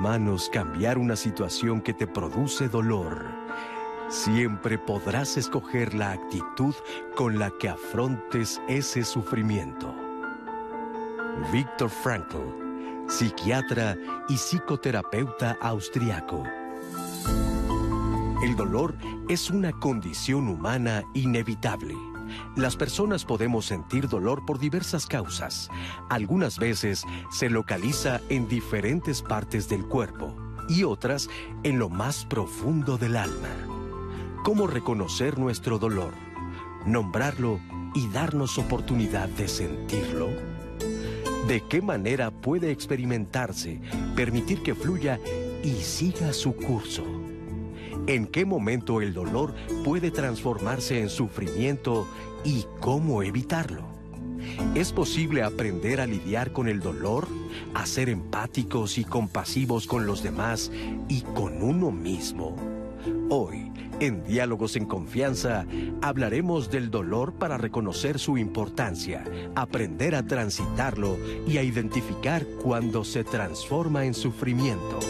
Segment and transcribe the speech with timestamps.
[0.00, 3.24] manos cambiar una situación que te produce dolor,
[4.08, 6.74] siempre podrás escoger la actitud
[7.14, 9.94] con la que afrontes ese sufrimiento.
[11.52, 12.38] Víctor Frankl,
[13.08, 13.96] psiquiatra
[14.28, 16.44] y psicoterapeuta austriaco.
[18.42, 18.94] El dolor
[19.28, 22.15] es una condición humana inevitable.
[22.56, 25.68] Las personas podemos sentir dolor por diversas causas.
[26.10, 30.34] Algunas veces se localiza en diferentes partes del cuerpo
[30.68, 31.28] y otras
[31.62, 33.48] en lo más profundo del alma.
[34.42, 36.12] ¿Cómo reconocer nuestro dolor?
[36.84, 37.60] Nombrarlo
[37.94, 40.28] y darnos oportunidad de sentirlo.
[41.48, 43.80] ¿De qué manera puede experimentarse,
[44.14, 45.20] permitir que fluya
[45.62, 47.04] y siga su curso?
[48.06, 49.52] ¿En qué momento el dolor
[49.84, 52.06] puede transformarse en sufrimiento
[52.44, 53.82] y cómo evitarlo?
[54.76, 57.26] ¿Es posible aprender a lidiar con el dolor,
[57.74, 60.70] a ser empáticos y compasivos con los demás
[61.08, 62.54] y con uno mismo?
[63.28, 65.66] Hoy, en Diálogos en Confianza,
[66.00, 69.24] hablaremos del dolor para reconocer su importancia,
[69.56, 75.00] aprender a transitarlo y a identificar cuando se transforma en sufrimiento.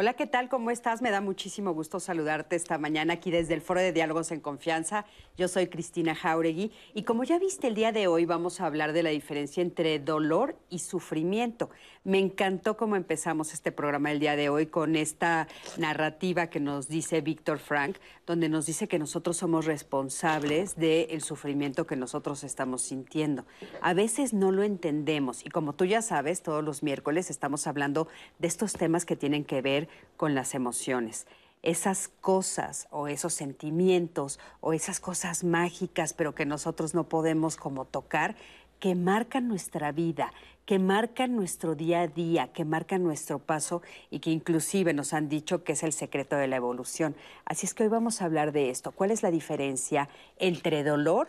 [0.00, 0.48] Hola, ¿qué tal?
[0.48, 1.02] ¿Cómo estás?
[1.02, 5.04] Me da muchísimo gusto saludarte esta mañana aquí desde el Foro de Diálogos en Confianza.
[5.36, 8.94] Yo soy Cristina Jauregui y como ya viste el día de hoy vamos a hablar
[8.94, 11.68] de la diferencia entre dolor y sufrimiento.
[12.02, 16.88] Me encantó cómo empezamos este programa el día de hoy con esta narrativa que nos
[16.88, 22.80] dice Víctor Frank, donde nos dice que nosotros somos responsables del sufrimiento que nosotros estamos
[22.80, 23.44] sintiendo.
[23.82, 28.08] A veces no lo entendemos y como tú ya sabes, todos los miércoles estamos hablando
[28.38, 31.26] de estos temas que tienen que ver con las emociones
[31.62, 37.84] esas cosas o esos sentimientos o esas cosas mágicas, pero que nosotros no podemos como
[37.84, 38.36] tocar,
[38.80, 40.32] que marcan nuestra vida,
[40.64, 45.28] que marcan nuestro día a día, que marcan nuestro paso y que inclusive nos han
[45.28, 47.14] dicho que es el secreto de la evolución.
[47.44, 48.90] Así es que hoy vamos a hablar de esto.
[48.90, 50.08] ¿Cuál es la diferencia
[50.38, 51.28] entre dolor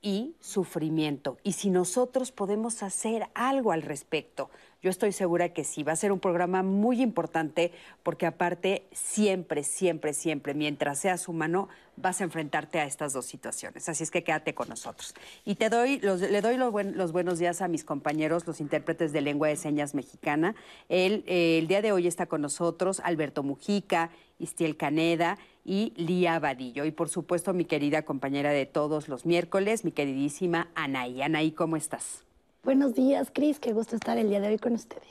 [0.00, 1.36] y sufrimiento?
[1.42, 4.50] Y si nosotros podemos hacer algo al respecto.
[4.84, 7.72] Yo estoy segura que sí, va a ser un programa muy importante
[8.02, 13.88] porque aparte siempre, siempre, siempre, mientras seas humano, vas a enfrentarte a estas dos situaciones.
[13.88, 15.14] Así es que quédate con nosotros.
[15.46, 19.48] Y te doy, le doy los, buenos días a mis compañeros, los intérpretes de lengua
[19.48, 20.54] de señas mexicana.
[20.90, 26.84] El, el día de hoy está con nosotros Alberto Mujica, Istiel Caneda y Lía Vadillo.
[26.84, 31.22] Y por supuesto mi querida compañera de todos los miércoles, mi queridísima Anaí.
[31.22, 32.24] Anaí, ¿cómo estás?
[32.64, 33.60] Buenos días, Cris.
[33.60, 35.02] Qué gusto estar el día de hoy con ustedes.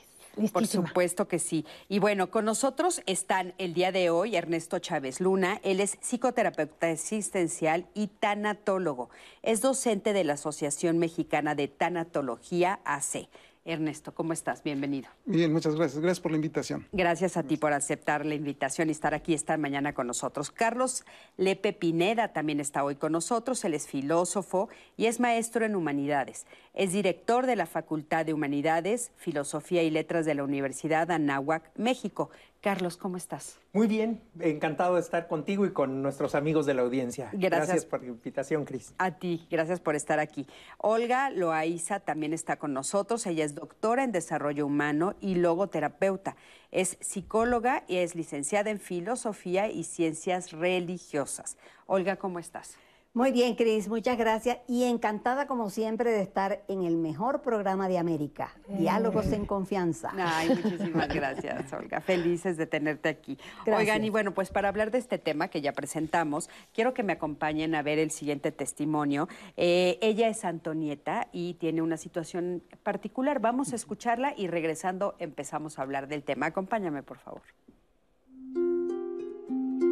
[0.52, 1.64] Por supuesto que sí.
[1.88, 5.60] Y bueno, con nosotros están el día de hoy Ernesto Chávez Luna.
[5.62, 9.08] Él es psicoterapeuta existencial y tanatólogo.
[9.42, 13.28] Es docente de la Asociación Mexicana de Tanatología AC.
[13.66, 14.62] Ernesto, ¿cómo estás?
[14.62, 15.08] Bienvenido.
[15.24, 16.00] Bien, muchas gracias.
[16.00, 16.86] Gracias por la invitación.
[16.92, 20.50] Gracias a ti por aceptar la invitación y estar aquí esta mañana con nosotros.
[20.50, 21.04] Carlos
[21.38, 23.64] Lepe Pineda también está hoy con nosotros.
[23.64, 26.46] Él es filósofo y es maestro en humanidades.
[26.74, 32.30] Es director de la Facultad de Humanidades, Filosofía y Letras de la Universidad Anáhuac, México.
[32.64, 33.58] Carlos, ¿cómo estás?
[33.74, 37.28] Muy bien, encantado de estar contigo y con nuestros amigos de la audiencia.
[37.34, 38.94] Gracias, por la invitación, Cris.
[38.96, 40.46] A ti, gracias por estar aquí.
[40.78, 43.26] Olga Loaiza también está con nosotros.
[43.26, 46.36] Ella es doctora en desarrollo humano y logoterapeuta.
[46.70, 51.58] Es psicóloga y es licenciada en filosofía y ciencias religiosas.
[51.84, 52.78] Olga, ¿cómo estás?
[53.16, 57.86] Muy bien, Cris, muchas gracias y encantada como siempre de estar en el mejor programa
[57.86, 60.10] de América, Diálogos en Confianza.
[60.18, 62.00] Ay, muchísimas gracias, Olga.
[62.00, 63.38] Felices de tenerte aquí.
[63.72, 67.12] Oigan, y bueno, pues para hablar de este tema que ya presentamos, quiero que me
[67.12, 69.28] acompañen a ver el siguiente testimonio.
[69.56, 73.38] Eh, ella es Antonieta y tiene una situación particular.
[73.38, 76.46] Vamos a escucharla y regresando empezamos a hablar del tema.
[76.46, 77.42] Acompáñame, por favor.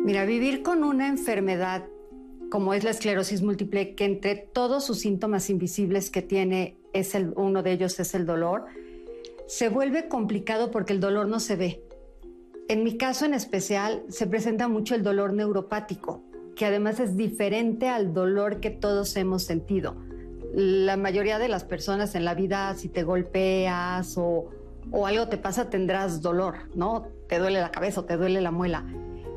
[0.05, 1.85] Mira, vivir con una enfermedad
[2.53, 7.63] como es la esclerosis múltiple, que entre todos sus síntomas invisibles que tiene, es uno
[7.63, 8.67] de ellos es el dolor,
[9.47, 11.83] se vuelve complicado porque el dolor no se ve.
[12.69, 17.89] En mi caso en especial se presenta mucho el dolor neuropático, que además es diferente
[17.89, 19.97] al dolor que todos hemos sentido.
[20.53, 24.51] La mayoría de las personas en la vida, si te golpeas o,
[24.91, 27.09] o algo te pasa, tendrás dolor, ¿no?
[27.31, 28.85] Te duele la cabeza o te duele la muela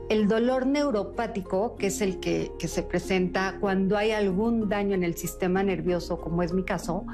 [0.10, 5.16] el dolor neuropático, que es el que, se presenta cuando hay algún daño en el
[5.16, 7.06] sistema nervioso, como es mi caso,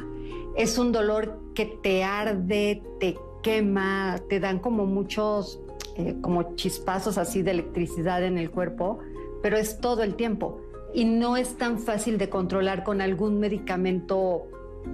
[0.55, 5.61] es un dolor que te arde, te quema, te dan como muchos,
[5.95, 8.99] eh, como chispazos así de electricidad en el cuerpo,
[9.41, 10.61] pero es todo el tiempo
[10.93, 14.47] y no es tan fácil de controlar con algún medicamento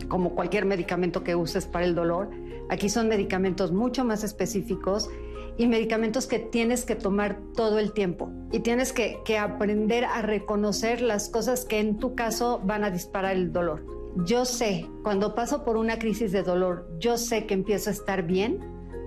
[0.08, 2.30] como cualquier medicamento que uses para el dolor.
[2.70, 5.10] Aquí son medicamentos mucho más específicos
[5.58, 11.02] y medicamentos que tienes que tomar todo el tiempo y tienes que, aprender a reconocer
[11.02, 13.84] las cosas que en tu caso van a disparar el dolor.
[14.26, 18.24] Yo sé, cuando paso por una crisis de dolor, yo sé que empiezo a estar
[18.24, 18.60] bien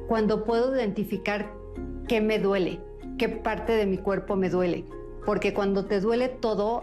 [0.09, 1.53] cuando puedo identificar
[2.09, 2.81] qué me duele,
[3.19, 4.85] qué parte de mi cuerpo me duele.
[5.25, 6.83] Porque cuando te duele todo,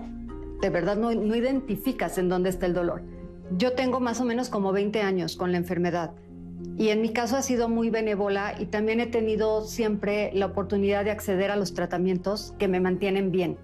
[0.62, 3.02] de verdad no, no identificas en dónde está el dolor.
[3.58, 6.12] Yo tengo más o menos como 20 años con la enfermedad
[6.76, 11.06] y en mi caso ha sido muy benévola y también he tenido siempre la oportunidad
[11.06, 13.58] de acceder a los tratamientos que me mantienen bien,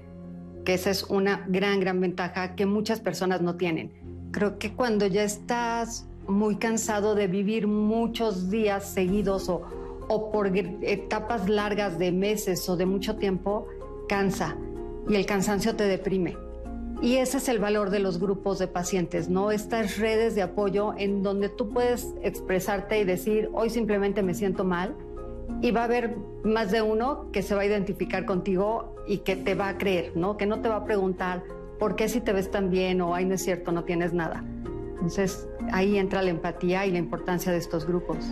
[0.66, 3.92] que esa es una gran, gran ventaja que muchas personas no tienen.
[4.32, 9.62] Creo que cuando ya estás muy cansado de vivir muchos días seguidos o,
[10.08, 13.68] o por etapas largas de meses o de mucho tiempo,
[14.08, 14.58] cansa
[15.08, 16.38] y el cansancio te deprime.
[17.04, 19.52] Y ese es el valor de los grupos de pacientes, ¿no?
[19.52, 24.64] Estas redes de apoyo en donde tú puedes expresarte y decir, hoy simplemente me siento
[24.64, 24.96] mal,
[25.62, 26.16] y va a haber
[26.46, 30.16] más de uno que se va a identificar contigo y que te va a creer,
[30.16, 30.38] ¿no?
[30.38, 31.44] Que no te va a preguntar,
[31.78, 33.02] ¿por qué si te ves tan bien?
[33.02, 34.42] o, ay, no es cierto, no tienes nada.
[34.94, 38.32] Entonces, ahí entra la empatía y la importancia de estos grupos.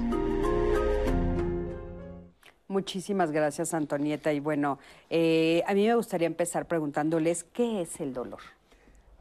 [2.70, 4.32] Muchísimas gracias, Antonieta.
[4.32, 4.80] Y bueno,
[5.10, 8.40] eh, a mí me gustaría empezar preguntándoles, ¿qué es el dolor?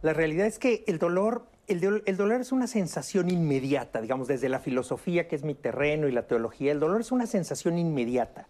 [0.02, 1.80] La realidad es que el dolor, el,
[2.16, 6.26] dolor es una sensación inmediata, digamos, desde la filosofía, que es mi terreno, y la
[6.26, 8.48] teología, el dolor es una sensación inmediata.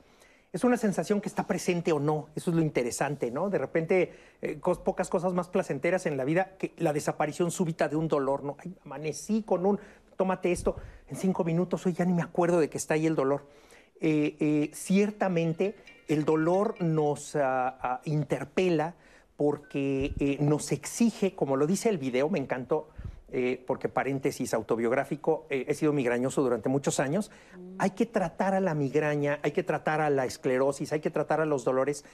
[0.53, 3.51] Es una sensación que está presente o no, eso es lo interesante, ¿no?
[3.51, 4.13] De repente,
[4.43, 8.43] eh, pocas cosas más placenteras en la vida que la desaparición súbita de un dolor,
[8.43, 8.57] ¿no?
[8.85, 9.79] amanecí con un,
[10.17, 10.77] tómate esto,
[11.09, 13.47] en cinco minutos, hoy ya ni me acuerdo de que está ahí el dolor.
[14.01, 15.77] Eh, eh, ciertamente
[16.09, 18.95] el dolor nos ah, ah, interpela,
[19.41, 22.91] porque eh, nos exige, como lo dice el video, me encantó,
[23.33, 27.31] eh, porque paréntesis autobiográfico, eh, he sido migrañoso durante muchos años,
[27.79, 31.41] hay que tratar a la migraña, hay que tratar a la esclerosis, hay que tratar
[31.41, 32.05] a los dolores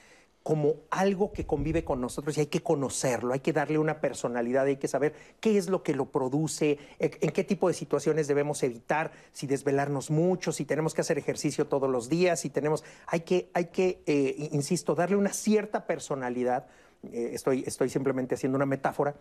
[0.45, 4.67] como algo que convive con nosotros y hay que conocerlo, hay que darle una personalidad,
[4.67, 8.63] hay que saber qué es lo que lo produce, en qué tipo de situaciones debemos
[8.63, 13.23] evitar, si desvelarnos mucho, si tenemos que hacer ejercicio todos los días, si tenemos, hay
[13.23, 14.05] que, hay que
[14.53, 16.69] insisto, darle una cierta personalidad
[17.05, 19.15] eh, estoy, estoy simplemente haciendo una metáfora,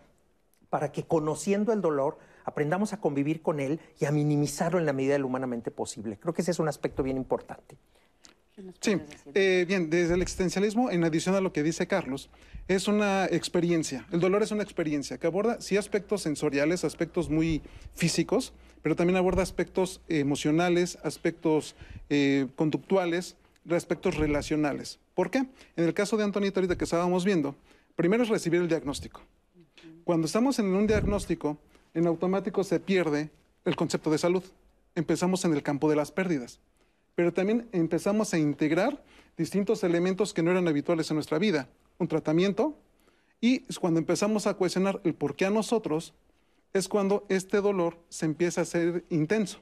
[0.70, 4.92] para que conociendo el dolor aprendamos a convivir con él y a minimizarlo en la
[4.92, 6.18] medida de lo humanamente posible.
[6.18, 7.76] Creo que ese es un aspecto bien importante.
[8.80, 8.96] Sí,
[9.34, 12.30] eh, bien, desde el existencialismo, en adición a lo que dice Carlos,
[12.68, 14.06] es una experiencia.
[14.10, 17.62] El dolor es una experiencia que aborda, sí, aspectos sensoriales, aspectos muy
[17.94, 21.76] físicos, pero también aborda aspectos emocionales, aspectos
[22.08, 23.36] eh, conductuales,
[23.74, 24.98] aspectos relacionales.
[25.14, 25.38] ¿Por qué?
[25.38, 27.56] En el caso de Antonieta, ahorita que estábamos viendo,
[27.96, 29.22] primero es recibir el diagnóstico.
[30.04, 31.58] Cuando estamos en un diagnóstico,
[31.94, 33.30] en automático se pierde
[33.64, 34.44] el concepto de salud.
[34.94, 36.60] Empezamos en el campo de las pérdidas.
[37.14, 39.02] Pero también empezamos a integrar
[39.36, 41.68] distintos elementos que no eran habituales en nuestra vida.
[41.98, 42.76] Un tratamiento
[43.40, 46.14] y cuando empezamos a cuestionar el por qué a nosotros,
[46.72, 49.60] es cuando este dolor se empieza a hacer intenso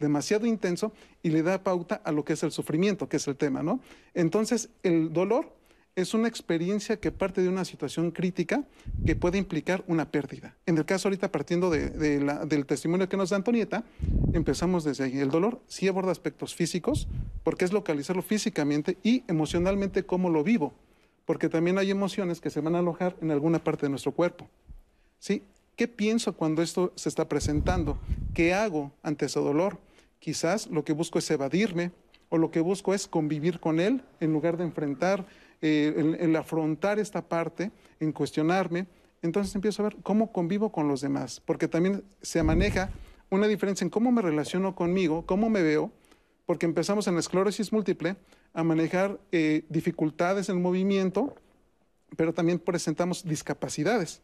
[0.00, 0.92] demasiado intenso
[1.22, 3.80] y le da pauta a lo que es el sufrimiento, que es el tema, ¿no?
[4.14, 5.54] Entonces, el dolor
[5.96, 8.64] es una experiencia que parte de una situación crítica
[9.04, 10.56] que puede implicar una pérdida.
[10.64, 13.84] En el caso ahorita, partiendo del testimonio que nos da Antonieta,
[14.32, 15.18] empezamos desde ahí.
[15.18, 17.08] El dolor sí aborda aspectos físicos,
[17.42, 20.72] porque es localizarlo físicamente y emocionalmente cómo lo vivo,
[21.26, 24.48] porque también hay emociones que se van a alojar en alguna parte de nuestro cuerpo.
[25.18, 25.42] ¿Sí?
[25.76, 27.98] ¿Qué pienso cuando esto se está presentando?
[28.32, 29.78] ¿Qué hago ante ese dolor?
[30.20, 31.90] Quizás lo que busco es evadirme
[32.28, 35.26] o lo que busco es convivir con él en lugar de enfrentar,
[35.60, 38.86] eh, afrontar esta parte, en cuestionarme.
[39.20, 42.90] Entonces empiezo a ver cómo convivo con los demás, porque también se maneja
[43.30, 45.90] una diferencia en cómo me relaciono conmigo, cómo me veo,
[46.46, 48.16] porque empezamos en la esclerosis múltiple
[48.54, 51.34] a manejar eh, dificultades en el movimiento,
[52.16, 54.22] pero también presentamos discapacidades.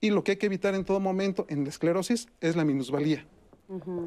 [0.00, 3.26] Y lo que hay que evitar en todo momento en la esclerosis es la minusvalía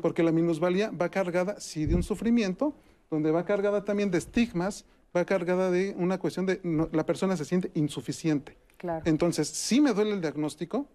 [0.01, 2.73] porque la minusvalía va cargada, sí, de un sufrimiento,
[3.09, 4.85] donde va cargada también de estigmas,
[5.15, 6.59] va cargada de una cuestión de
[6.91, 8.57] la persona se siente insuficiente.
[9.05, 10.87] Entonces, sí me duele el diagnóstico,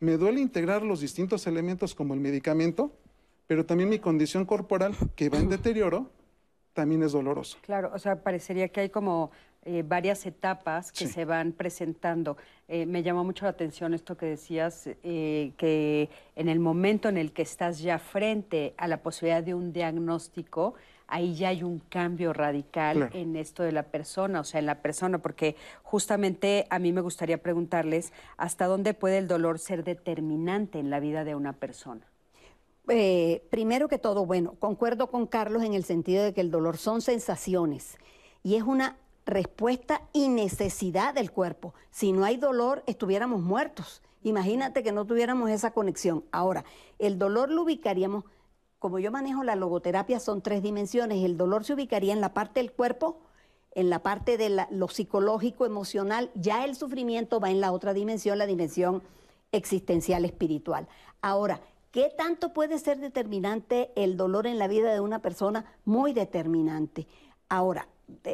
[0.00, 2.92] me duele integrar los distintos elementos como el medicamento,
[3.46, 6.10] pero también mi condición corporal, que va en deterioro,
[6.72, 7.58] también es doloroso.
[7.62, 9.30] Claro, o sea, parecería que hay como
[9.64, 12.36] eh, varias etapas que se van presentando.
[12.68, 17.18] Eh, me llamó mucho la atención esto que decías, eh, que en el momento en
[17.18, 20.74] el que estás ya frente a la posibilidad de un diagnóstico,
[21.10, 24.80] ahí ya hay un cambio radical en esto de la persona, o sea, en la
[24.80, 30.78] persona, porque justamente a mí me gustaría preguntarles hasta dónde puede el dolor ser determinante
[30.78, 32.06] en la vida de una persona.
[32.88, 36.78] Eh, primero que todo, bueno, concuerdo con Carlos en el sentido de que el dolor
[36.78, 37.98] son sensaciones
[38.42, 38.96] y es una
[39.30, 41.74] respuesta y necesidad del cuerpo.
[41.90, 44.02] Si no hay dolor, estuviéramos muertos.
[44.22, 46.24] Imagínate que no tuviéramos esa conexión.
[46.30, 46.64] Ahora,
[46.98, 48.24] el dolor lo ubicaríamos,
[48.78, 51.24] como yo manejo la logoterapia, son tres dimensiones.
[51.24, 53.20] El dolor se ubicaría en la parte del cuerpo,
[53.72, 56.30] en la parte de lo psicológico, emocional.
[56.34, 59.02] Ya el sufrimiento va en la otra dimensión, la dimensión
[59.52, 60.86] existencial, espiritual.
[61.22, 61.60] Ahora,
[61.90, 65.64] ¿qué tanto puede ser determinante el dolor en la vida de una persona?
[65.84, 67.06] Muy determinante.
[67.48, 67.88] Ahora,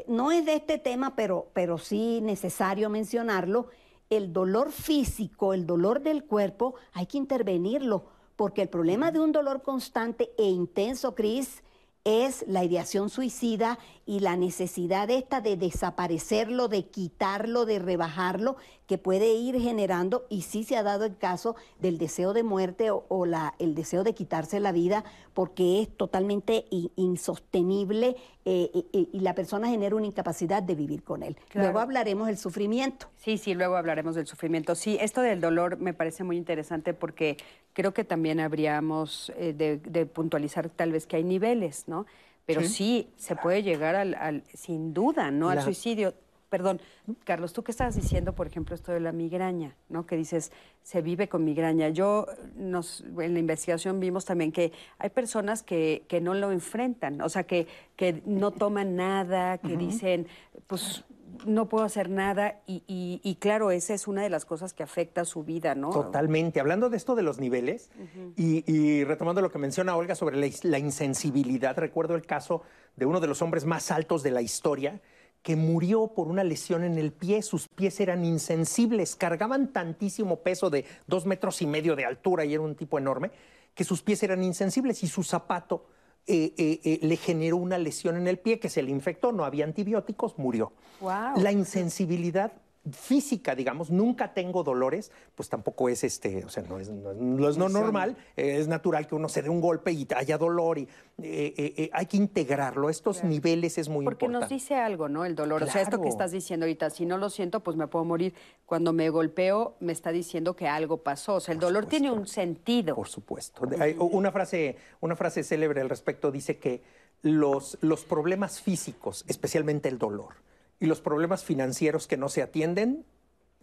[0.08, 3.68] no es de este tema, pero, pero sí necesario mencionarlo,
[4.10, 8.04] el dolor físico, el dolor del cuerpo, hay que intervenirlo,
[8.36, 11.62] porque el problema de un dolor constante e intenso, Cris,
[12.04, 18.98] es la ideación suicida y la necesidad esta de desaparecerlo, de quitarlo, de rebajarlo, que
[18.98, 23.26] puede ir generando, y sí se ha dado el caso del deseo de muerte o,
[23.26, 29.68] la, el deseo de quitarse la vida, porque es totalmente insostenible eh, y, la persona
[29.68, 31.36] genera una incapacidad de vivir con él.
[31.52, 33.08] Luego hablaremos del sufrimiento.
[33.16, 34.76] Sí, sí, luego hablaremos del sufrimiento.
[34.76, 37.38] Sí, esto del dolor me parece muy interesante porque
[37.72, 42.06] creo que también habríamos eh, de, puntualizar tal vez que hay niveles, ¿no?
[42.46, 45.50] Pero sí, se puede llegar al, sin duda, ¿no?
[45.50, 46.14] Al suicidio.
[46.48, 46.80] Perdón,
[47.24, 50.06] Carlos, tú qué estabas diciendo, por ejemplo, esto de la migraña, ¿no?
[50.06, 51.88] Que dices, se vive con migraña.
[51.88, 57.20] Yo, nos, en la investigación vimos también que hay personas que, que no lo enfrentan,
[57.20, 60.28] o sea, que, que no toman nada, que dicen,
[60.68, 61.04] pues
[61.44, 65.24] no puedo hacer nada y, claro, esa es una de las cosas que afecta a
[65.24, 65.90] su vida, ¿no?
[65.90, 66.60] Totalmente.
[66.60, 67.90] Hablando de esto de los niveles
[68.36, 72.62] y, retomando lo que menciona Olga sobre la, insensibilidad, recuerdo el caso
[72.96, 75.00] de uno de los hombres más altos de la historia
[75.42, 80.70] que murió por una lesión en el pie, sus pies eran insensibles, cargaban tantísimo peso
[80.70, 83.30] de dos metros y medio de altura y era un tipo enorme,
[83.72, 85.86] que sus pies eran insensibles y su zapato
[86.28, 89.44] eh, eh, eh, le generó una lesión en el pie que se le infectó, no
[89.44, 90.72] había antibióticos, murió.
[91.00, 92.52] La insensibilidad
[92.92, 98.16] física, digamos, nunca tengo dolores, pues tampoco es este, o sea, no es, no, normal,
[98.36, 100.82] es natural que uno se dé un golpe y haya dolor y
[101.22, 102.90] eh, eh, eh, hay que integrarlo.
[102.90, 104.26] Estos niveles es muy importante.
[104.26, 105.24] Porque nos dice algo, ¿no?
[105.24, 105.62] El dolor.
[105.62, 108.34] O sea, esto que estás diciendo ahorita, si no lo siento, pues me puedo morir.
[108.66, 111.34] Cuando me golpeo, me está diciendo que algo pasó.
[111.34, 112.94] O sea, el dolor tiene un sentido.
[112.94, 113.62] Por supuesto.
[113.80, 116.82] Hay una frase, una frase célebre al respecto dice que
[117.22, 120.34] los, los problemas físicos, especialmente el dolor,
[120.80, 123.04] y los problemas financieros que no se atienden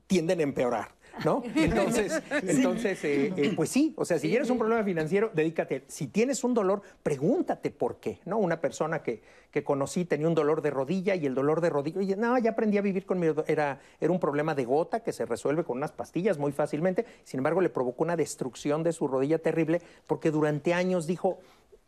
[0.08, 0.89] tienden a empeorar.
[1.24, 1.43] ¿No?
[1.55, 5.84] Entonces, entonces eh, eh, pues sí, o sea, si tienes un problema financiero, dedícate.
[5.88, 8.39] Si tienes un dolor, pregúntate por qué, ¿no?
[8.39, 12.01] Una persona que, que conocí tenía un dolor de rodilla y el dolor de rodilla,
[12.01, 15.13] y no, ya aprendí a vivir con mi, era, era un problema de gota que
[15.13, 19.08] se resuelve con unas pastillas muy fácilmente, sin embargo le provocó una destrucción de su
[19.08, 21.38] rodilla terrible porque durante años dijo,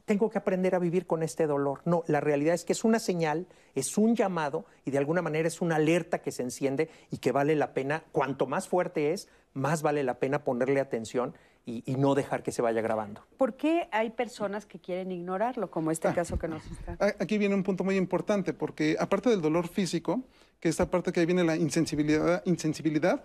[0.05, 1.81] tengo que aprender a vivir con este dolor.
[1.85, 5.47] No, la realidad es que es una señal, es un llamado y de alguna manera
[5.47, 9.27] es una alerta que se enciende y que vale la pena, cuanto más fuerte es,
[9.53, 11.33] más vale la pena ponerle atención
[11.65, 13.25] y, no dejar que se vaya grabando.
[13.37, 16.95] ¿Por qué hay personas que quieren ignorarlo, como este ah, caso que nos está?
[17.19, 20.21] Aquí viene un punto muy importante, porque aparte del dolor físico,
[20.59, 23.23] que esta parte que ahí viene la insensibilidad, insensibilidad,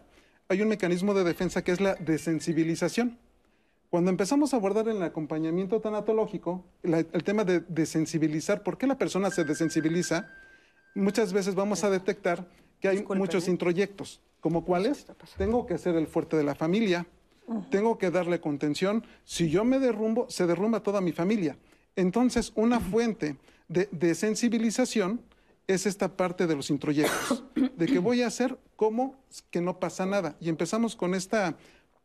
[0.49, 3.19] hay un mecanismo de defensa que es la desensibilización.
[3.91, 8.97] Cuando empezamos a abordar en el acompañamiento tanatológico el tema de desensibilizar, ¿por qué la
[8.97, 10.31] persona se desensibiliza?
[10.95, 12.47] Muchas veces vamos a detectar
[12.79, 13.51] que hay muchos ¿eh?
[13.51, 15.07] introyectos, como cuáles,
[15.37, 17.05] tengo que ser el fuerte de la familia,
[17.71, 21.59] tengo que darle contención, si yo me derrumbo, se derrumba toda mi familia.
[21.97, 25.21] Entonces, una fuente de, de sensibilización
[25.67, 27.43] es esta parte de los introyectos,
[27.77, 29.17] de que voy a hacer como
[29.51, 30.37] que no pasa nada.
[30.41, 31.57] Y empezamos con esta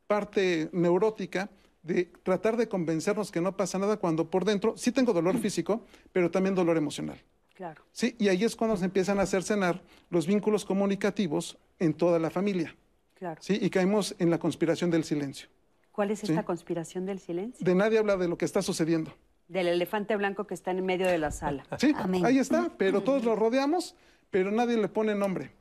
[0.07, 1.51] parte neurótica
[1.85, 5.85] de tratar de convencernos que no pasa nada cuando por dentro sí tengo dolor físico,
[6.11, 7.21] pero también dolor emocional.
[7.53, 7.83] Claro.
[7.91, 12.17] Sí, y ahí es cuando se empiezan a hacer cenar los vínculos comunicativos en toda
[12.17, 12.75] la familia.
[13.13, 13.39] Claro.
[13.39, 15.47] Sí, y caemos en la conspiración del silencio.
[15.91, 17.63] ¿Cuál es esta conspiración del silencio?
[17.63, 19.15] De nadie habla de lo que está sucediendo.
[19.47, 21.65] Del elefante blanco que está en medio de la sala.
[21.77, 23.95] Sí, ahí está, pero todos lo rodeamos,
[24.31, 25.51] pero nadie le pone nombre.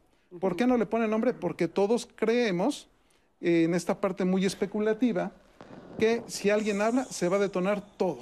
[0.40, 1.35] ¿Por qué no le pone nombre?
[1.35, 2.88] Porque todos creemos
[3.43, 5.33] en esta parte muy especulativa
[5.97, 8.21] que si alguien habla, se va a detonar todo.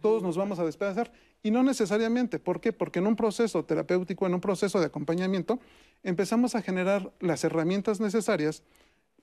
[0.00, 1.12] Todos nos vamos a despedazar.
[1.42, 2.38] Y no necesariamente.
[2.38, 2.72] ¿Por qué?
[2.72, 5.58] Porque en un proceso terapéutico, en un proceso de acompañamiento,
[6.02, 8.62] empezamos a generar las herramientas necesarias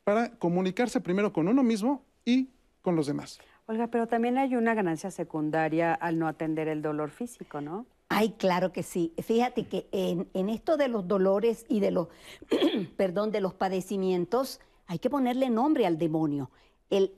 [0.04, 2.50] para comunicarse primero con uno mismo y
[2.82, 3.40] con los demás.
[3.68, 7.86] Olga, pero también hay una ganancia secundaria al no atender el dolor físico, ¿no?
[8.10, 9.14] Ay, claro que sí.
[9.22, 12.08] Fíjate que en, en esto de los dolores y de los,
[12.98, 16.50] perdón, de los padecimientos, hay que ponerle nombre al demonio
[16.90, 17.14] el,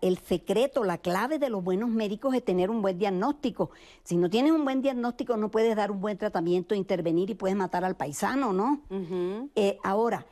[0.00, 3.70] el, secreto, la clave de los buenos médicos es tener un buen diagnóstico.
[4.02, 7.56] Si no tienes un buen diagnóstico, no puedes dar un buen tratamiento, intervenir y puedes
[7.56, 8.82] matar al paisano, ¿no?
[9.54, 10.26] Eh, ahora,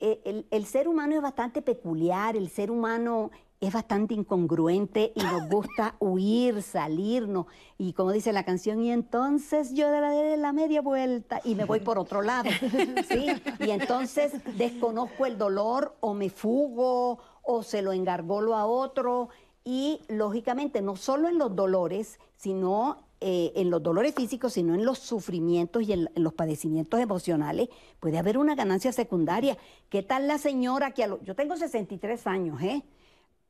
[0.00, 5.48] eh, el, ser humano es bastante peculiar, el ser humano es bastante incongruente y nos
[5.50, 7.46] gusta huir, salirnos.
[7.78, 11.80] Y como dice la canción, y entonces yo daré la media vuelta y me voy
[11.80, 12.50] por otro lado.
[13.08, 13.26] ¿sí?
[13.60, 19.28] Y entonces desconozco el dolor o me fugo o se lo engargolo a otro.
[19.64, 24.84] Y lógicamente, no solo en los dolores, sino eh, en los dolores físicos, sino en
[24.84, 29.56] los sufrimientos y en, los padecimientos emocionales, puede haber una ganancia secundaria.
[29.88, 31.22] ¿Qué tal la señora que a los...
[31.22, 32.82] Yo tengo 63 años, ¿eh?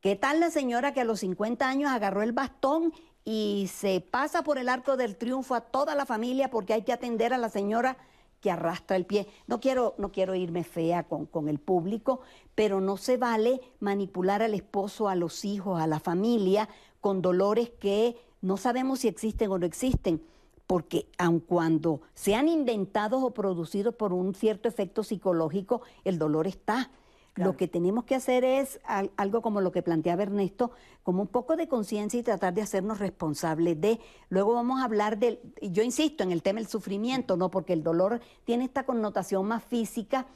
[0.01, 2.93] ¿Qué tal la señora que a los 50 años agarró el bastón
[3.25, 6.93] y se pasa por el arco del triunfo a toda la familia porque hay que
[6.93, 7.97] atender a la señora
[8.45, 9.27] que arrastra el pie.
[9.47, 12.21] No quiero, no quiero irme fea con, con, el público,
[12.55, 16.69] pero no se vale manipular al esposo, a los hijos, a la familia
[17.01, 20.23] con dolores que no sabemos si existen o no existen,
[20.67, 26.91] porque aun cuando sean inventados o producidos por un cierto efecto psicológico, el dolor está.
[27.37, 28.81] Lo que tenemos que hacer es
[29.17, 30.71] algo como lo que planteaba Ernesto,
[31.03, 33.99] como un poco de conciencia y tratar de hacernos responsables de.
[34.29, 37.51] Luego vamos a hablar del, yo insisto en el tema del sufrimiento, ¿no?
[37.51, 40.27] Porque el dolor tiene esta connotación más física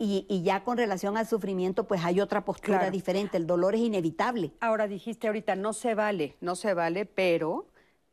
[0.00, 3.36] y, ya con relación al sufrimiento, pues hay otra postura diferente.
[3.36, 4.52] El dolor es inevitable.
[4.60, 7.66] Ahora dijiste ahorita, no se vale, no se vale, pero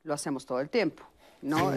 [0.03, 1.03] lo hacemos todo el tiempo.
[1.41, 1.71] ¿no?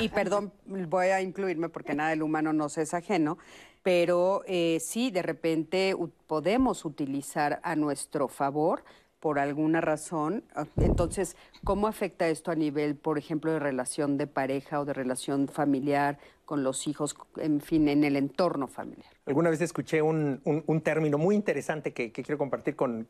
[0.00, 3.38] y, perdón, voy a incluirme porque nada del humano nos es ajeno,
[3.82, 8.84] pero eh, sí, de repente podemos utilizar a nuestro favor
[9.22, 10.44] por alguna razón.
[10.54, 14.92] Ah, entonces, ¿cómo afecta esto a nivel, por ejemplo, de relación de pareja o de
[14.92, 16.18] relación familiar
[16.52, 19.10] con los hijos, en fin, en el entorno familiar?
[19.24, 20.42] Alguna vez escuché un,
[20.84, 23.06] término muy interesante que, quiero compartir con,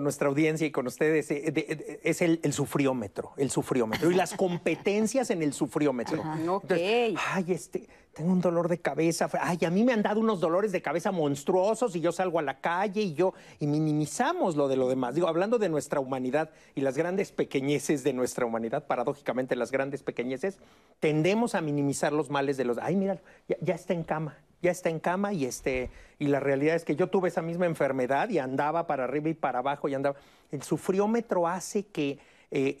[0.00, 1.32] nuestra audiencia y con ustedes.
[1.32, 6.22] Eh, es el, sufriómetro, el sufriómetro y las competencias en el sufriómetro.
[6.46, 6.70] ok.
[6.70, 10.72] ay, este tengo un dolor de cabeza, ay, a mí me han dado unos dolores
[10.72, 14.76] de cabeza monstruosos y yo salgo a la calle y yo, y minimizamos lo de
[14.76, 15.14] lo demás.
[15.14, 20.02] Digo, hablando de nuestra humanidad y las grandes pequeñeces de nuestra humanidad, paradójicamente las grandes
[20.02, 20.58] pequeñeces,
[21.00, 23.20] tendemos a minimizar los males de los, ay, mira,
[23.60, 26.96] ya, está en cama, ya está en cama y este, y la realidad es que
[26.96, 30.16] yo tuve esa misma enfermedad y andaba para arriba y para abajo y andaba.
[30.50, 32.18] El sufriómetro hace que
[32.50, 32.76] eh,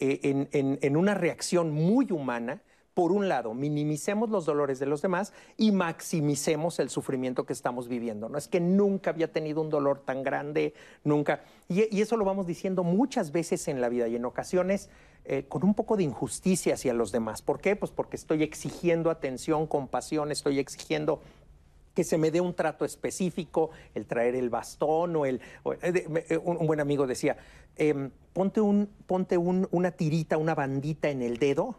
[0.52, 2.60] eh, en una reacción muy humana,
[2.94, 7.88] por un lado, minimicemos los dolores de los demás y maximicemos el sufrimiento que estamos
[7.88, 8.28] viviendo.
[8.28, 11.42] No es que nunca había tenido un dolor tan grande, nunca.
[11.68, 14.90] Y, eso lo vamos diciendo muchas veces en la vida y en ocasiones
[15.24, 17.42] eh, con un poco de injusticia hacia los demás.
[17.42, 17.76] ¿Por qué?
[17.76, 21.20] Pues porque estoy exigiendo atención, compasión, estoy exigiendo
[21.94, 25.40] que se me dé un trato específico, el traer el bastón o el...
[25.82, 27.36] Eh, eh, un, buen amigo decía,
[27.76, 31.76] em, ponte, un, ponte una tirita, una bandita en el dedo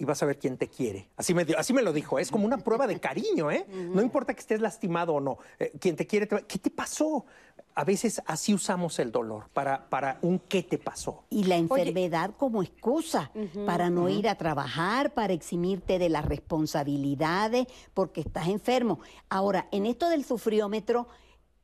[0.00, 1.10] y vas a ver quién te quiere.
[1.16, 3.66] Así me, así me lo dijo, es como una prueba de cariño, ¿eh?
[3.68, 7.26] No importa que estés lastimado o no, eh, quien te quiere, ¿qué te pasó?
[7.74, 11.24] A veces así usamos el dolor para, para un qué te pasó.
[11.28, 13.30] Y la enfermedad como excusa
[13.66, 19.00] para no ir a trabajar, para eximirte de las responsabilidades, porque estás enfermo.
[19.28, 21.08] Ahora, en esto del sufriómetro,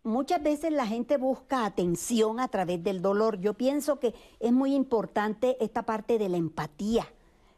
[0.04, 3.40] muchas veces la gente busca atención a través del dolor.
[3.40, 7.08] Yo pienso que es muy importante esta parte de la empatía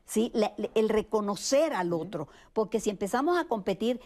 [0.09, 0.33] ¿sí?
[0.75, 4.01] el reconocer al otro, porque si empezamos a competir,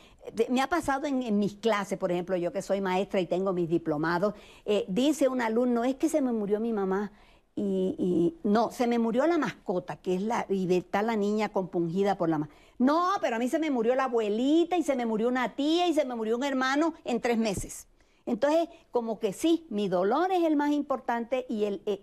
[0.51, 3.69] me ha pasado en, mis clases, por ejemplo, yo que soy maestra y tengo mis
[3.69, 4.35] diplomados,
[4.67, 7.13] eh, dice un alumno, es que se me murió mi mamá.
[7.55, 12.17] Y, no, se me murió la mascota, que es la, y está la niña compungida
[12.17, 12.61] por la mascota.
[12.79, 15.87] No, pero a mí se me murió la abuelita y se me murió una tía
[15.87, 17.87] y se me murió un hermano en tres meses.
[18.25, 22.03] Entonces, como que sí, mi dolor es el más importante y el, eh,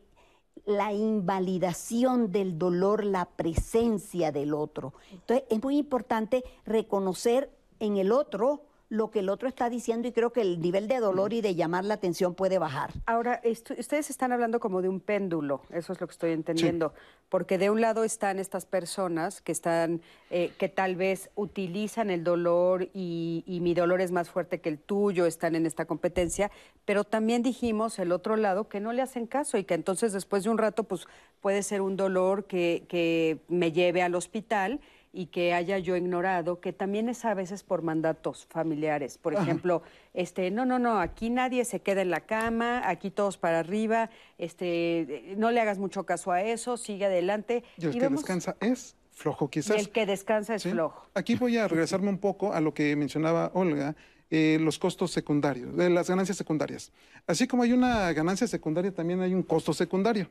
[0.65, 4.93] la invalidación del dolor, la presencia del otro.
[5.11, 10.11] Entonces es muy importante reconocer en el otro lo que el otro está diciendo y
[10.11, 12.91] creo que el nivel de dolor y de llamar la atención puede bajar.
[13.05, 16.93] Ahora, ustedes están hablando como de un péndulo, eso es lo que estoy entendiendo,
[17.29, 22.23] porque de un lado están estas personas que están, eh, que tal vez utilizan el
[22.23, 26.49] dolor y, y, mi dolor es más fuerte que el tuyo, están en esta competencia,
[26.85, 30.43] pero también dijimos el otro lado que no le hacen caso y que entonces después
[30.43, 31.07] de un rato pues
[31.41, 34.79] puede ser un dolor que, que me lleve al hospital
[35.11, 39.17] y que haya yo ignorado, que también es a veces por mandatos familiares.
[39.17, 39.81] Por ejemplo,
[40.13, 44.09] este, no, no, no, aquí nadie se queda en la cama, aquí todos para arriba,
[44.37, 47.63] este, no le hagas mucho caso a eso, sigue adelante.
[47.77, 49.77] Y el que descansa es flojo, quizás.
[49.77, 51.09] el que descansa es flojo.
[51.15, 53.95] Aquí voy a regresarme un poco a lo que mencionaba Olga
[54.31, 56.91] eh, los costos secundarios, de las ganancias secundarias.
[57.25, 60.29] Así como hay una ganancia secundaria, también hay un costo secundario.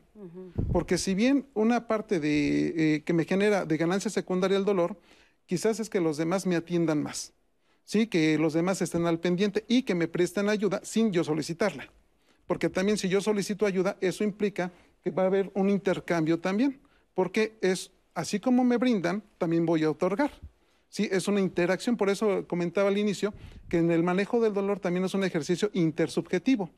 [0.71, 4.97] Porque si bien una parte de, eh, que me genera de ganancia secundaria el dolor,
[5.45, 7.33] quizás es que los demás me atiendan más.
[7.89, 8.05] ¿sí?
[8.05, 11.89] que los demás estén al pendiente y que me presten ayuda sin yo solicitarla.
[12.45, 14.71] Porque también si yo solicito ayuda, eso implica
[15.03, 16.79] que va a haber un intercambio también,
[17.15, 20.31] porque es así como me brindan, también voy a otorgar.
[20.89, 23.33] Sí, es una interacción, por eso comentaba al inicio
[23.69, 26.71] que en el manejo del dolor también es un ejercicio intersubjetivo.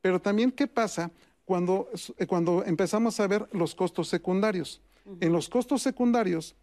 [0.00, 1.10] Pero también, ¿qué pasa
[1.44, 1.88] cuando,
[2.26, 4.82] cuando empezamos a ver los costos secundarios?
[5.20, 6.56] En los costos secundarios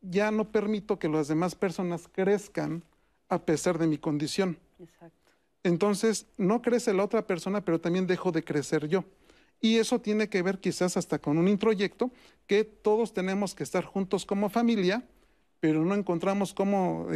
[0.00, 2.82] ya no permito que las demás personas crezcan
[3.28, 4.58] a pesar de mi condición.
[4.78, 5.32] Exacto.
[5.62, 9.04] Entonces, no crece la otra persona, pero también dejo de crecer yo.
[9.60, 12.10] Y eso tiene que ver quizás hasta con un introyecto
[12.46, 15.06] que todos tenemos que estar juntos como familia,
[15.64, 17.08] pero no encontramos cómo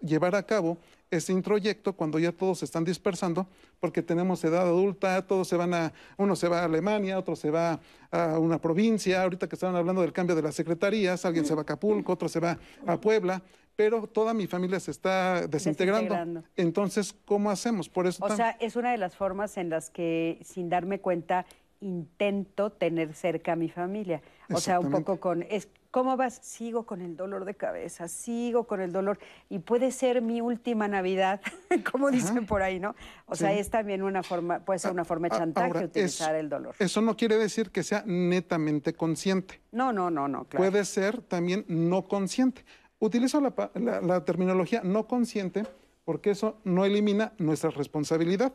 [0.00, 0.78] llevar a cabo
[1.10, 3.46] ese introyecto cuando ya todos se están dispersando,
[3.80, 7.50] porque tenemos edad adulta, todos se van a, uno se va a Alemania, otro se
[7.50, 11.52] va a una provincia, ahorita que estaban hablando del cambio de las secretarías, alguien se
[11.54, 13.42] va a Acapulco, otro se va a Puebla,
[13.76, 16.44] pero toda mi familia se está desintegrando.
[16.56, 17.90] Entonces, ¿cómo hacemos?
[17.90, 18.24] Por eso.
[18.24, 21.44] O sea, es una de las formas en las que, sin darme cuenta,
[21.82, 24.22] intento tener cerca a mi familia.
[24.50, 26.40] O sea, un poco con, es, ¿cómo vas?
[26.42, 29.20] Sigo con el dolor de cabeza, sigo con el dolor.
[29.48, 31.40] Y puede ser mi última Navidad,
[31.92, 32.96] como dicen por ahí, ¿no?
[33.26, 36.74] O sea, es también una forma, puede ser una forma de chantaje utilizar el dolor.
[36.80, 39.60] Eso no quiere decir que sea netamente consciente.
[39.70, 40.64] No, no, no, no, claro.
[40.64, 42.64] Puede ser también no consciente.
[42.98, 45.64] Utilizo la, terminología no consciente
[46.04, 48.54] porque eso no elimina nuestra responsabilidad.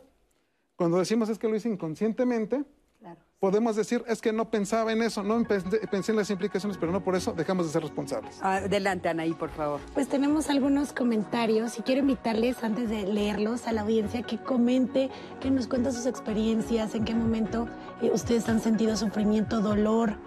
[0.75, 2.63] Cuando decimos es que lo hice inconscientemente,
[3.39, 7.03] podemos decir es que no pensaba en eso, no pensé, en las implicaciones, pero no
[7.03, 8.41] por eso dejamos de ser responsables.
[8.41, 9.79] Adelante, Anaí, por favor.
[9.93, 15.09] Pues tenemos algunos comentarios y quiero invitarles, antes de leerlos, a la audiencia que comente,
[15.39, 17.67] que nos cuente sus experiencias, en qué momento
[18.01, 20.17] eh, ustedes han sentido sufrimiento, dolor,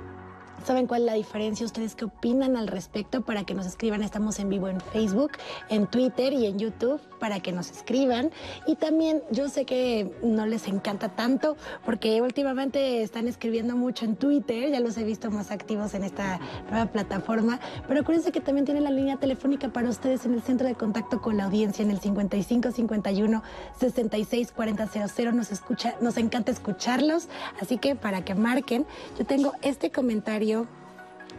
[0.65, 1.65] ¿Saben cuál es la diferencia?
[1.65, 3.23] ¿Ustedes qué opinan al respecto?
[3.23, 5.33] Para que nos escriban, estamos en vivo en Facebook,
[5.71, 8.31] en Twitter y en YouTube para que nos escriban.
[8.67, 14.17] Y también yo sé que no les encanta tanto porque últimamente están escribiendo mucho en
[14.17, 18.65] Twitter, ya los he visto más activos en esta nueva plataforma, pero acuérdense que también
[18.65, 21.91] tiene la línea telefónica para ustedes en el centro de contacto con la audiencia en
[21.91, 23.43] el 55 51
[23.79, 25.33] 66 40 00.
[25.33, 27.29] Nos escucha, nos encanta escucharlos,
[27.61, 28.87] así que para que marquen,
[29.19, 30.50] yo tengo este comentario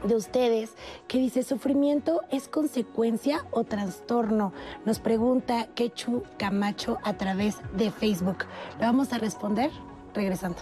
[0.04, 0.71] de ustedes
[1.08, 4.54] que dice sufrimiento es consecuencia o trastorno.
[4.86, 8.45] Nos pregunta Quechu Camacho a través de Facebook.
[8.80, 9.69] Le vamos a responder
[10.13, 10.58] regresando.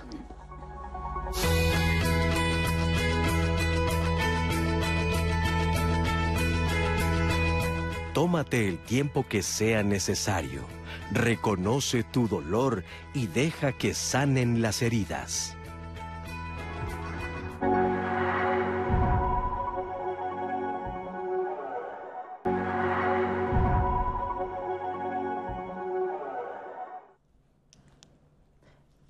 [8.14, 10.64] Tómate el tiempo que sea necesario.
[11.12, 12.84] Reconoce tu dolor
[13.14, 15.56] y deja que sanen las heridas.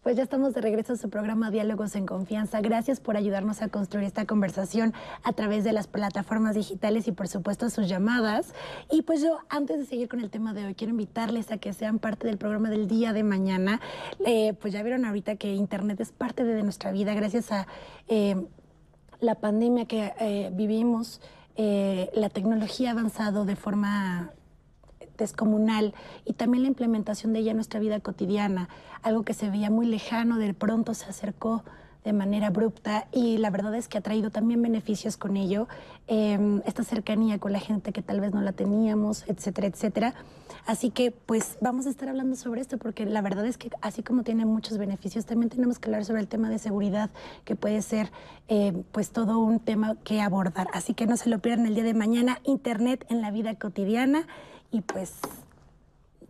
[0.09, 2.61] Pues ya estamos de regreso a su programa Diálogos en Confianza.
[2.61, 4.91] Gracias por ayudarnos a construir esta conversación
[5.21, 8.55] a través de las plataformas digitales y por supuesto sus llamadas.
[8.89, 11.73] Y pues yo, antes de seguir con el tema de hoy, quiero invitarles a que
[11.73, 13.81] sean parte del programa del día de mañana.
[14.25, 17.67] Eh, pues ya vieron ahorita que Internet es parte de nuestra vida gracias a
[18.07, 18.47] eh,
[19.19, 21.21] la pandemia que eh, vivimos.
[21.55, 24.31] la tecnología ha avanzado de forma
[25.23, 25.93] descomunal
[26.25, 28.69] y también la implementación de ella en nuestra vida cotidiana,
[29.03, 31.63] algo que se veía muy lejano, de pronto se acercó
[32.03, 35.67] de manera abrupta y la verdad es que ha traído también beneficios con ello,
[36.07, 40.13] em, esta cercanía con la gente que tal vez no la teníamos, etcétera, etcétera.
[40.65, 44.01] Así que pues vamos a estar hablando sobre esto porque la verdad es que así
[44.01, 47.09] como tiene muchos beneficios, también tenemos que hablar sobre el tema de seguridad
[47.43, 48.11] que puede ser
[48.47, 50.67] em, pues todo un tema que abordar.
[50.73, 54.25] Así que no se lo pierdan el día de mañana, Internet en la vida cotidiana
[54.71, 55.15] y pues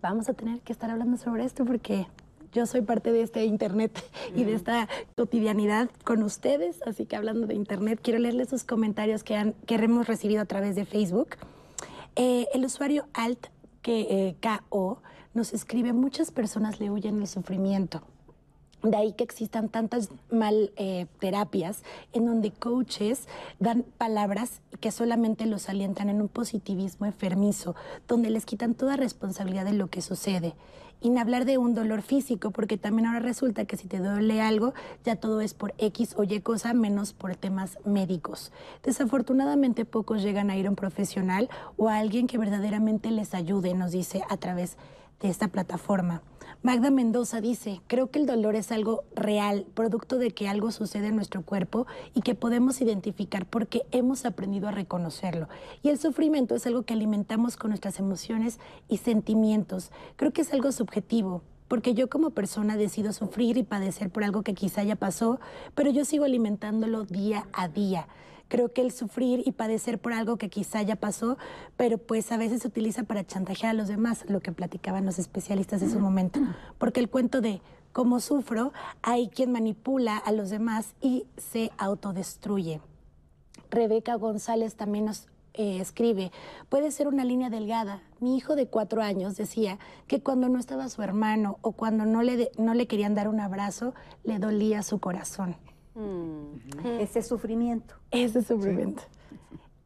[0.01, 2.07] vamos a tener que estar hablando sobre esto porque
[2.51, 4.03] yo soy parte de este Internet
[4.35, 6.81] y de esta cotidianidad con ustedes.
[6.85, 10.45] Así que hablando de Internet, quiero leerles sus comentarios que, han, que hemos recibido a
[10.45, 11.37] través de Facebook.
[12.15, 13.47] Eh, el usuario alt
[13.81, 15.01] que, eh, KO
[15.33, 18.01] nos escribe, muchas personas le huyen el sufrimiento.
[18.81, 23.27] De ahí que existan tantas mal eh, terapias en donde coaches
[23.59, 27.75] dan palabras que solamente los alientan en un positivismo enfermizo,
[28.07, 30.55] donde les quitan toda responsabilidad de lo que sucede.
[31.01, 34.41] Y ni hablar de un dolor físico, porque también ahora resulta que si te duele
[34.41, 34.73] algo,
[35.05, 38.51] ya todo es por X o Y cosa, menos por temas médicos.
[38.83, 43.73] Desafortunadamente pocos llegan a ir a un profesional o a alguien que verdaderamente les ayude,
[43.73, 44.77] nos dice a través
[45.21, 46.21] de esta plataforma.
[46.61, 51.07] Magda Mendoza dice, creo que el dolor es algo real, producto de que algo sucede
[51.07, 55.47] en nuestro cuerpo y que podemos identificar porque hemos aprendido a reconocerlo.
[55.83, 59.89] Y el sufrimiento es algo que alimentamos con nuestras emociones y sentimientos.
[60.17, 64.41] Creo que es algo subjetivo, porque yo como persona decido sufrir y padecer por algo
[64.41, 65.39] que quizá ya pasó,
[65.75, 68.09] pero yo sigo alimentándolo día a día.
[68.49, 71.37] Creo que el sufrir y padecer por algo que quizá ya pasó,
[71.77, 75.19] pero pues a veces se utiliza para chantajear a los demás, lo que platicaban los
[75.19, 76.41] especialistas en su momento.
[76.77, 77.61] Porque el cuento de
[77.93, 82.81] cómo sufro, hay quien manipula a los demás y se autodestruye.
[83.69, 86.31] Rebeca González también nos eh, escribe,
[86.69, 88.01] puede ser una línea delgada.
[88.19, 92.23] Mi hijo de cuatro años decía que cuando no estaba su hermano o cuando no
[92.23, 95.55] le, no le querían dar un abrazo, le dolía su corazón.
[96.99, 97.95] Ese sufrimiento.
[98.11, 99.03] Ese sufrimiento.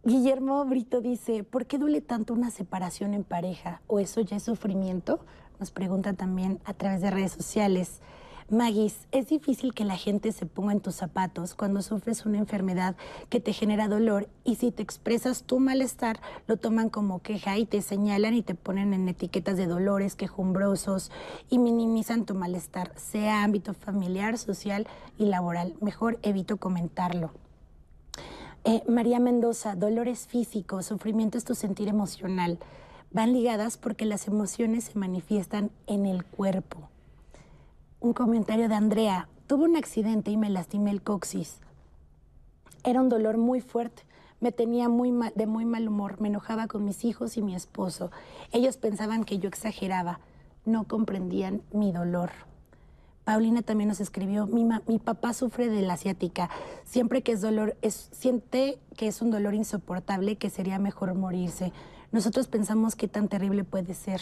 [0.04, 3.82] Guillermo Brito dice, ¿por qué duele tanto una separación en pareja?
[3.88, 5.19] ¿O eso ya es sufrimiento?
[5.60, 8.02] Nos pregunta también a través de redes sociales.
[8.49, 12.95] Magis, es difícil que la gente se ponga en tus zapatos cuando sufres una enfermedad
[13.29, 17.65] que te genera dolor y si te expresas tu malestar, lo toman como queja y
[17.65, 21.10] te señalan y te ponen en etiquetas de dolores quejumbrosos
[21.49, 25.75] y minimizan tu malestar, sea ámbito familiar, social y laboral.
[25.79, 27.32] Mejor evito comentarlo.
[28.65, 32.60] Eh, María Mendoza, dolores físicos, sufrimiento es tu sentir emocional.
[33.12, 36.89] Van ligadas porque las emociones se manifiestan en el cuerpo
[38.03, 39.29] un comentario de Andrea.
[39.47, 41.59] Tuve un accidente y me lastimé el coxis.
[42.83, 44.03] Era un dolor muy fuerte.
[44.41, 46.19] Me tenía muy de muy mal humor.
[46.19, 48.11] Me enojaba con mis hijos y mi esposo.
[48.51, 50.19] Ellos pensaban que yo exageraba.
[50.65, 52.31] No comprendían mi dolor.
[53.23, 56.49] Paulina también nos escribió, mi, mi papá sufre de la asiática.
[56.83, 61.71] Siempre que es dolor, siente que es un dolor insoportable, que sería mejor morirse.
[62.11, 64.19] Nosotros pensamos qué tan terrible puede ser.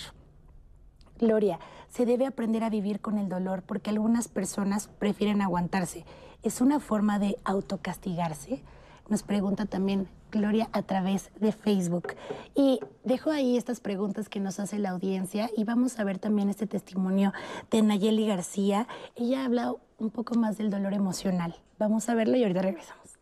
[1.22, 6.04] Gloria, se debe aprender a vivir con el dolor porque algunas personas prefieren aguantarse.
[6.42, 8.64] ¿Es una forma de autocastigarse?
[9.08, 12.16] Nos pregunta también Gloria a través de Facebook.
[12.56, 16.50] Y dejo ahí estas preguntas que nos hace la audiencia y vamos a ver también
[16.50, 17.34] este testimonio
[17.70, 18.88] de Nayeli García.
[19.16, 21.56] Ella ha hablado un poco más del dolor emocional.
[21.78, 23.20] Vamos a verlo y ahorita regresamos.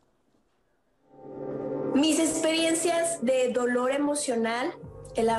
[1.96, 4.72] Mis experiencias de dolor emocional,
[5.16, 5.30] el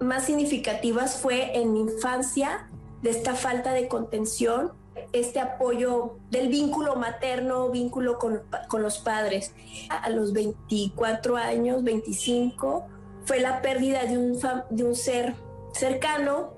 [0.00, 2.68] más significativas fue en mi infancia,
[3.02, 4.72] de esta falta de contención,
[5.12, 8.42] este apoyo del vínculo materno, vínculo con,
[8.80, 9.54] los padres.
[9.90, 12.86] A los 24 años, 25,
[13.26, 14.38] fue la pérdida de un,
[14.70, 15.34] de un ser
[15.74, 16.54] cercano,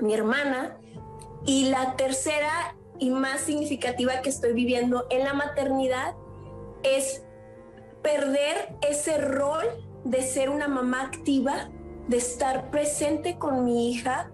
[0.00, 0.78] mi hermana,
[1.46, 6.14] y la tercera y más significativa que estoy viviendo en la maternidad
[6.82, 7.22] es
[8.02, 9.64] perder ese rol
[10.04, 11.70] de ser una mamá activa
[12.08, 14.30] de estar presente con mi hija.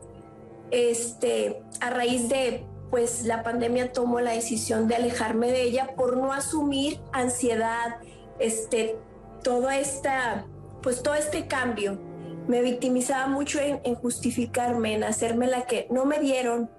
[0.71, 6.17] Este, a raíz de pues la pandemia tomó la decisión de alejarme de ella por
[6.17, 7.97] no asumir ansiedad,
[8.39, 8.97] este,
[9.43, 10.47] toda esta,
[10.81, 11.99] pues todo este cambio.
[12.47, 16.71] Me victimizaba mucho en, justificarme, en hacerme la que no me dieron,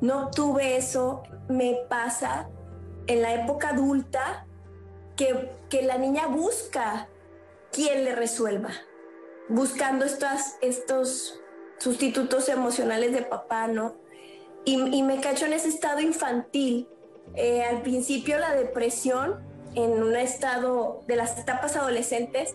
[0.00, 2.48] no tuve eso, me pasa
[3.06, 4.46] en la época adulta
[5.16, 7.08] que, que la niña busca
[7.72, 8.70] quien le resuelva
[9.50, 11.40] buscando estos
[11.78, 13.96] sustitutos emocionales de papá, ¿no?
[14.64, 16.88] Y, me cacho en ese estado infantil.
[17.34, 19.40] Eh, al principio la depresión
[19.74, 22.54] en un estado de las etapas adolescentes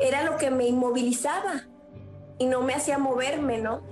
[0.00, 1.66] era lo que me inmovilizaba
[2.38, 3.82] y no me hacía moverme, ¿no?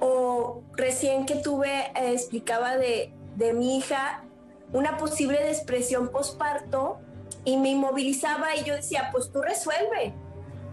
[0.00, 4.24] O recién que tuve, eh, explicaba de, de mi hija
[4.72, 6.98] una posible depresión posparto
[7.44, 10.14] y me inmovilizaba y yo decía, pues tú resuelve,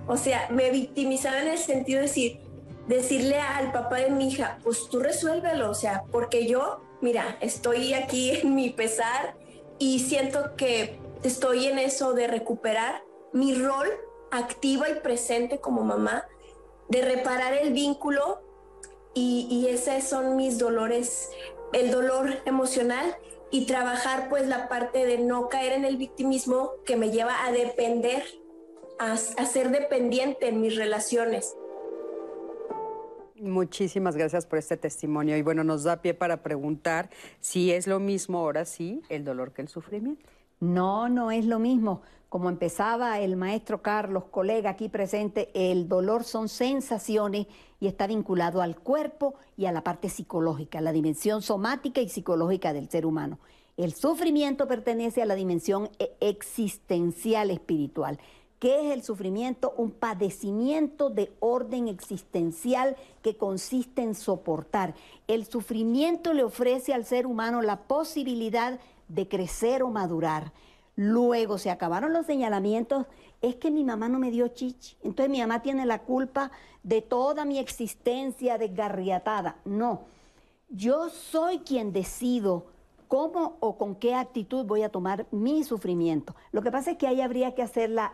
[0.08, 2.40] o sea, me victimizaba en el sentido de decir,
[2.88, 7.94] decirle al papá de mi hija, pues tú resuélvelo, o sea, porque yo, mira, estoy
[7.94, 9.36] aquí en mi pesar
[9.80, 13.88] y siento que estoy en eso de recuperar mi rol
[14.32, 16.26] activa y presente como mamá,
[16.90, 18.42] de reparar el vínculo
[19.14, 21.30] y, y esos son mis dolores,
[21.72, 23.16] el dolor emocional
[23.52, 27.52] y trabajar pues la parte de no caer en el victimismo que me lleva a
[27.52, 28.24] depender
[29.00, 31.56] a, ser dependiente en mis relaciones.
[33.36, 38.00] Muchísimas gracias por este testimonio y bueno, nos da pie para preguntar si es lo
[38.00, 40.30] mismo ahora sí el dolor que el sufrimiento.
[40.60, 42.02] No, no es lo mismo.
[42.30, 47.48] Como empezaba el maestro Carlos, colega aquí presente, el dolor son sensaciones
[47.80, 52.74] y está vinculado al cuerpo y a la parte psicológica, la dimensión somática y psicológica
[52.74, 53.40] del ser humano.
[53.76, 58.20] El sufrimiento pertenece a la dimensión e-, existencial espiritual
[58.64, 59.74] ¿Qué es el sufrimiento?
[59.76, 64.96] Un padecimiento de orden existencial que consiste en soportar.
[65.28, 70.54] El sufrimiento le ofrece al ser humano la posibilidad de crecer o madurar.
[70.96, 73.06] Luego se acabaron los señalamientos,
[73.42, 76.50] es que mi mamá no me dio chichi, entonces mi mamá tiene la culpa
[76.84, 79.58] de toda mi existencia desgarriatada.
[79.66, 80.04] No,
[80.70, 82.68] yo soy quien decido
[83.08, 86.36] cómo o con qué actitud voy a tomar mi sufrimiento.
[86.52, 88.14] Lo que pasa es que ahí habría que hacer la,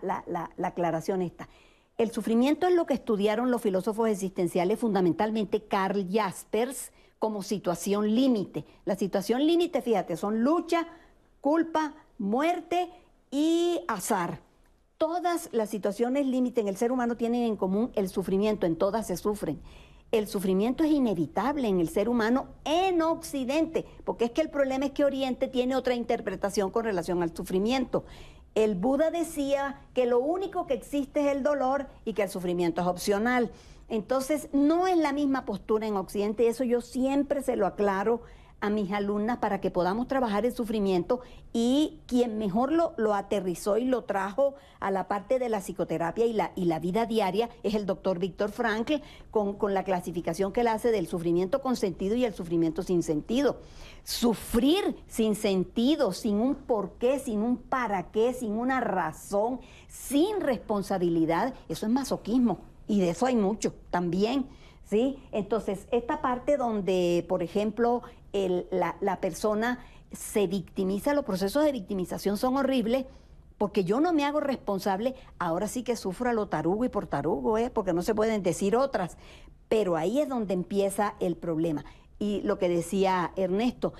[0.62, 1.50] aclaración esta.
[1.98, 8.66] El sufrimiento es lo que estudiaron los filósofos existenciales, fundamentalmente Carl Jaspers, como situación límite.
[8.86, 10.88] La situación límite, fíjate, son lucha,
[11.42, 12.90] culpa, muerte
[13.32, 14.40] y azar.
[14.98, 19.08] Todas las situaciones límite en el ser humano tienen en común el sufrimiento, en todas
[19.08, 19.62] se sufren
[20.12, 24.86] el sufrimiento es inevitable en el ser humano en Occidente, porque es que el problema
[24.86, 28.06] es que Oriente tiene otra interpretación con relación al sufrimiento.
[28.56, 32.82] El Buda decía que lo único que existe es el dolor y que el sufrimiento
[32.82, 33.52] es opcional.
[33.88, 38.22] Entonces, no es la misma postura en Occidente, eso yo siempre se lo aclaro
[38.62, 41.22] a mis alumnas para que podamos trabajar el sufrimiento
[41.54, 46.26] y quien mejor lo, lo, aterrizó y lo trajo a la parte de la psicoterapia
[46.26, 48.96] y la, y la vida diaria es el doctor Víctor Frankl
[49.32, 53.04] con, con la clasificación que él hace del sufrimiento con sentido y el sufrimiento sin
[53.04, 53.58] sentido.
[54.04, 61.54] Sufrir sin sentido, sin un porqué, sin un para qué, sin una razón, sin responsabilidad,
[61.68, 64.48] eso es masoquismo y de eso hay mucho también.
[64.84, 65.20] ¿Sí?
[65.32, 68.02] Entonces, esta parte donde, por ejemplo,
[68.34, 69.80] la, persona
[70.12, 73.06] se victimiza, los procesos de victimización son horribles,
[73.58, 77.08] porque yo no me hago responsable, ahora sí que sufro a lo tarugo y por
[77.08, 77.70] tarugo, ¿eh?
[77.70, 79.18] porque no se pueden decir otras,
[79.68, 81.84] pero ahí es donde empieza el problema.
[82.20, 83.94] Y lo que decía Ernesto,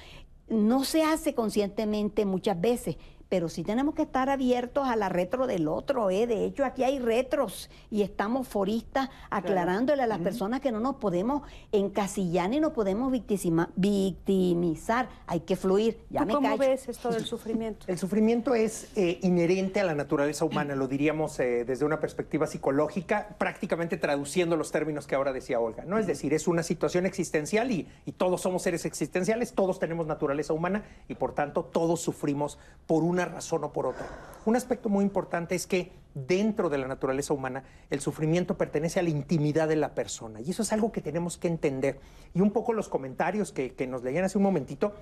[0.48, 2.98] no se hace conscientemente muchas veces,
[3.30, 6.10] pero sí tenemos que estar abiertos a la retro del otro.
[6.10, 6.26] ¿eh?
[6.26, 10.96] De hecho, aquí hay retros y estamos foristas aclarándole a las personas que no nos
[10.96, 15.10] podemos encasillar ni nos podemos victimizar.
[15.28, 16.00] Hay que fluir.
[16.10, 17.86] Ya ¿Cómo ves esto del sufrimiento?
[17.88, 22.48] El sufrimiento es eh, inherente a la naturaleza humana, lo diríamos eh, desde una perspectiva
[22.48, 25.86] psicológica, prácticamente traduciendo los términos que ahora decía Olga.
[25.86, 26.00] ¿no?
[26.00, 30.54] Es decir, es una situación existencial y, y todos somos seres existenciales, todos tenemos naturaleza
[30.54, 34.08] humana y por tanto todos sufrimos por una razón o por otra.
[34.46, 39.04] Un aspecto muy importante es que dentro de la naturaleza humana el sufrimiento pertenece a
[39.04, 42.00] la intimidad de la persona y eso es algo que tenemos que entender.
[42.34, 44.94] Y un poco los comentarios que, nos leían hace un momentito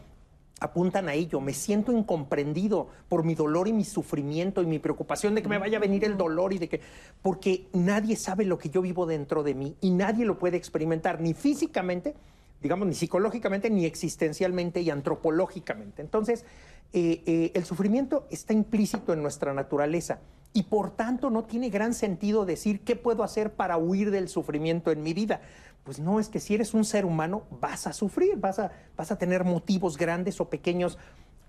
[0.59, 1.39] apuntan a ello.
[1.39, 5.59] Me siento incomprendido por mi dolor y mi sufrimiento y mi preocupación de que me
[5.59, 6.81] vaya a venir el dolor y de que...
[7.21, 11.21] Porque nadie sabe lo que yo vivo dentro de mí y nadie lo puede experimentar,
[11.21, 12.15] ni físicamente,
[12.61, 16.01] digamos, ni psicológicamente, ni existencialmente y antropológicamente.
[16.01, 16.45] Entonces,
[16.93, 20.19] eh, eh, el sufrimiento está implícito en nuestra naturaleza
[20.53, 24.91] y por tanto no tiene gran sentido decir qué puedo hacer para huir del sufrimiento
[24.91, 25.41] en mi vida.
[25.83, 29.11] Pues no, es que si eres un ser humano vas a sufrir, vas a, vas
[29.11, 30.97] a tener motivos grandes o pequeños.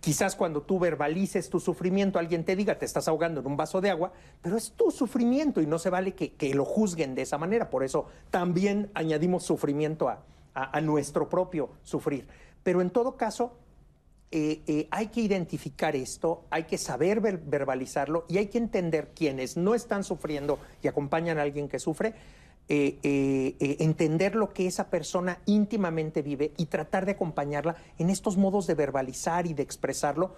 [0.01, 3.81] Quizás cuando tú verbalices tu sufrimiento, alguien te diga, te estás ahogando en un vaso
[3.81, 7.37] de agua, pero es tu sufrimiento y no se vale que, lo juzguen de esa
[7.38, 7.68] manera.
[7.68, 10.23] Por eso también añadimos sufrimiento a
[10.83, 12.27] nuestro propio sufrir.
[12.63, 13.53] Pero en todo caso,
[14.31, 19.57] eh, eh, hay que identificar esto, hay que saber verbalizarlo y hay que entender quienes
[19.57, 22.13] no están sufriendo y acompañan a alguien que sufre,
[22.69, 28.67] eh, entender lo que esa persona íntimamente vive y tratar de acompañarla en estos modos
[28.67, 30.37] de verbalizar y de expresarlo,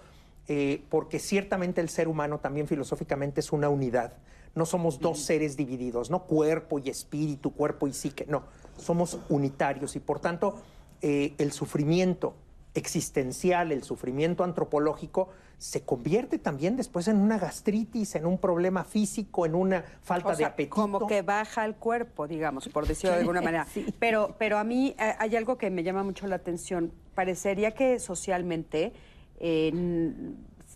[0.89, 4.13] porque ciertamente el ser humano también filosóficamente es una unidad.
[4.55, 8.43] No somos dos seres divididos, no cuerpo y espíritu, cuerpo y psique, no,
[8.77, 10.61] somos unitarios y por tanto
[11.01, 12.35] el sufrimiento
[12.73, 15.29] existencial, el sufrimiento antropológico,
[15.61, 20.43] se convierte también después en una gastritis, en un problema físico, en una falta de
[20.43, 20.75] apetito.
[20.75, 23.67] Como que baja el cuerpo, digamos, por decirlo de alguna manera.
[23.99, 26.91] Pero, pero a mí eh, hay algo que me llama mucho la atención.
[27.13, 28.93] Parecería que socialmente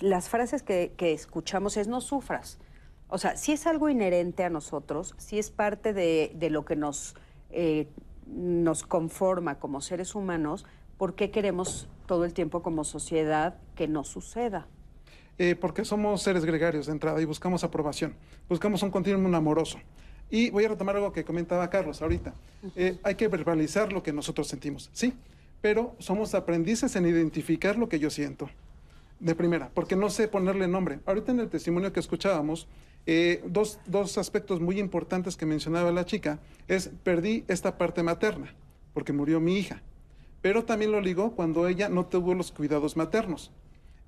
[0.02, 2.60] las frases que, escuchamos es no sufras.
[3.08, 7.16] O sea, si es algo inherente a nosotros, si es parte de, lo que nos,
[7.56, 7.88] eh,
[8.28, 10.66] nos conforma como seres humanos,
[10.98, 14.68] ¿por qué queremos todo el tiempo como sociedad que no suceda?
[15.38, 18.16] Eh, porque somos seres gregarios de entrada y buscamos aprobación,
[18.50, 19.80] buscamos un continuum amoroso.
[20.30, 22.34] Y voy a retomar algo que comentaba Carlos ahorita.
[22.76, 25.14] Eh, hay que verbalizar lo que nosotros sentimos, sí,
[25.62, 28.50] pero somos aprendices en identificar lo que yo siento.
[29.20, 31.00] De primera, porque no sé ponerle nombre.
[31.06, 32.68] Ahorita en el testimonio que escuchábamos,
[33.06, 38.54] eh, dos, dos aspectos muy importantes que mencionaba la chica es perdí esta parte materna,
[38.94, 39.82] porque murió mi hija
[40.46, 43.52] pero también lo ligó cuando ella no tuvo los cuidados maternos.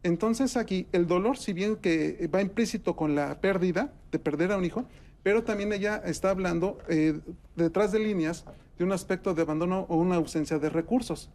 [0.04, 4.58] Entonces aquí el dolor, si bien que va implícito con la pérdida, de perder a
[4.58, 4.86] un hijo,
[5.24, 7.20] pero también ella está hablando eh,
[7.56, 8.46] detrás de líneas
[8.78, 11.32] de un aspecto de abandono o una ausencia de recursos.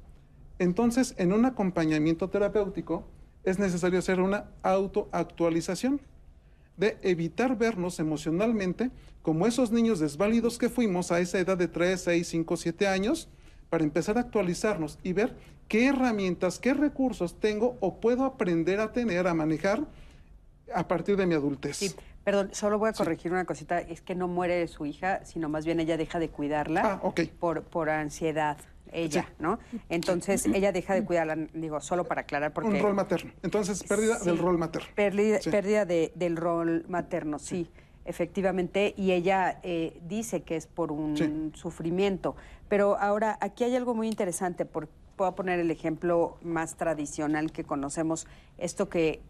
[0.60, 3.02] Entonces, en un acompañamiento terapéutico
[3.42, 6.00] es necesario hacer una autoactualización
[6.76, 8.90] de evitar vernos emocionalmente
[9.22, 13.28] como esos niños desválidos que fuimos a esa edad de 3, 6, 5, 7 años,
[13.70, 15.36] para empezar a actualizarnos y ver
[15.68, 19.86] qué herramientas, qué recursos tengo o puedo aprender a tener, a manejar
[20.74, 21.76] a partir de mi adultez.
[21.76, 21.94] Sí,
[22.24, 25.64] perdón, solo voy a corregir una cosita, es que no muere su hija, sino más
[25.64, 28.58] bien ella deja de cuidarla Ah, por, por ansiedad,
[28.92, 29.58] ella, ¿no?
[29.88, 32.68] Entonces ella deja de cuidarla, digo, solo para aclarar porque...
[32.70, 33.32] Un rol materno.
[33.42, 34.26] Entonces, pérdida Sí.
[34.26, 34.88] del rol materno.
[34.94, 35.50] Pérdida, Sí.
[35.50, 37.68] pérdida de- del rol materno, sí,
[38.04, 38.94] efectivamente.
[38.96, 42.36] Y ella eh, dice que es por un sufrimiento.
[42.68, 44.64] Pero ahora, aquí hay algo muy interesante.
[44.64, 48.26] Por, puedo poner el ejemplo más tradicional que conocemos.
[48.58, 49.20] Esto que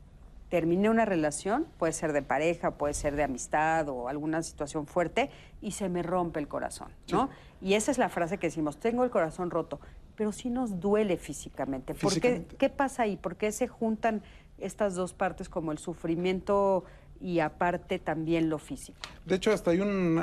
[0.53, 5.31] termine una relación, puede ser de pareja, puede ser de amistad o alguna situación fuerte,
[5.63, 7.31] y se me rompe el corazón, ¿no?
[7.63, 9.81] Y esa es la frase que decimos, tengo el corazón roto,
[10.15, 11.95] pero sí nos duele físicamente.
[11.95, 12.57] ¿Por qué, Físicamente.
[12.57, 13.17] qué pasa ahí?
[13.17, 14.23] ¿Por qué se juntan
[14.59, 16.85] estas dos partes como el sufrimiento
[17.19, 18.99] y aparte también lo físico?
[19.25, 20.23] De hecho, hasta hay un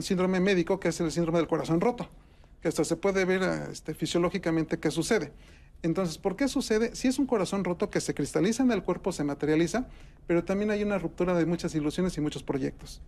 [0.00, 2.08] síndrome médico que es el síndrome del corazón roto,
[2.62, 5.34] que hasta se puede ver este, fisiológicamente qué sucede.
[5.82, 6.94] Entonces, ¿por qué sucede?
[6.94, 9.86] Si es un corazón roto que se cristaliza en el cuerpo, se materializa,
[10.26, 13.00] pero también hay una ruptura de muchas ilusiones y muchos proyectos.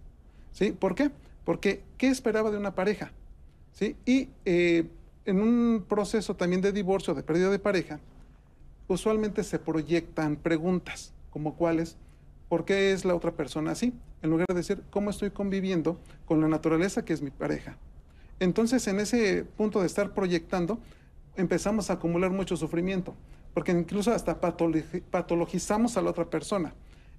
[0.53, 0.73] ¿Sí?
[0.73, 1.11] ¿Por qué?
[1.45, 3.13] Porque ¿qué esperaba de una pareja?
[3.73, 3.97] ¿Sí?
[4.05, 4.87] Y eh,
[5.25, 8.01] en un proceso también de divorcio, de pérdida de pareja,
[8.87, 11.97] usualmente se proyectan preguntas, como cuáles,
[12.49, 13.93] ¿por qué es la otra persona así?
[14.23, 17.77] En lugar de decir, ¿cómo estoy conviviendo con la naturaleza que es mi pareja?
[18.41, 20.79] Entonces, en ese punto de estar proyectando,
[21.39, 23.15] empezamos a acumular mucho sufrimiento,
[23.55, 26.75] porque incluso hasta patologi- patologizamos a la otra persona.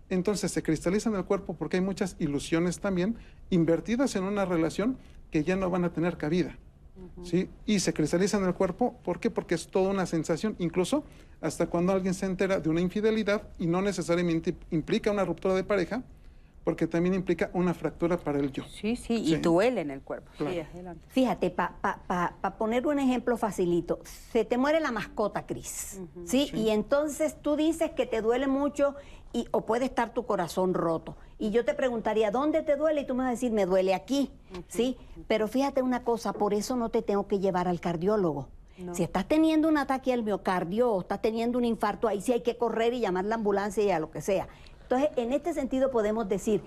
[0.09, 3.15] Entonces se cristaliza en el cuerpo porque hay muchas ilusiones también
[3.49, 4.97] invertidas en una relación
[5.31, 6.57] que ya no van a tener cabida.
[7.23, 7.49] ¿sí?
[7.65, 9.29] Y se cristaliza en el cuerpo, ¿por qué?
[9.29, 11.03] Porque es toda una sensación, incluso
[11.41, 15.63] hasta cuando alguien se entera de una infidelidad y no necesariamente implica una ruptura de
[15.63, 16.03] pareja,
[16.63, 18.63] porque también implica una fractura para el yo.
[18.65, 20.29] Sí, sí, y duele en el cuerpo.
[20.37, 21.03] Sí, adelante.
[21.09, 26.01] Fíjate, para pa, pa- pa poner un ejemplo facilito, se te muere la mascota, Cris,
[26.25, 26.49] ¿sí?
[26.53, 28.95] Y entonces tú dices que te duele mucho
[29.33, 31.15] y, o puede estar tu corazón roto.
[31.37, 33.01] Y yo te preguntaría, ¿dónde te duele?
[33.01, 34.31] Y tú me vas a decir, me duele aquí,
[34.67, 34.97] ¿sí?
[35.27, 38.49] Pero fíjate una cosa, por eso no te tengo que llevar al cardiólogo.
[38.93, 42.41] Si estás teniendo un ataque al miocardio o estás teniendo un infarto, ahí sí hay
[42.41, 44.47] que correr y llamar la ambulancia y a lo que sea.
[44.89, 46.63] Entonces, en este sentido podemos decir,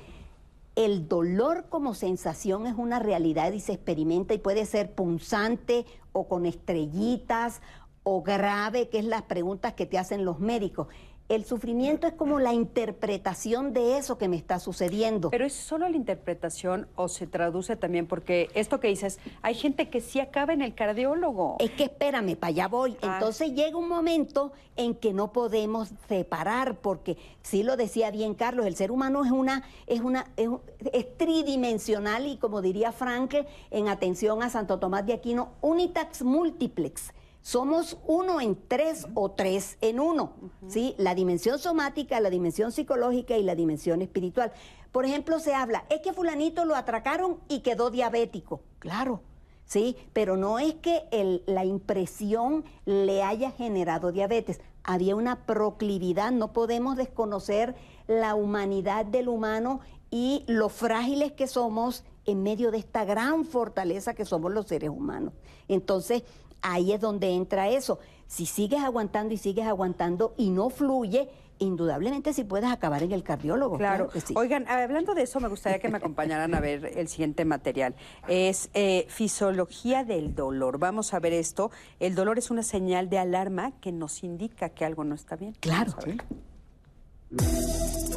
[0.77, 6.29] el dolor como sensación es una realidad y se experimenta y puede ser punzante o
[6.29, 7.63] con estrellitas
[8.05, 10.87] o grave, que es las preguntas que te hacen los médicos.
[11.29, 15.31] El sufrimiento es como la interpretación de eso que me está sucediendo.
[15.31, 19.89] Pero es solo la interpretación o se traduce también, porque esto que dices, hay gente
[19.89, 21.57] que sí acaba en el cardiólogo.
[21.59, 22.97] Es que espérame, para allá voy.
[23.01, 23.15] Ah.
[23.15, 28.67] Entonces llega un momento en que no podemos separar, porque sí lo decía bien Carlos,
[28.67, 30.49] el ser humano es una, es una, es,
[30.93, 37.13] es tridimensional y como diría Frankel, en atención a Santo Tomás de Aquino, unitax multiplex.
[37.43, 40.35] Somos uno en tres o tres en uno,
[40.69, 40.95] ¿sí?
[40.97, 44.53] La dimensión somática, la dimensión psicológica y la dimensión espiritual.
[44.93, 48.61] Por ejemplo, se habla, es que fulanito lo atracaron y quedó diabético.
[48.79, 49.23] Claro,
[49.65, 49.97] ¿sí?
[50.13, 54.61] Pero no es que el- la impresión le haya generado diabetes.
[54.85, 57.75] Había una proclividad, no podemos desconocer
[58.07, 59.81] la humanidad del humano
[60.11, 64.91] y lo frágiles que somos en medio de esta gran fortaleza que somos los seres
[64.91, 65.33] humanos.
[65.67, 66.23] Entonces,
[66.63, 67.99] ahí es donde entra eso.
[68.27, 73.23] Si sigues aguantando y sigues aguantando y no fluye, indudablemente si puedes acabar en el
[73.23, 73.77] cardiólogo.
[73.79, 74.09] Claro.
[74.09, 74.35] que sí.
[74.37, 77.95] Oigan, hablando de eso, me gustaría que me acompañaran a ver el siguiente material.
[78.29, 80.79] Es eh, fisiología del dolor.
[80.79, 81.71] Vamos a ver esto.
[82.01, 85.55] El dolor es una señal de alarma que nos indica que algo no está bien.
[85.61, 85.93] Claro.
[86.05, 86.17] Ver.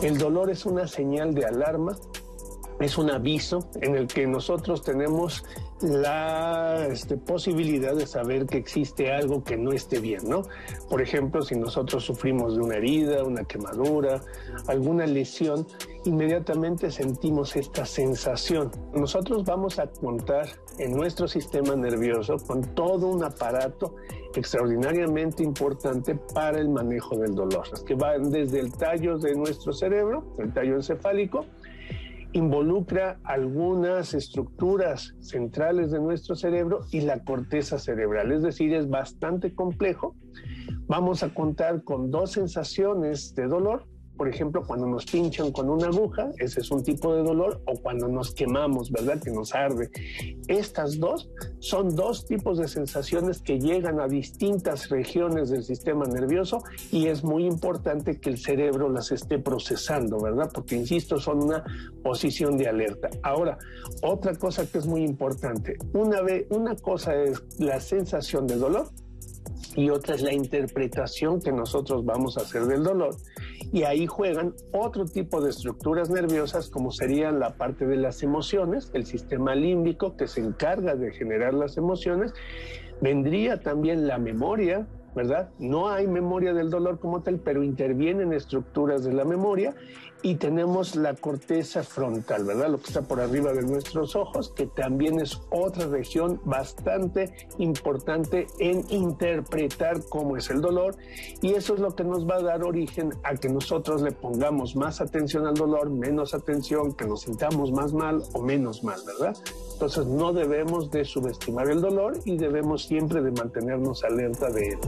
[0.02, 1.96] El dolor es una señal de alarma,
[2.80, 5.44] es un aviso en el que nosotros tenemos
[5.82, 10.44] la este, posibilidad de saber que existe algo que no esté bien, ¿no?
[10.90, 14.22] Por ejemplo, si nosotros sufrimos de una herida, una quemadura,
[14.68, 15.68] alguna lesión,
[16.06, 18.72] inmediatamente sentimos esta sensación.
[18.94, 20.48] Nosotros vamos a contar
[20.78, 23.96] en nuestro sistema nervioso con todo un aparato
[24.36, 30.26] extraordinariamente importante para el manejo del dolor, que van desde el tallo de nuestro cerebro,
[30.38, 31.46] el tallo encefálico,
[32.36, 39.56] involucra algunas estructuras centrales de nuestro cerebro y la corteza cerebral, es decir, es bastante
[39.56, 40.16] complejo.
[40.88, 43.88] Vamos a contar con dos sensaciones de dolor
[44.18, 47.74] por ejemplo, cuando nos pinchan con una aguja, ese es un tipo de dolor, o
[47.76, 49.22] cuando nos quemamos, ¿verdad?
[49.22, 49.90] Que nos arde.
[50.48, 56.64] Estas dos son dos tipos de sensaciones que llegan a distintas regiones del sistema nervioso
[56.92, 60.50] y es muy importante que el cerebro las esté procesando, ¿verdad?
[60.54, 61.64] Porque, insisto, son una
[62.04, 63.10] posición de alerta.
[63.24, 63.58] Ahora,
[64.02, 68.90] otra cosa que es muy importante, una, vez, una cosa es la sensación de dolor
[69.76, 73.16] y otra es la interpretación que nosotros vamos a hacer del dolor
[73.72, 78.90] y ahí juegan otro tipo de estructuras nerviosas como serían la parte de las emociones,
[78.94, 82.34] el sistema límbico que se encarga de generar las emociones,
[83.02, 85.50] vendría también la memoria, ¿verdad?
[85.60, 89.76] No hay memoria del dolor como tal, pero intervienen estructuras de la memoria
[90.22, 92.70] y tenemos la corteza frontal, ¿verdad?
[92.70, 98.48] Lo que está por arriba de nuestros ojos, que también es otra región bastante importante
[98.60, 100.96] en interpretar cómo es el dolor
[101.42, 104.76] y eso es lo que nos va a dar origen a que nosotros le pongamos
[104.76, 109.38] más atención al dolor, menos atención, que nos sintamos más mal o menos mal, ¿verdad?
[109.74, 114.80] Entonces no debemos de subestimar el dolor y debemos siempre de mantenernos alerta de él.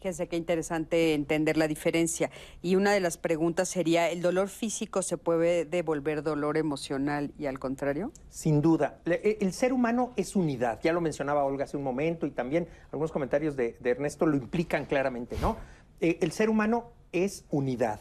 [0.00, 2.30] Fíjense qué interesante entender la diferencia.
[2.62, 7.44] Y una de las preguntas sería, ¿el dolor físico se puede devolver dolor emocional y
[7.44, 8.10] al contrario?
[8.30, 8.98] Sin duda.
[9.04, 10.80] E, el ser humano es unidad.
[10.82, 14.86] Ya lo mencionaba Olga hace un momento y también algunos comentarios de, Ernesto lo implican
[14.86, 15.58] claramente, ¿no?
[16.00, 18.00] Eh, el ser humano es unidad.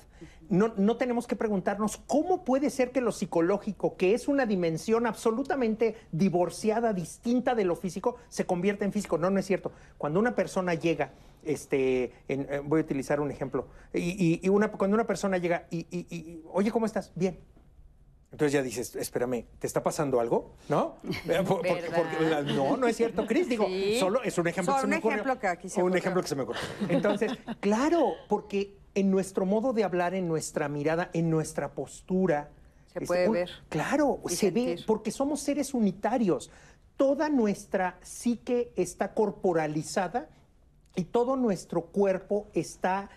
[0.49, 5.05] No, no, tenemos que preguntarnos cómo puede ser que lo psicológico, que es una dimensión
[5.05, 9.17] absolutamente divorciada, distinta de lo físico, se convierta en físico.
[9.17, 9.73] No, no es cierto.
[9.97, 11.11] Cuando una persona llega
[11.43, 16.71] este, eh, voy a utilizar un ejemplo, y, una, cuando una persona llega y, oye,
[16.71, 17.11] ¿cómo estás?
[17.15, 17.39] Bien.
[18.31, 20.55] Entonces ya dices, espérame, ¿te está pasando algo?
[20.67, 20.97] ¿No?
[21.29, 21.43] Eh,
[22.55, 23.49] no, no es cierto, Cris.
[23.49, 23.65] Digo,
[23.99, 26.59] solo es un ejemplo que se me ejemplo que Un ejemplo que se me ocurre.
[26.89, 32.51] Entonces, claro, porque en nuestro modo de hablar, en nuestra mirada, en nuestra postura.
[32.93, 33.49] Se puede ver.
[33.69, 36.51] Claro, se ve, porque somos seres unitarios.
[36.97, 40.29] Toda nuestra psique está corporalizada
[40.99, 43.09] y todo nuestro cuerpo está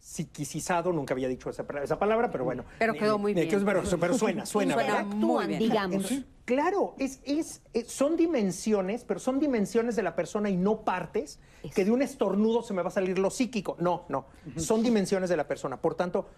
[0.00, 2.64] psiquicizado, nunca había dicho esa, palabra, pero bueno.
[2.78, 3.48] Pero quedó muy bien.
[3.48, 4.46] Pero, suena, suena.
[4.46, 5.58] suena muy bien.
[5.60, 6.12] digamos.
[6.44, 11.38] claro, es, es, son dimensiones, pero son dimensiones de la persona y no partes,
[11.74, 13.76] que de un estornudo se me va a salir lo psíquico.
[13.78, 14.26] No, no,
[14.56, 15.76] son dimensiones de la persona.
[15.76, 16.28] Por tanto,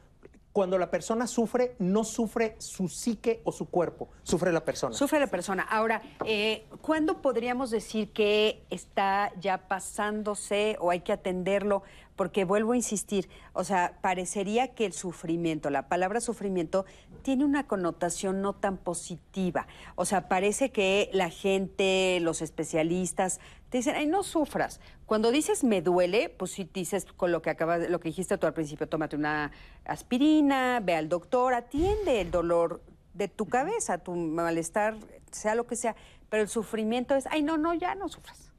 [0.59, 4.93] cuando la persona sufre, no sufre su psique o su cuerpo, sufre la persona.
[4.93, 5.63] Sufre la persona.
[5.63, 11.85] Ahora, eh, ¿cuándo podríamos decir que está ya pasándose o hay que atenderlo?
[12.17, 16.87] Porque vuelvo a insistir, o sea, parecería que el sufrimiento, la palabra sufrimiento,
[17.23, 19.69] tiene una connotación no tan positiva.
[19.95, 23.39] O sea, parece que la gente, los especialistas,
[23.71, 24.81] te dicen, ay, no sufras.
[25.07, 28.47] Cuando dices me duele, pues si dices con lo que acabas, lo que dijiste tú
[28.47, 29.53] al principio, tómate una
[29.85, 32.83] aspirina, ve al doctor, atiende el dolor
[33.15, 34.97] de tu cabeza, tu malestar,
[35.31, 35.97] sea lo que sea.
[36.31, 38.53] Pero el sufrimiento es, ay, no, no, ya no sufras.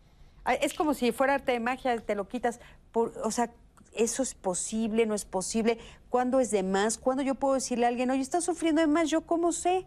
[0.61, 2.59] Es como si fuera arte de magia, te lo quitas.
[2.91, 3.51] Por, o sea,
[3.93, 5.77] eso es posible, no es posible.
[6.09, 6.97] ¿Cuándo es de más?
[6.97, 9.09] ¿Cuándo yo puedo decirle a alguien, oye, estás sufriendo de más?
[9.09, 9.85] ¿Yo cómo sé?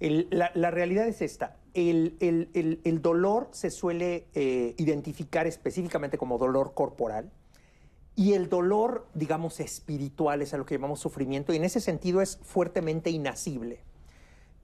[0.00, 1.56] la, realidad es esta.
[1.74, 7.30] El, dolor se suele eh, identificar específicamente como dolor corporal
[8.16, 12.20] y el dolor, digamos, espiritual es a lo que llamamos sufrimiento y en ese sentido
[12.20, 13.80] es fuertemente inasible.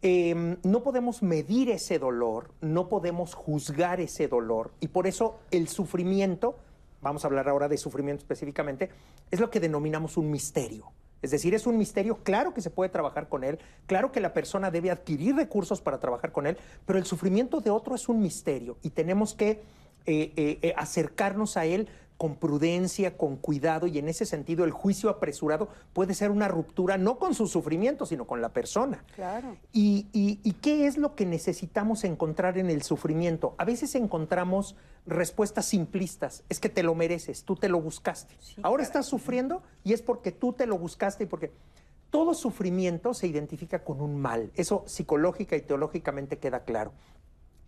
[0.02, 5.68] Em, no podemos medir ese dolor, no podemos juzgar ese dolor y por eso el
[5.68, 6.56] sufrimiento,
[7.02, 8.90] vamos a hablar ahora de sufrimiento específicamente,
[9.30, 10.92] es lo que denominamos un misterio.
[11.22, 14.32] Es decir, es un misterio, claro que se puede trabajar con él, claro que la
[14.32, 16.56] persona debe adquirir recursos para trabajar con él,
[16.86, 19.62] pero el sufrimiento de otro es un misterio y tenemos que
[20.06, 21.88] eh, eh, eh, acercarnos a él
[22.20, 26.98] con prudencia, con cuidado y en ese sentido el juicio apresurado puede ser una ruptura
[26.98, 29.02] no con su sufrimiento, sino con la persona.
[29.14, 29.56] Claro.
[29.72, 33.54] ¿Y, y, qué es lo que necesitamos encontrar en el sufrimiento?
[33.56, 36.44] A veces encontramos respuestas simplistas.
[36.50, 38.36] Es que te lo mereces, tú te lo buscaste.
[38.62, 41.52] Ahora estás sufriendo y es porque tú te lo buscaste y porque
[42.10, 44.50] todo sufrimiento se identifica con un mal.
[44.56, 46.92] Eso psicológica y teológicamente queda claro.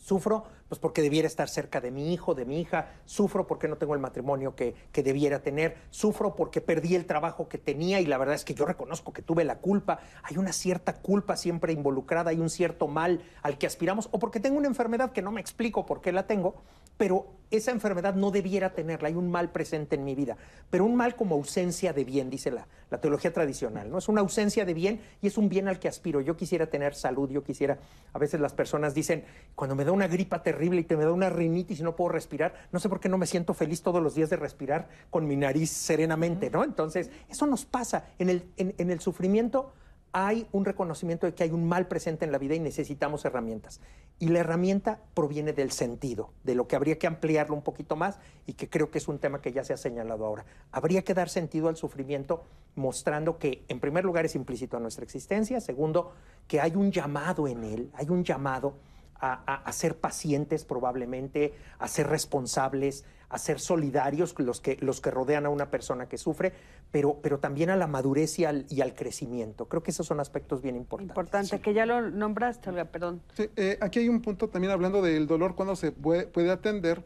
[0.02, 2.90] Sufro pues porque debiera estar cerca de mi hijo, de mi hija.
[3.04, 5.76] Sufro porque no tengo el matrimonio que, que, debiera tener.
[5.90, 9.22] Sufro porque perdí el trabajo que tenía y la verdad es que yo reconozco que
[9.22, 10.00] tuve la culpa.
[10.24, 14.40] Hay una cierta culpa siempre involucrada, hay un cierto mal al que aspiramos o porque
[14.40, 16.56] tengo una enfermedad que no me explico por qué la tengo,
[17.02, 20.36] pero esa enfermedad no debiera tenerla, hay un mal presente en mi vida,
[20.70, 23.98] pero un mal como ausencia de bien, dice la, la teología tradicional, ¿no?
[23.98, 26.20] Es una ausencia de bien y es un bien al que aspiro.
[26.20, 27.80] Yo quisiera tener salud, yo quisiera,
[28.12, 29.24] a veces las personas dicen,
[29.56, 32.10] cuando me da una gripa terrible y te me da una rinitis y no puedo
[32.10, 35.26] respirar, no sé por qué no me siento feliz todos los días de respirar con
[35.26, 36.62] mi nariz serenamente, ¿no?
[36.62, 39.72] Entonces, eso nos pasa en el, en, en el sufrimiento
[40.12, 43.80] hay un reconocimiento de que hay un mal presente en la vida y necesitamos herramientas.
[44.18, 48.18] Y la herramienta proviene del sentido, de lo que habría que ampliarlo un poquito más
[48.46, 50.44] y que creo que es un tema que ya se ha señalado ahora.
[50.70, 52.44] Habría que dar sentido al sufrimiento
[52.76, 56.12] mostrando que, en primer lugar, es implícito a nuestra existencia, segundo,
[56.46, 58.74] que hay un llamado en él, hay un llamado
[59.22, 65.46] a, ser pacientes probablemente, a ser responsables, a ser solidarios los que, los que rodean
[65.46, 66.52] a una persona que sufre,
[66.90, 69.66] pero, pero también a la madurez y al, y al crecimiento.
[69.66, 71.16] Creo que esos son aspectos bien importantes.
[71.16, 73.22] Importante, que ya lo nombraste, Olga, perdón.
[73.34, 77.02] Sí, eh, aquí hay un punto también hablando del dolor cuando se puede, puede atender.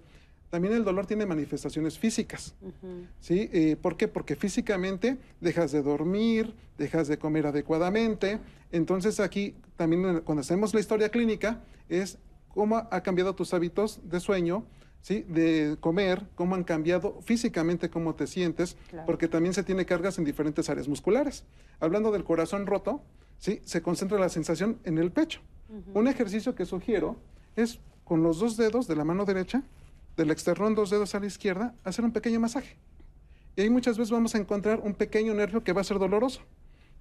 [0.50, 2.54] También el dolor tiene manifestaciones físicas.
[3.20, 3.50] ¿sí?
[3.52, 4.08] Eh, ¿Por qué?
[4.08, 8.38] Porque físicamente dejas de dormir, dejas de comer adecuadamente.
[8.70, 12.18] Entonces aquí también cuando hacemos la historia clínica es
[12.48, 14.64] cómo ha cambiado tus hábitos de sueño,
[15.02, 15.24] ¿sí?
[15.28, 20.24] de comer, cómo han cambiado físicamente cómo te sientes, porque también se tiene cargas en
[20.24, 21.44] diferentes áreas musculares.
[21.80, 23.02] Hablando del corazón roto,
[23.38, 23.60] ¿sí?
[23.64, 25.40] se concentra la sensación en el pecho.
[25.92, 27.16] Un ejercicio que sugiero
[27.56, 29.64] es con los dos dedos de la mano derecha
[30.16, 32.76] del externón dos dedos a la izquierda, hacer un pequeño masaje.
[33.54, 36.42] Y ahí muchas veces vamos a encontrar un pequeño nervio que va a ser doloroso.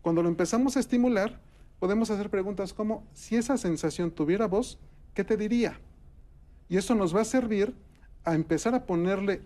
[0.01, 1.39] Cuando lo empezamos a estimular,
[1.79, 4.79] podemos hacer preguntas como, si esa sensación tuviera voz,
[5.13, 5.79] ¿qué te diría?
[6.69, 7.75] Y eso nos va a servir
[8.23, 9.41] a empezar a ponerle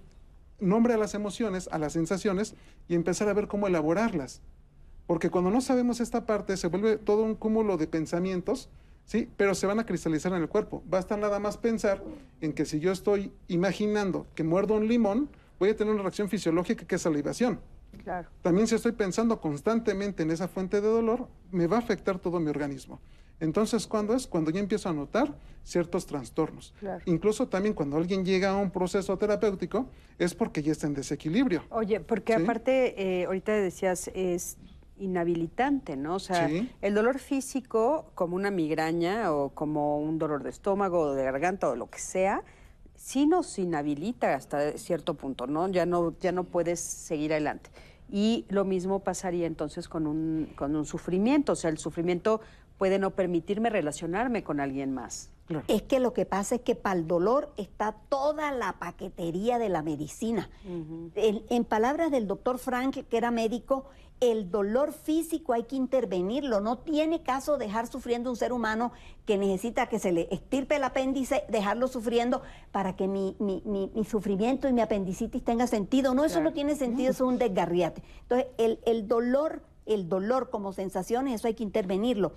[0.59, 2.55] nombre a las emociones, a las sensaciones,
[2.87, 4.41] y empezar a ver cómo elaborarlas.
[5.07, 8.69] Porque cuando no sabemos esta parte, se vuelve todo un cúmulo de pensamientos
[9.09, 9.27] ¿sí?
[9.37, 10.83] Pero se van a cristalizar en el cuerpo.
[10.85, 12.03] Basta nada más pensar
[12.41, 16.29] en que si yo estoy imaginando que muerdo un limón, voy a tener una reacción
[16.29, 17.59] fisiológica que es salivación.
[18.03, 18.29] Claro.
[18.43, 22.39] También si estoy pensando constantemente en esa fuente de dolor, me va a afectar todo
[22.39, 22.99] mi organismo.
[23.39, 24.27] Entonces, ¿cuándo es?
[24.27, 26.75] Cuando ya empiezo a notar ciertos trastornos.
[27.05, 29.89] Incluso también cuando alguien llega a un proceso terapéutico,
[30.19, 31.63] es porque ya está en desequilibrio.
[31.69, 34.57] Oye, porque aparte, eh, ahorita decías, es
[34.99, 36.15] inhabilitante, ¿no?
[36.15, 36.49] O sea,
[36.81, 41.69] el dolor físico, como una migraña o como un dolor de estómago o de garganta
[41.69, 42.43] o lo que sea,
[42.95, 45.67] sí nos inhabilita hasta cierto punto, ¿no?
[45.69, 47.69] Ya no, ya no puedes seguir adelante.
[48.11, 52.41] Y lo mismo pasaría entonces con un, con un sufrimiento, o sea, el sufrimiento
[52.77, 55.31] puede no permitirme relacionarme con alguien más.
[55.67, 59.69] Es que lo que pasa es que para el dolor está toda la paquetería de
[59.69, 60.49] la medicina.
[61.15, 63.85] en, palabras del doctor Frank, que era médico,
[64.19, 66.59] el dolor físico hay que intervenirlo.
[66.59, 68.91] No tiene caso dejar sufriendo un ser humano
[69.25, 72.41] que necesita que se le estirpe el apéndice, dejarlo sufriendo
[72.71, 73.35] para que mi,
[74.07, 76.13] sufrimiento y mi apendicitis tenga sentido.
[76.13, 78.03] No, eso no tiene sentido, eso es un desgarriate.
[78.23, 82.33] Entonces, el, el dolor, el dolor como sensaciones, eso hay que intervenirlo.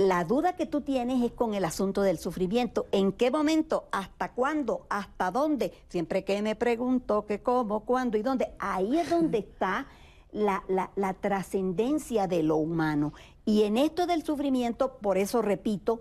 [0.00, 2.86] La duda que tú tienes es con el asunto del sufrimiento.
[2.90, 3.86] ¿En qué momento?
[3.92, 4.86] ¿Hasta cuándo?
[4.88, 5.74] ¿Hasta dónde?
[5.90, 8.50] Siempre que me pregunto qué, cómo, cuándo y dónde.
[8.58, 9.88] Ahí es donde está
[10.32, 10.64] la,
[10.96, 13.12] la, trascendencia de lo humano.
[13.44, 16.00] Y en esto del sufrimiento, por eso repito,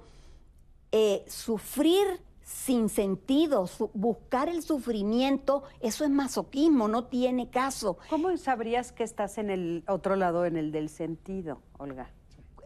[0.93, 2.05] eh, sufrir
[2.41, 7.97] sin sentido, buscar el sufrimiento, eso es masoquismo, no tiene caso.
[8.09, 12.09] ¿Cómo sabrías que estás en el otro lado, en el del sentido, Olga?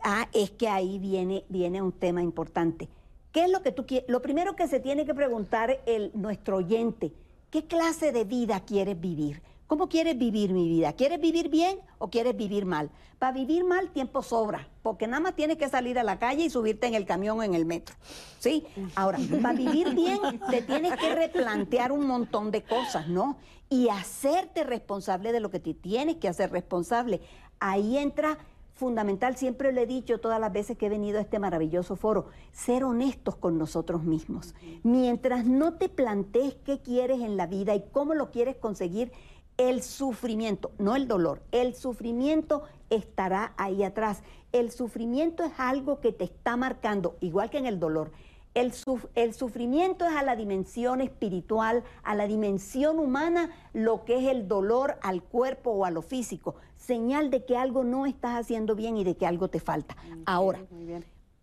[0.03, 2.89] Ah, es que ahí viene, viene un tema importante.
[3.31, 4.07] ¿Qué es lo que tú quieres?
[4.09, 7.13] Lo primero que se tiene que preguntar el, nuestro oyente,
[7.49, 9.41] ¿qué clase de vida quieres vivir?
[9.65, 10.93] ¿Cómo quieres vivir mi vida?
[10.93, 12.91] ¿Quieres vivir bien o quieres vivir mal?
[13.17, 16.49] Para vivir mal tiempo sobra, porque nada más tienes que salir a la calle y
[16.49, 17.95] subirte en el camión o en el metro.
[18.39, 18.65] ¿Sí?
[18.93, 23.37] Ahora, para vivir bien te tienes que replantear un montón de cosas, ¿no?
[23.69, 27.21] Y hacerte responsable de lo que te tienes que hacer responsable.
[27.59, 28.37] Ahí entra
[28.73, 32.27] fundamental, siempre lo he dicho todas las veces que he venido a este maravilloso foro,
[32.51, 34.55] ser honestos con nosotros mismos.
[34.83, 39.11] Mientras no te plantees qué quieres en la vida y cómo lo quieres conseguir,
[39.57, 44.23] el sufrimiento, no el dolor, el sufrimiento estará ahí atrás.
[44.51, 48.11] El sufrimiento es algo que te está marcando, igual que en el dolor.
[48.53, 48.71] El,
[49.15, 54.47] el, sufrimiento es a la dimensión espiritual, a la dimensión humana, lo que es el
[54.47, 58.97] dolor al cuerpo o a lo físico, señal de que algo no estás haciendo bien
[58.97, 59.95] y de que algo te falta.
[60.25, 60.59] Ahora,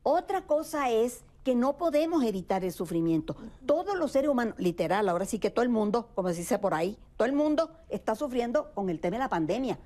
[0.03, 3.37] otra cosa es que no podemos evitar el sufrimiento.
[3.67, 6.75] Todos los seres humanos, literal, ahora sí que todo el mundo, como se dice por
[6.75, 9.79] ahí, todo el mundo está sufriendo con el tema de la pandemia.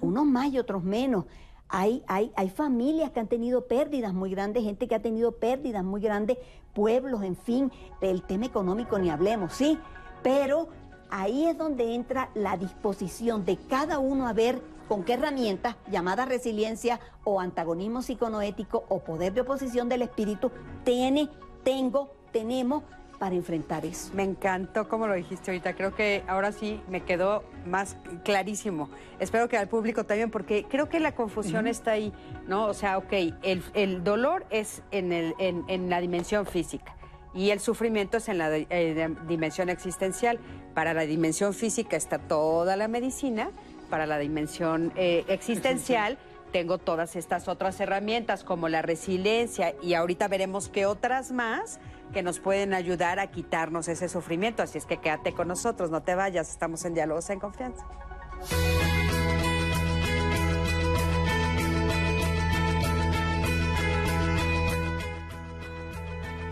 [0.00, 1.26] Unos más y otros menos.
[1.68, 5.84] Hay, hay, hay familias que han tenido pérdidas muy grandes, gente que ha tenido pérdidas
[5.84, 6.38] muy grandes,
[6.74, 9.78] pueblos, en fin, del tema económico ni hablemos, ¿sí?
[10.22, 10.68] Pero
[11.10, 16.26] ahí es donde entra la disposición de cada uno a ver con qué herramientas, llamada
[16.26, 20.50] resiliencia o antagonismo psiconoético o poder de oposición del espíritu,
[20.84, 21.30] tiene,
[21.62, 22.82] tengo, tenemos
[23.18, 24.12] para enfrentar eso.
[24.14, 25.74] Me encantó como lo dijiste ahorita.
[25.74, 28.88] Creo que ahora sí me quedó más clarísimo.
[29.18, 32.12] Espero que al público también, porque creo que la confusión está ahí,
[32.46, 32.66] ¿no?
[32.66, 33.12] O sea, ok,
[33.42, 36.94] el, el dolor es en, el, en, en, la dimensión física
[37.34, 40.38] y el sufrimiento es en la eh, dimensión existencial.
[40.74, 43.50] Para la dimensión física está toda la medicina,
[43.90, 46.18] para la dimensión eh, existencial
[46.54, 51.80] tengo todas estas otras herramientas como la resiliencia y ahorita veremos qué otras más
[52.14, 54.62] que nos pueden ayudar a quitarnos ese sufrimiento.
[54.62, 57.84] Así es que quédate con nosotros, no te vayas, estamos en Diálogos en Confianza.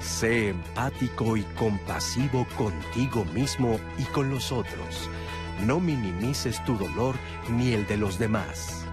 [0.01, 5.09] Sé empático y compasivo contigo mismo y con los otros.
[5.65, 7.15] No minimices tu dolor
[7.51, 8.85] ni el de los demás.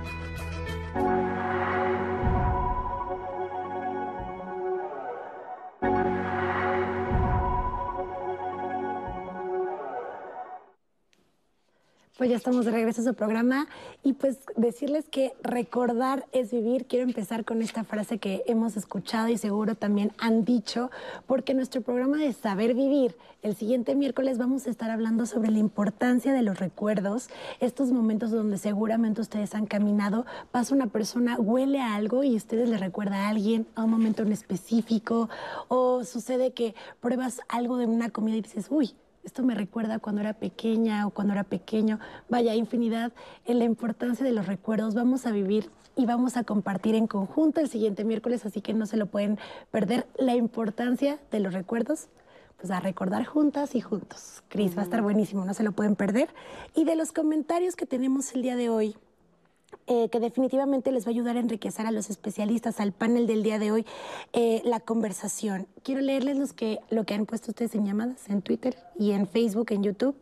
[12.20, 13.70] Pues ya estamos de regreso a su programa
[14.04, 16.86] y pues decirles que recordar es vivir.
[16.86, 20.92] Quiero empezar con esta frase que hemos escuchado y seguro también han dicho,
[21.28, 25.60] porque nuestro programa de Saber Vivir, el siguiente miércoles vamos a estar hablando sobre la
[25.60, 27.30] importancia de los recuerdos,
[27.62, 32.68] estos momentos donde seguramente ustedes han caminado, pasa una persona, huele a algo y ustedes
[32.68, 35.30] le recuerda a alguien, a un momento en específico,
[35.70, 38.94] o sucede que pruebas algo de una comida y dices, uy,
[39.24, 42.00] esto me recuerda cuando era pequeña o cuando era pequeño.
[42.30, 43.12] Vaya, infinidad
[43.46, 44.96] en la importancia de los recuerdos.
[44.96, 48.86] Vamos a vivir y vamos a compartir en conjunto el siguiente miércoles, así que no
[48.86, 49.38] se lo pueden
[49.72, 50.08] perder.
[50.18, 52.08] La importancia de los recuerdos,
[52.58, 54.44] pues a recordar juntas y juntos.
[54.48, 56.30] Cris, va a estar buenísimo, no se lo pueden perder.
[56.76, 58.96] Y de los comentarios que tenemos el día de hoy,
[59.88, 63.44] eh, que definitivamente les va a ayudar a enriquecer a los especialistas, al panel del
[63.44, 63.86] día de hoy,
[64.34, 65.68] eh, la conversación.
[65.84, 69.28] Quiero leerles los que, lo que han puesto ustedes en llamadas, en Twitter y en
[69.28, 70.16] Facebook, en YouTube.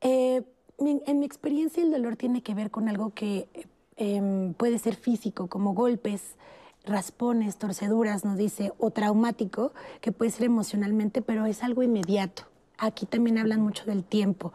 [0.00, 0.42] Eh,
[0.78, 3.48] en mi experiencia, el dolor tiene que ver con algo que
[3.96, 6.36] em, puede ser físico, como golpes,
[6.84, 12.49] raspones, torceduras, nos dice, o traumático, que puede ser emocionalmente, pero es algo inmediato
[12.80, 14.52] aquí también hablan mucho del tiempo.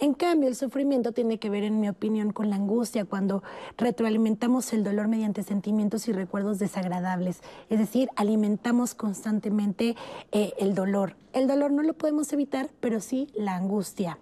[0.00, 3.42] En cambio, el sufrimiento tiene que ver, en mi opinión, con la angustia, cuando
[3.76, 7.42] retroalimentamos el dolor mediante sentimientos y recuerdos desagradables.
[7.68, 9.94] Es decir, alimentamos constantemente
[10.32, 11.16] eh, el dolor.
[11.32, 14.18] El dolor no lo podemos evitar, pero sí la angustia.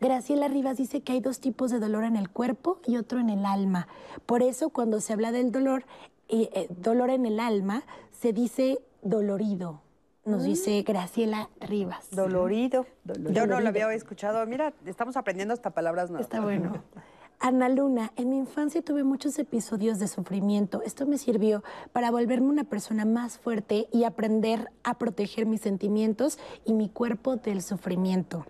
[0.00, 3.30] Graciela Rivas dice que hay dos tipos de dolor en el cuerpo y otro en
[3.30, 3.88] el alma.
[4.26, 5.86] Por eso, cuando se habla del dolor,
[6.28, 9.80] eh, dolor en el alma, se dice dolorido,
[10.28, 12.10] nos dice Graciela Rivas.
[12.10, 12.86] Dolorido.
[13.04, 14.44] Yo no lo había escuchado.
[14.46, 16.26] Mira, estamos aprendiendo hasta palabras nuevas.
[16.26, 16.82] Está bueno.
[17.40, 20.82] Ana Luna, en mi infancia tuve muchos episodios de sufrimiento.
[20.82, 21.62] Esto me sirvió
[21.92, 27.36] para volverme una persona más fuerte y aprender a proteger mis sentimientos y mi cuerpo
[27.36, 28.44] del sufrimiento.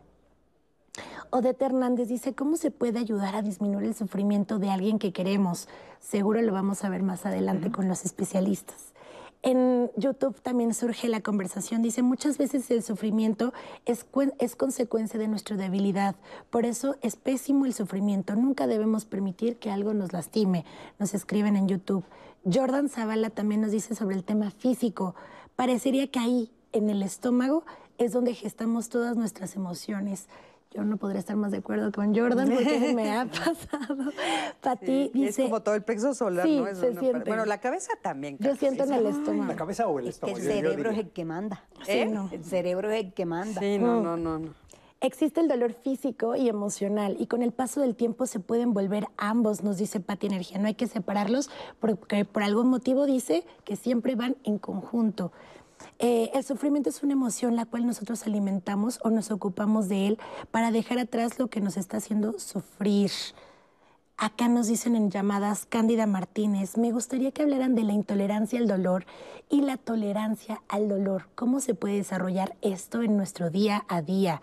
[1.31, 5.69] Odette Hernández dice, ¿cómo se puede ayudar a disminuir el sufrimiento de alguien que queremos?
[6.01, 8.95] Seguro lo vamos a ver más adelante con los especialistas.
[9.43, 11.81] En YouTube también surge la conversación.
[11.81, 13.53] Dice, muchas veces el sufrimiento
[13.87, 14.05] es,
[14.39, 16.17] es, consecuencia de nuestra debilidad.
[16.51, 18.35] Por eso es pésimo el sufrimiento.
[18.35, 20.65] Nunca debemos permitir que algo nos lastime.
[20.99, 22.05] Nos escriben en YouTube.
[22.45, 25.15] Jordan Zavala también nos dice sobre el tema físico.
[25.55, 27.65] Parecería que ahí, en el estómago,
[27.97, 30.29] es donde gestamos todas nuestras emociones
[30.71, 34.13] yo no podría estar más de acuerdo con Jordan porque me ha pasado.
[34.61, 35.43] Pati dice...
[35.43, 36.67] Es como todo el plexo solar, sí, ¿no?
[36.75, 37.29] se siente.
[37.29, 38.37] Bueno, la cabeza también.
[38.39, 39.51] Yo siento en el estómago.
[39.51, 40.39] ¿La cabeza o el estómago?
[40.39, 41.65] el cerebro es el que manda.
[41.87, 42.05] ¿Eh?
[42.05, 42.29] Sí, no.
[42.31, 43.61] El cerebro es el que manda.
[43.61, 44.55] Sí, no, no, no, no.
[45.01, 49.07] Existe el dolor físico y emocional y con el paso del tiempo se pueden volver
[49.17, 50.59] ambos, nos dice Pati Energía.
[50.59, 55.31] No hay que separarlos porque por algún motivo dice que siempre van en conjunto.
[55.99, 60.19] Eh, el sufrimiento es una emoción la cual nosotros alimentamos o nos ocupamos de él
[60.51, 63.11] para dejar atrás lo que nos está haciendo sufrir.
[64.17, 68.67] Acá nos dicen en llamadas Cándida Martínez, me gustaría que hablaran de la intolerancia al
[68.67, 69.07] dolor
[69.49, 71.29] y la tolerancia al dolor.
[71.37, 74.43] ¿Cómo se puede desarrollar esto en nuestro día a día?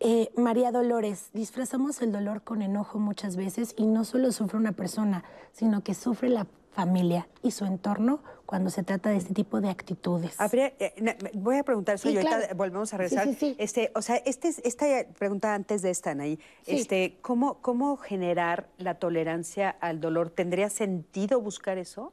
[0.00, 4.72] Eh, María Dolores, disfrazamos el dolor con enojo muchas veces y no solo sufre una
[4.72, 6.46] persona, sino que sufre la
[6.76, 10.36] familia y su entorno cuando se trata de este tipo de actitudes.
[10.52, 13.28] Eh, voy a preguntar eso y ahorita volvemos a regresar.
[13.58, 14.86] este, o sea, este, esta
[15.18, 20.28] pregunta antes de esta, Anaí, este, ¿cómo, ¿cómo generar la tolerancia al dolor?
[20.28, 22.12] ¿Tendría sentido buscar eso?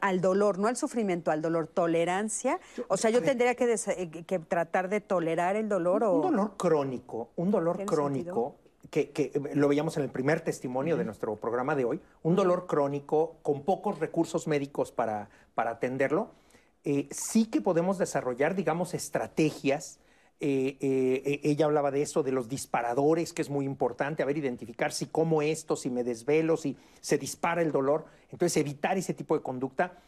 [0.00, 1.66] Al dolor, no al sufrimiento, al dolor.
[1.66, 2.60] Tolerancia.
[2.88, 6.14] O sea, yo tendría que, eh, que tratar de tolerar el dolor o...
[6.14, 8.56] Un dolor crónico, un dolor crónico
[8.90, 12.66] que, eh, lo veíamos en el primer testimonio de nuestro programa de hoy, un dolor
[12.66, 16.30] crónico con pocos recursos médicos para, para atenderlo,
[16.84, 19.98] eh, sí que podemos desarrollar, digamos, estrategias.
[20.38, 24.92] Eh, ella hablaba de eso, de los disparadores, que es muy importante, a ver, identificar
[24.92, 29.36] si como esto, si me desvelo, si se dispara el dolor, entonces evitar ese tipo
[29.36, 29.98] de conducta.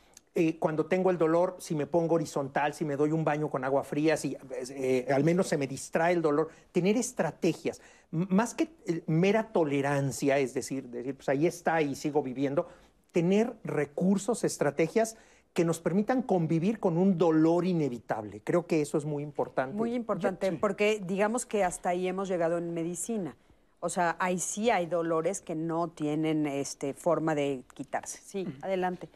[0.60, 3.82] cuando tengo el dolor, si me pongo horizontal, si me doy un baño con agua
[3.82, 4.36] fría, si
[5.12, 7.80] al menos se me distrae el dolor, tener estrategias
[8.10, 12.68] más que eh, mera tolerancia, es decir, decir, pues ahí está y sigo viviendo,
[13.12, 15.16] tener recursos, estrategias
[15.52, 18.40] que nos permitan convivir con un dolor inevitable.
[18.44, 19.76] Creo que eso es muy importante.
[19.76, 23.36] Muy importante, porque digamos que hasta ahí hemos llegado en medicina.
[23.80, 28.20] O sea, ahí sí hay dolores que no tienen este, forma de quitarse.
[28.24, 29.08] Sí, adelante.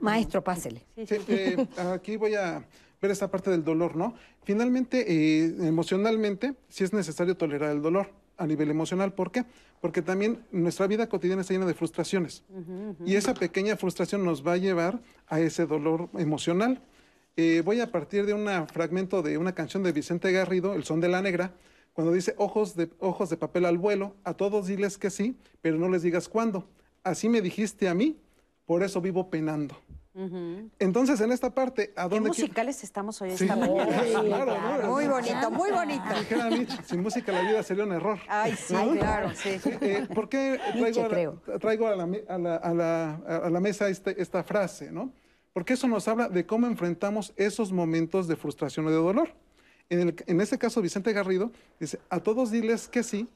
[0.00, 0.82] Maestro, pásele.
[0.96, 2.64] Eh, aquí voy a
[3.00, 4.14] ver esta parte del dolor, ¿no?
[4.44, 9.12] Finalmente, eh, emocionalmente, sí es necesario tolerar el dolor a nivel emocional.
[9.12, 9.44] ¿Por qué?
[9.80, 12.42] Porque también nuestra vida cotidiana está llena de frustraciones.
[13.04, 16.82] Y esa pequeña frustración nos va a llevar a ese dolor emocional.
[17.36, 21.00] Eh, voy a partir de un fragmento de una canción de Vicente Garrido, El son
[21.00, 21.54] de la negra,
[21.92, 25.78] cuando dice ojos de, ojos de papel al vuelo, a todos diles que sí, pero
[25.78, 26.66] no les digas cuándo.
[27.02, 28.18] Así me dijiste a mí,
[28.66, 29.76] por eso vivo penando.
[30.12, 34.88] Entonces, en esta parte, ¿a dónde ¿Qué musicales estamos hoy esta mañana?
[34.88, 36.04] muy bonito, muy bonito.
[36.84, 38.18] sin música la vida sería un error.
[38.28, 39.60] Ay, sí, claro, sí.
[39.80, 40.58] Eh, ¿Por qué
[41.60, 41.96] traigo, a,
[43.50, 45.12] la, mesa este, esta frase, no?
[45.52, 49.32] Porque eso nos habla de cómo enfrentamos esos momentos de frustración o de dolor.
[49.88, 53.28] En, el, en este caso, Vicente Garrido dice, a todos diles que sí,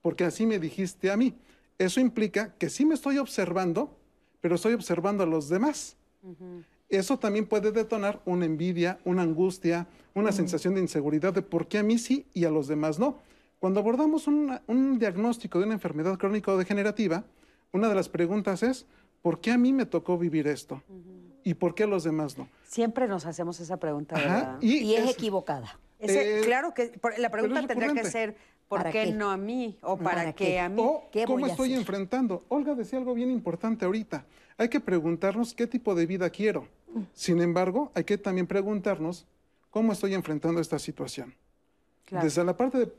[0.00, 1.34] porque así me dijiste a mí.
[1.78, 3.96] Eso implica que sí me estoy observando,
[4.40, 5.96] pero estoy observando a los demás.
[6.88, 11.78] Eso también puede detonar una envidia, una angustia, una sensación de inseguridad de por qué
[11.78, 13.18] a mí sí y a los demás no.
[13.58, 17.24] Cuando abordamos un diagnóstico de una enfermedad crónica o degenerativa,
[17.72, 18.86] una de las preguntas es,
[19.20, 20.82] ¿por qué a mí me tocó vivir esto?
[21.42, 22.48] ¿Y por qué a los demás no?
[22.68, 24.58] Siempre nos hacemos esa pregunta, ¿verdad?
[24.60, 25.78] Y, es, equivocada.
[25.98, 28.36] Eh, claro que la pregunta tendría que ser,
[28.68, 29.76] ¿por qué, no a mí?
[29.82, 30.60] ¿O para, qué?
[30.60, 30.80] a mí?
[30.80, 32.44] O, ¿Cómo estoy enfrentando?
[32.48, 34.24] Olga decía algo bien importante ahorita.
[34.56, 36.68] Hay que preguntarnos qué tipo de vida quiero.
[37.12, 39.26] Sin embargo, hay que también preguntarnos
[39.70, 41.34] cómo estoy enfrentando esta situación.
[42.10, 42.92] Desde la parte de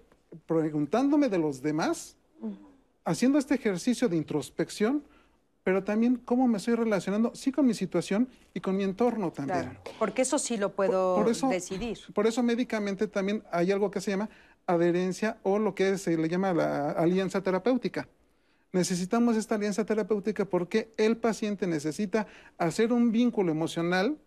[0.45, 2.18] preguntándome de los demás,
[3.06, 5.03] haciendo este ejercicio de introspección,
[5.64, 9.78] pero también cómo me estoy relacionando, sí, con mi situación y con mi entorno también.
[9.97, 11.97] porque eso sí lo puedo decidir.
[12.14, 14.30] Por eso médicamente también hay algo que se llama
[14.68, 18.08] adherencia o lo que se le llama la alianza terapéutica.
[18.76, 24.17] Necesitamos esta alianza terapéutica porque el paciente necesita hacer un vínculo emocional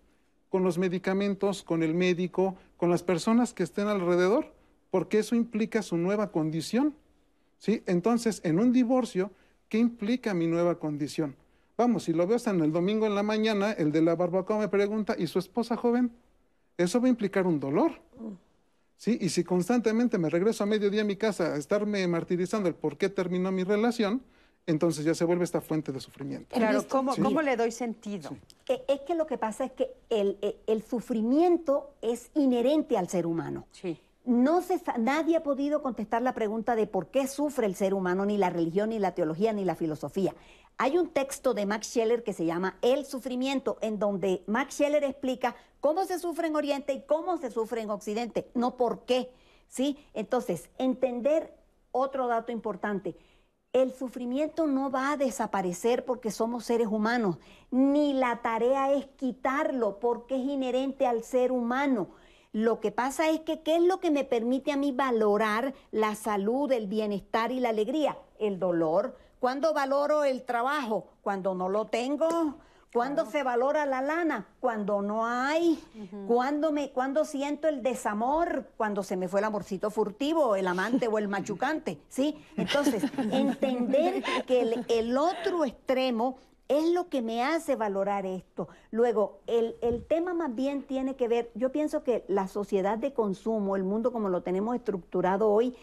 [0.48, 4.54] con los medicamentos, con el médico, con las personas que estén alrededor,
[4.90, 6.94] porque eso implica su nueva condición.
[7.58, 7.82] ¿sí?
[7.84, 9.32] Entonces, en un divorcio,
[9.68, 11.36] ¿qué implica mi nueva condición?
[11.76, 14.60] Vamos, si lo veo hasta en el domingo en la mañana, el de la barbacoa
[14.60, 16.10] me pregunta, ¿y su esposa joven?
[16.78, 18.00] Eso va a implicar un dolor.
[18.96, 19.18] ¿Sí?
[19.20, 22.96] Y si constantemente me regreso a mediodía a mi casa a estarme martirizando el por
[22.96, 24.22] qué terminó mi relación,
[24.68, 26.54] entonces ya se vuelve esta fuente de sufrimiento.
[26.54, 28.36] Claro, ¿cómo, ¿cómo le doy sentido?
[28.68, 33.08] E, es que lo que pasa es que el, e, el, sufrimiento es inherente al
[33.08, 33.66] ser humano.
[33.72, 33.98] Sí.
[34.26, 38.26] No se, nadie ha podido contestar la pregunta de por qué sufre el ser humano,
[38.26, 40.34] ni la religión, ni la teología, ni la filosofía.
[40.76, 45.02] Hay un texto de Max Scheller que se llama El sufrimiento, en donde Max Scheller
[45.02, 49.30] explica cómo se sufre en Oriente y cómo se sufre en Occidente, no por qué.
[49.68, 49.96] ¿sí?
[50.12, 51.54] Entonces, entender
[51.90, 53.16] otro dato importante
[53.72, 57.36] el sufrimiento no va a desaparecer porque somos seres humanos,
[57.70, 62.08] ni la tarea es quitarlo porque es inherente al ser humano.
[62.52, 66.14] Lo que pasa es que, ¿qué es lo que me permite a mí valorar la
[66.14, 68.16] salud, el bienestar y la alegría?
[68.38, 69.16] El dolor.
[69.38, 71.08] ¿Cuándo valoro el trabajo?
[71.22, 72.56] Cuando no lo tengo.
[72.92, 74.46] ¿Cuándo se valora la lana?
[74.60, 75.78] Cuando no hay.
[76.26, 78.70] ¿Cuándo, me, cuando siento el desamor?
[78.76, 82.00] Cuando se me fue el amorcito furtivo, el amante o el machucante.
[82.08, 82.42] ¿Sí?
[82.56, 88.68] Entonces, entender que el, el, otro extremo es lo que me hace valorar esto.
[88.90, 93.12] Luego, el, el tema más bien tiene que ver, yo pienso que la sociedad de
[93.12, 95.76] consumo, el mundo como lo tenemos estructurado hoy,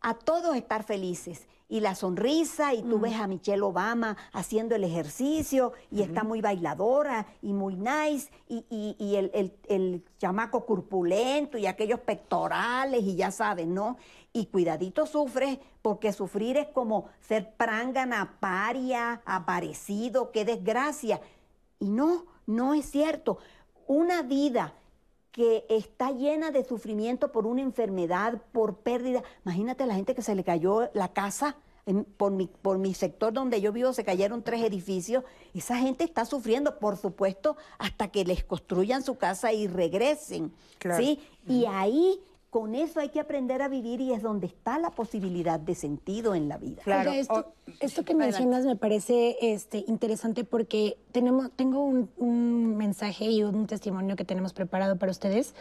[0.00, 4.84] a todos estar felices y la sonrisa, y tú ves a Michelle Obama haciendo el
[4.84, 12.00] ejercicio, y está muy bailadora y muy nice, y, el, el, chamaco corpulento y aquellos
[12.00, 13.96] pectorales, y ya sabes, ¿no?
[14.34, 21.22] Y cuidadito sufres, porque sufrir es como ser prángana, paria, aparecido, qué desgracia.
[21.80, 23.38] Y no, no es cierto.
[23.86, 24.74] Una vida
[25.32, 29.22] que está llena de sufrimiento por una enfermedad, por pérdida.
[29.44, 31.56] Imagínate la gente que se le cayó la casa.
[32.16, 35.24] por, mi, por mi sector donde yo vivo se cayeron tres edificios.
[35.52, 40.52] Esa gente está sufriendo, por supuesto, hasta que les construyan su casa y regresen.
[40.96, 41.18] ¿sí?
[41.48, 42.20] Y ahí
[42.52, 46.34] con eso hay que aprender a vivir y es donde está la posibilidad de sentido
[46.34, 46.82] en la vida.
[46.84, 47.10] Claro.
[47.10, 53.42] esto, esto, que mencionas me parece este, interesante porque tenemos, tengo un, un, mensaje y
[53.42, 55.54] un testimonio que tenemos preparado para ustedes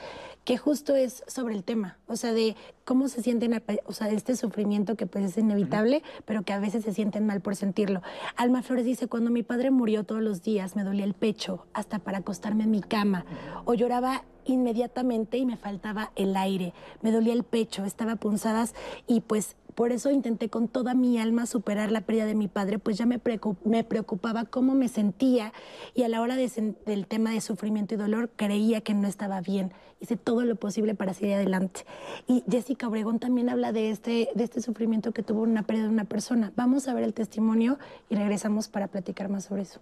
[0.44, 4.36] que justo es sobre el tema, o sea, de cómo se sienten, o sea, este
[4.36, 8.02] sufrimiento que pues es inevitable, pero que a veces se sienten mal por sentirlo.
[8.36, 12.00] Alma Flores dice, cuando mi padre murió todos los días me dolía el pecho hasta
[12.00, 13.26] para acostarme en mi cama
[13.64, 18.74] o lloraba inmediatamente y me faltaba el aire, me dolía el pecho, estaba punzadas
[19.08, 22.80] y pues por eso intenté con toda mi alma superar la pérdida de mi padre,
[22.80, 25.54] pues ya me, preocupaba cómo me sentía
[25.94, 29.72] y a la hora del tema de sufrimiento y dolor creía que no estaba bien.
[30.00, 31.86] Hice todo lo posible para seguir adelante.
[32.28, 35.92] Y Jessica Obregón también habla de este, de este sufrimiento que tuvo una pérdida de
[35.92, 36.52] una persona.
[36.56, 37.78] Vamos a ver el testimonio
[38.10, 39.80] y regresamos para platicar más sobre eso.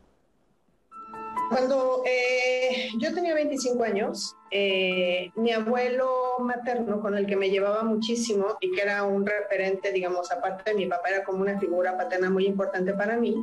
[1.49, 7.83] Cuando eh, yo tenía 25 años, eh, mi abuelo materno, con el que me llevaba
[7.83, 11.97] muchísimo y que era un referente, digamos, aparte de mi papá, era como una figura
[11.97, 13.35] paterna muy importante para mí,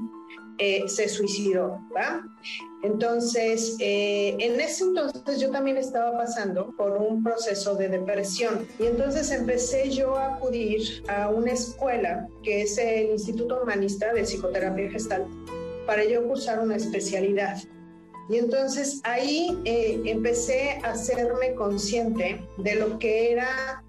[0.59, 2.24] eh, se suicidó, ¿va?
[2.82, 9.32] Entonces, en ese entonces yo también estaba pasando por un proceso de depresión y entonces
[9.32, 15.26] empecé yo a acudir a una escuela que es el Instituto Humanista de Psicoterapia Gestal
[15.86, 17.57] para yo cursar una especialidad.
[18.29, 23.85] Y entonces ahí eh, empecé a hacerme consciente de lo que era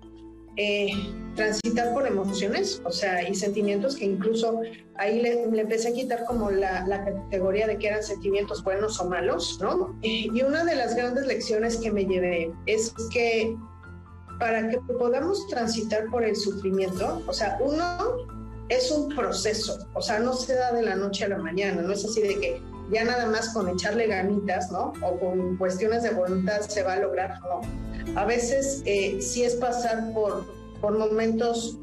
[0.57, 0.91] eh,
[1.35, 4.61] transitar por emociones, o sea, y sentimientos que incluso
[4.95, 9.07] ahí le, empecé a quitar como la, la, categoría de que eran sentimientos buenos o
[9.07, 9.95] malos, ¿no?
[10.01, 13.55] Y una de las grandes lecciones que me llevé es que
[14.39, 18.27] para que podamos transitar por el sufrimiento, o sea, uno
[18.69, 21.93] es un proceso, o sea, no se da de la noche a la mañana, no
[21.93, 22.61] es así de que
[22.91, 24.93] ya nada más con echarle ganitas, ¿no?
[25.01, 27.61] O con cuestiones de voluntad se va a lograr, no.
[28.15, 30.45] A veces eh, sí es pasar por,
[30.79, 31.77] por momentos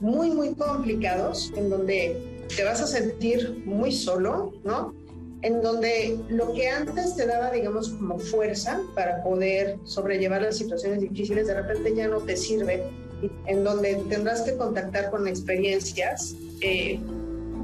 [0.00, 4.94] muy, muy complicados en donde te vas a sentir muy solo, ¿no?
[5.42, 11.00] En donde lo que antes te daba, digamos, como fuerza para poder sobrellevar las situaciones
[11.00, 12.84] difíciles, de repente ya no te sirve,
[13.46, 16.98] en donde tendrás que contactar con experiencias eh,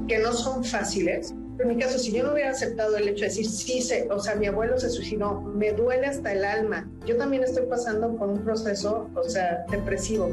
[0.07, 3.27] que no son fáciles, en mi caso, si yo no hubiera aceptado el hecho de
[3.27, 6.89] decir, sí, se, o sea, mi abuelo se suicidó, me duele hasta el alma.
[7.05, 10.29] Yo también estoy pasando por un proceso, o sea, depresivo.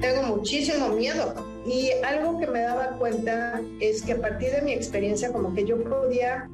[0.00, 1.34] Tengo muchísimo miedo.
[1.66, 5.64] Y algo que me daba cuenta es que a partir de mi experiencia, como que
[5.64, 6.48] yo podía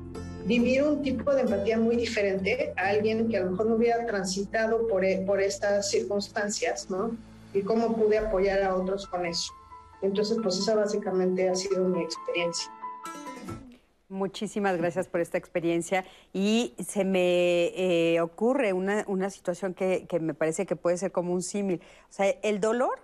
[0.47, 4.07] vivir un tipo de empatía muy diferente a alguien que a lo mejor no hubiera
[4.07, 7.17] transitado por, e, por estas circunstancias, ¿no?
[7.53, 9.53] Y cómo pude apoyar a otros con eso.
[10.03, 12.71] Entonces, pues esa básicamente ha sido mi experiencia.
[14.11, 20.19] Muchísimas gracias por esta experiencia y se me eh, ocurre una, una situación que, que,
[20.19, 21.81] me parece que puede ser como un símil.
[22.09, 22.99] O sea, el dolor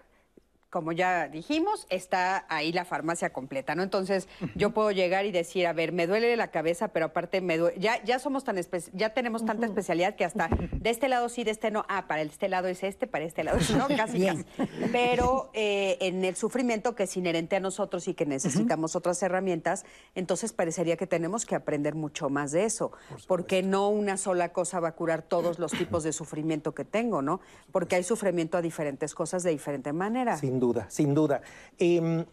[0.71, 3.83] como ya dijimos, está ahí la farmacia completa, ¿no?
[3.83, 7.57] Entonces, yo puedo llegar y decir, a ver, me duele la cabeza, pero aparte me
[7.57, 8.57] duele, ya, ya somos tan
[8.93, 12.23] ya tenemos tanta especialidad que hasta de este lado sí, de este no, ah, para
[12.23, 14.45] este lado es este, para este lado es no, casi, casi.
[14.93, 19.85] Pero eh, en el sufrimiento que es inherente a nosotros y que necesitamos otras herramientas,
[20.15, 22.93] entonces parecería que tenemos que aprender mucho más de eso,
[23.27, 27.23] porque no una sola cosa va a curar todos los tipos de sufrimiento que tengo,
[27.23, 27.41] ¿no?
[27.73, 30.37] Porque hay sufrimiento a diferentes cosas de diferente manera.
[30.37, 31.41] Sin duda, sin duda.
[31.79, 32.25] Em,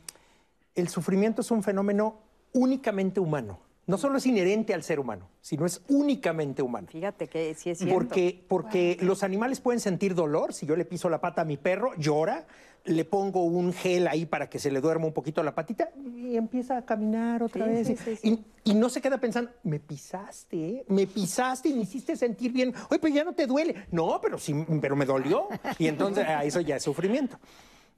[0.76, 2.20] el sufrimiento es un fenómeno
[2.54, 3.60] únicamente humano.
[3.86, 6.88] No solo es inherente al ser humano, sino es únicamente humano.
[6.90, 7.94] Fíjate que sí es cierto.
[7.94, 10.54] Porque, porque los animales pueden sentir dolor.
[10.54, 12.46] Si yo le piso la pata a mi perro, llora.
[12.86, 16.36] Le pongo un gel ahí para que se le duerma un poquito la patita y
[16.36, 17.90] empieza a caminar otra vez.
[18.24, 22.74] y, y, no se queda pensando, me pisaste, me pisaste y me hiciste sentir bien.
[22.90, 23.86] Oye, pero ya no te duele.
[23.92, 25.48] No, pero sí, pero me dolió.
[25.80, 27.38] Y entonces eso ya es sufrimiento.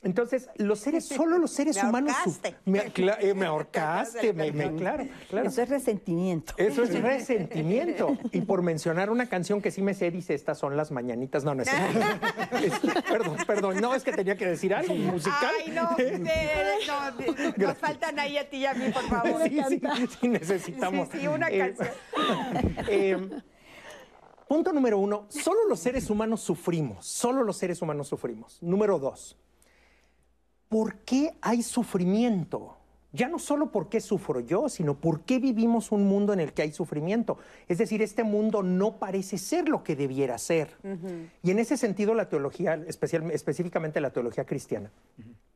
[0.06, 2.16] Entonces, los seres, solo los seres humanos.
[2.64, 5.49] Me, eh, me ahorcaste, me, claro, claro.
[5.49, 6.53] Eso es resentimiento.
[6.58, 8.16] Eso es resentimiento.
[8.32, 11.43] Y por mencionar una canción que sí me sé, dice: Estas son las mañanitas.
[11.43, 11.70] No, no es.
[13.10, 13.82] perdón, perdón.
[13.82, 15.51] No, es que tenía que decir algo musical.
[15.66, 15.89] Ay, no,
[17.58, 19.41] no nos faltan ahí a ti y a mí, por favor.
[19.49, 19.82] Sí, sí,
[20.22, 21.10] sí, necesitamos.
[21.12, 21.89] Sí, sí, una eh, canción.
[22.88, 23.30] Eh,
[24.47, 27.08] punto número uno: solo los seres humanos sufrimos.
[27.08, 28.62] Solo los seres humanos sufrimos.
[28.62, 29.36] Número dos
[30.70, 32.78] ¿por qué hay sufrimiento?
[33.16, 36.53] ya no solo por qué sufro yo, sino por qué vivimos un mundo en el
[36.53, 37.38] que hay sufrimiento.
[37.68, 40.76] Es decir, este mundo no parece ser lo que debiera ser.
[41.41, 44.91] Y en ese sentido la teología, especial, específicamente la teología cristiana,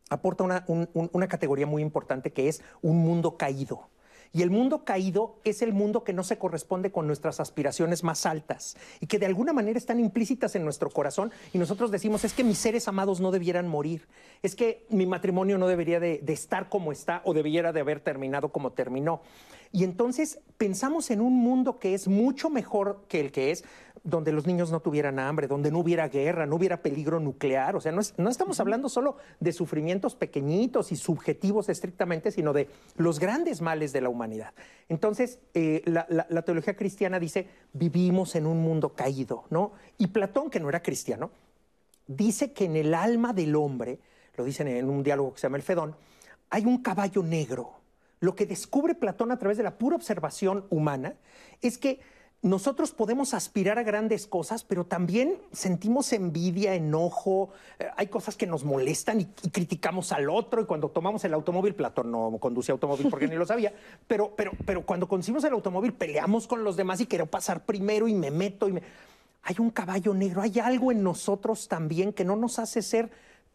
[0.09, 3.89] aporta una, una categoría muy importante que es un mundo caído.
[4.31, 8.25] Y el mundo caído es el mundo que no se corresponde con nuestras aspiraciones más
[8.27, 12.33] altas y que de alguna manera están implícitas en nuestro corazón y nosotros decimos es
[12.33, 14.07] que mis seres amados no debieran morir,
[14.43, 18.01] es que mi matrimonio no debería de, de estar como está o debiera de haber
[18.01, 19.21] terminado como terminó.
[19.71, 23.63] Y entonces pensamos en un mundo que es mucho mejor que el que es,
[24.03, 27.75] donde los niños no tuvieran hambre, donde no hubiera guerra, no hubiera peligro nuclear.
[27.75, 32.69] O sea, no, no estamos hablando solo de sufrimientos pequeñitos y subjetivos estrictamente, sino de
[32.95, 34.53] los grandes males de la humanidad.
[34.87, 39.73] Entonces, eh, la, la teología cristiana dice, vivimos en un mundo caído, ¿no?
[39.97, 41.31] Y Platón, que no era cristiano,
[42.07, 43.99] dice que en el alma del hombre,
[44.35, 45.95] lo dicen en un diálogo que se llama El Fedón,
[46.49, 47.78] hay un caballo negro.
[48.19, 51.15] Lo que descubre Platón a través de la pura observación humana
[51.61, 51.99] es que
[52.41, 57.49] nosotros podemos aspirar a grandes cosas, pero también sentimos envidia, enojo,
[57.79, 60.61] eh, hay cosas que nos molestan y, criticamos al otro.
[60.61, 63.73] Y cuando tomamos el automóvil, Platón no conduce automóvil porque ni lo sabía,
[64.07, 68.07] pero, pero, pero cuando conducimos el automóvil peleamos con los demás y quiero pasar primero
[68.07, 68.69] y me meto.
[69.43, 73.09] Hay un caballo negro, hay algo en nosotros también que no nos hace ser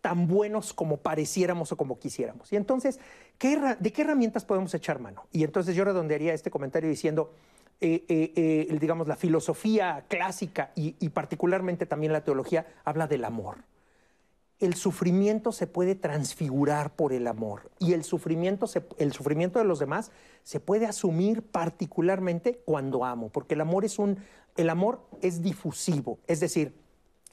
[0.04, 2.52] tan buenos como pareciéramos o como quisiéramos.
[2.52, 3.00] Y entonces,
[3.40, 5.24] ¿de qué herramientas podemos echar mano?
[5.32, 7.32] Y entonces yo redondearía este comentario diciendo,
[7.80, 13.64] eh, eh, eh, digamos, la filosofía clásica y, particularmente también la teología habla del amor.
[14.60, 18.66] El sufrimiento se puede transfigurar por el amor y el sufrimiento,
[18.98, 20.10] el sufrimiento de los demás
[20.42, 24.18] se puede asumir particularmente cuando amo, porque el amor es un,
[24.58, 26.74] el amor es difusivo, es decir,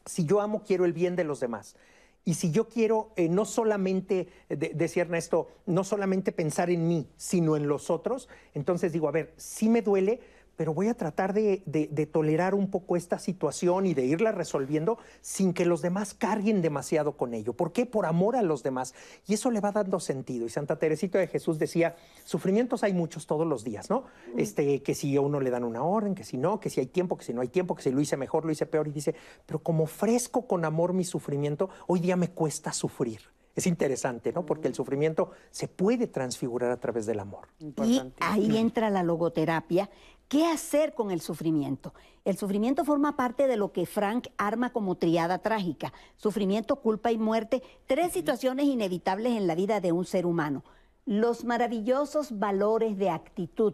[0.05, 1.75] si yo amo quiero el bien de los demás.
[2.23, 7.67] Y si yo quiero no solamente, decía Ernesto, no solamente pensar en mí, sino en
[7.67, 10.19] los otros, entonces digo, a ver, sí me duele,
[10.55, 11.63] pero voy a tratar de,
[12.11, 17.17] tolerar un poco esta situación y de irla resolviendo sin que los demás carguen demasiado
[17.17, 17.53] con ello.
[17.53, 17.85] ¿Por qué?
[17.85, 18.93] Por amor a los demás.
[19.27, 20.45] Y eso le va dando sentido.
[20.45, 21.95] Y Santa Teresita de Jesús decía,
[22.25, 24.05] sufrimientos hay muchos todos los días, ¿no?
[24.37, 26.87] Este, que si a uno le dan una orden, que si no, que si hay
[26.87, 28.87] tiempo, que si no hay tiempo, que si lo hice mejor, lo hice peor.
[28.87, 33.21] Y dice, pero como ofrezco con amor mi sufrimiento, hoy día me cuesta sufrir.
[33.55, 34.45] Es interesante, ¿no?
[34.45, 37.49] Porque el sufrimiento se puede transfigurar a través del amor.
[37.59, 39.89] Y ahí entra la logoterapia,
[40.31, 41.93] ¿Qué hacer con el sufrimiento?
[42.23, 45.91] El sufrimiento forma parte de lo que Frank arma como triada trágica.
[46.15, 50.63] Sufrimiento, culpa y muerte, tres situaciones inevitables en la vida de un ser humano.
[51.05, 53.73] Los maravillosos valores de actitud,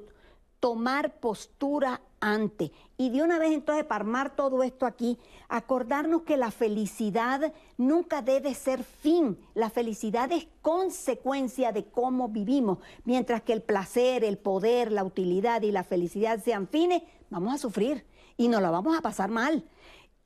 [0.60, 2.72] tomar postura ante.
[2.98, 8.22] Y de una vez entonces, para armar todo esto aquí, acordarnos que la felicidad nunca
[8.22, 9.38] debe ser fin.
[9.54, 12.80] La felicidad es consecuencia de cómo vivimos.
[13.06, 17.58] Mientras que el placer, el poder, la utilidad y la felicidad sean fines, vamos a
[17.58, 18.06] sufrir
[18.36, 19.64] y nos la vamos a pasar mal.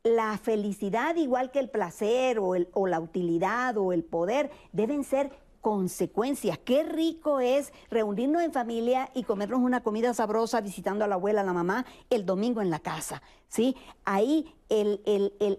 [0.03, 5.03] La felicidad, igual que el placer o, el, o la utilidad o el poder, deben
[5.03, 5.31] ser
[5.61, 6.57] consecuencias.
[6.57, 11.41] Qué rico es reunirnos en familia y comernos una comida sabrosa visitando a la abuela,
[11.41, 13.21] a la mamá, el domingo en la casa.
[13.47, 13.75] ¿sí?
[14.05, 14.53] Ahí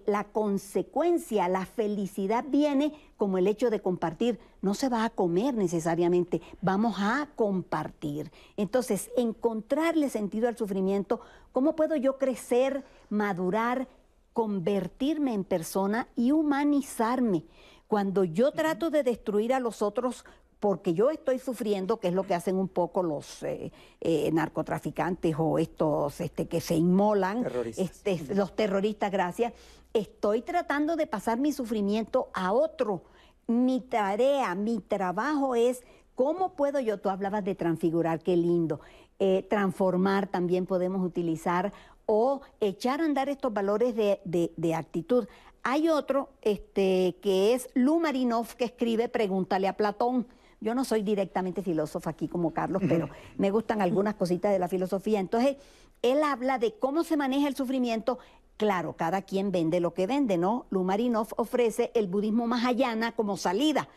[0.06, 4.40] la consecuencia, la felicidad viene como el hecho de compartir.
[4.62, 8.32] No se va a comer necesariamente, vamos a compartir.
[8.56, 11.20] Entonces, encontrarle sentido al sufrimiento,
[11.52, 13.86] ¿cómo puedo yo crecer, madurar,
[14.32, 17.44] convertirme en persona y humanizarme?
[17.92, 20.24] Cuando yo trato de destruir a los otros
[20.60, 23.70] porque yo estoy sufriendo, que es lo que hacen un poco los eh,
[24.00, 27.44] eh, narcotraficantes o estos este, que se inmolan,
[27.76, 29.52] este, los terroristas, gracias,
[29.92, 33.02] estoy tratando de pasar mi sufrimiento a otro.
[33.46, 35.82] Mi tarea, mi trabajo es
[36.14, 38.80] cómo puedo yo, tú hablabas de transfigurar, qué lindo,
[39.18, 41.74] eh, transformar también podemos utilizar
[42.06, 45.28] o echar a andar estos valores de actitud.
[45.64, 50.26] Hay otro este, que es Lumarinov, que escribe Pregúntale a Platón.
[50.60, 54.68] Yo no soy directamente filósofa aquí como Carlos, pero me gustan algunas cositas de la
[54.68, 55.20] filosofía.
[55.20, 55.56] Entonces,
[56.02, 58.18] él habla de cómo se maneja el sufrimiento.
[58.56, 60.66] Claro, cada quien vende lo que vende, ¿no?
[60.70, 63.88] Lumarinov ofrece el budismo mahayana como salida.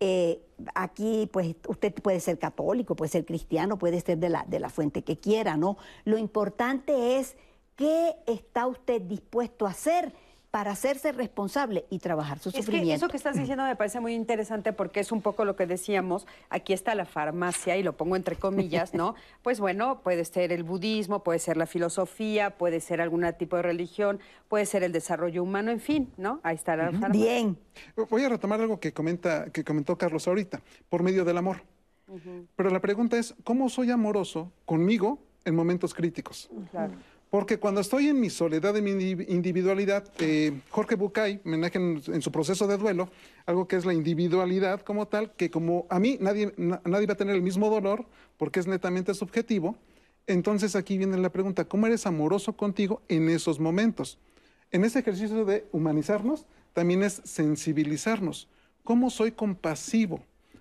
[0.00, 0.42] Eh,
[0.74, 4.68] aquí, pues, usted puede ser católico, puede ser cristiano, puede ser de la, de la
[4.68, 5.78] fuente que quiera, ¿no?
[6.04, 7.36] Lo importante es
[7.76, 10.12] qué está usted dispuesto a hacer
[10.54, 12.94] para hacerse responsable y trabajar su sufrimiento.
[12.94, 16.28] eso que estás diciendo me parece muy interesante porque es un poco lo que decíamos,
[16.48, 19.16] aquí está la farmacia y lo pongo entre comillas, ¿no?
[19.42, 23.62] Pues bueno, puede ser el budismo, puede ser la filosofía, puede ser algún tipo de
[23.62, 26.38] religión, puede ser el desarrollo humano, en fin, ¿no?
[26.44, 27.08] Ahí está la farmacia.
[27.08, 27.58] Bien.
[28.08, 31.62] Voy a retomar algo que comenta que comentó Carlos ahorita, por medio del amor.
[32.54, 36.48] Pero la pregunta es, ¿cómo soy amoroso conmigo en momentos críticos?
[36.70, 36.92] Claro.
[37.34, 42.22] Porque cuando estoy en mi soledad, en mi individualidad, eh, Jorge Bucay homenaje en, en,
[42.22, 43.08] su proceso de duelo
[43.44, 47.16] algo que es la individualidad como tal, que como a mí nadie, nadie va a
[47.16, 48.06] tener el mismo dolor
[48.36, 49.76] porque es netamente subjetivo,
[50.28, 54.16] entonces aquí viene la pregunta, ¿cómo eres amoroso contigo en esos momentos?
[54.70, 58.46] En ese ejercicio de humanizarnos, también es sensibilizarnos.
[58.84, 60.20] ¿Cómo soy compasivo?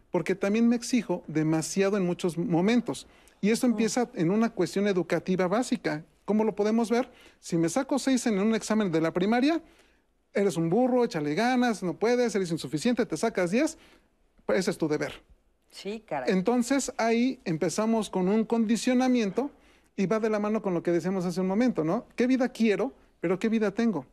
[0.10, 3.06] Porque también me exijo demasiado en muchos momentos.
[3.42, 6.04] Y esto empieza en una cuestión educativa básica.
[6.26, 7.12] ¿Cómo lo podemos ver?
[7.40, 9.62] Si me saco seis en un examen de la primaria,
[10.34, 13.78] eres un burro, échale ganas, no puedes, eres insuficiente, te sacas diez,
[14.46, 15.22] pues ese es tu deber.
[15.70, 16.32] Sí, caray.
[16.32, 19.52] Entonces ahí empezamos con un condicionamiento
[19.96, 22.06] y va de la mano con lo que decíamos hace un momento, ¿no?
[22.16, 24.06] ¿Qué vida quiero, pero qué vida tengo?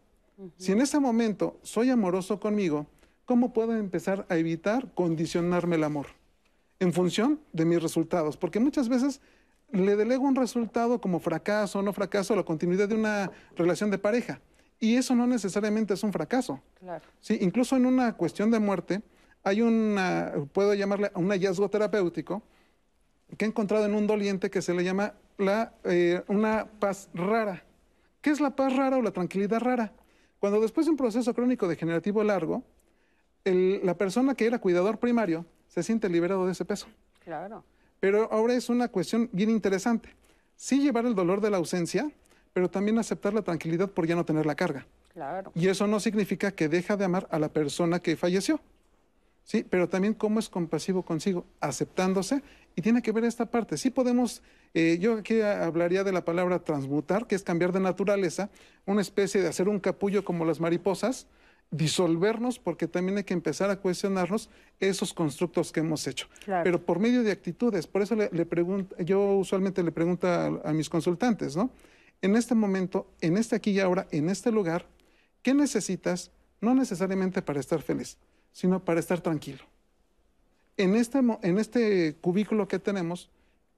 [0.56, 2.86] Si en ese momento soy amoroso conmigo,
[3.26, 6.06] ¿cómo puedo empezar a evitar condicionarme el amor?
[6.78, 9.20] En función de mis resultados, porque muchas veces
[9.72, 13.90] le delego un resultado como fracaso o no fracaso a la continuidad de una relación
[13.90, 14.40] de pareja.
[14.78, 16.60] Y eso no necesariamente es un fracaso.
[16.78, 17.04] Claro.
[17.20, 19.02] Sí, incluso en una cuestión de muerte,
[19.42, 22.42] hay una, puedo llamarle un hallazgo terapéutico
[23.36, 27.64] que he encontrado en un doliente que se le llama la, eh, una paz rara.
[28.20, 29.92] ¿Qué es la paz rara o la tranquilidad rara?
[30.38, 32.64] Cuando después de un proceso crónico degenerativo largo,
[33.44, 36.86] la persona que era cuidador primario se siente liberado de ese peso.
[37.24, 37.64] Claro.
[38.00, 40.08] Pero ahora es una cuestión bien interesante.
[40.56, 42.10] Sí llevar el dolor de la ausencia,
[42.52, 44.86] pero también aceptar la tranquilidad por ya no tener la carga.
[45.12, 45.52] Claro.
[45.54, 48.60] Y eso no significa que deja de amar a la persona que falleció.
[49.44, 52.42] Sí, pero también cómo es compasivo consigo, aceptándose
[52.76, 53.76] y tiene que ver esta parte.
[53.76, 54.42] Sí podemos,
[54.74, 58.50] eh, yo aquí hablaría de la palabra transmutar, que es cambiar de naturaleza,
[58.86, 61.26] una especie de hacer un capullo como las mariposas,
[61.70, 66.28] disolvernos porque también hay que empezar a cuestionarnos esos constructos que hemos hecho.
[66.44, 66.64] Claro.
[66.64, 67.86] Pero por medio de actitudes.
[67.86, 71.70] Por eso le, le pregunto, yo usualmente le pregunto a, a, mis consultantes, ¿no?
[72.22, 74.86] En este momento, en este aquí y ahora, en este lugar,
[75.42, 76.30] ¿qué necesitas?
[76.60, 78.18] No necesariamente para estar feliz,
[78.52, 79.64] sino para estar tranquilo.
[80.76, 83.30] En este, en este cubículo que tenemos,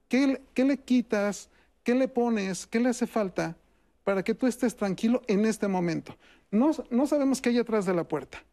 [0.09, 1.49] ¿qué, ¿qué le quitas?
[1.83, 2.65] ¿Qué le pones?
[2.65, 3.55] ¿Qué le hace falta
[4.03, 6.15] para que tú estés tranquilo en este momento?
[6.51, 8.43] No, no, sabemos qué hay atrás de la puerta,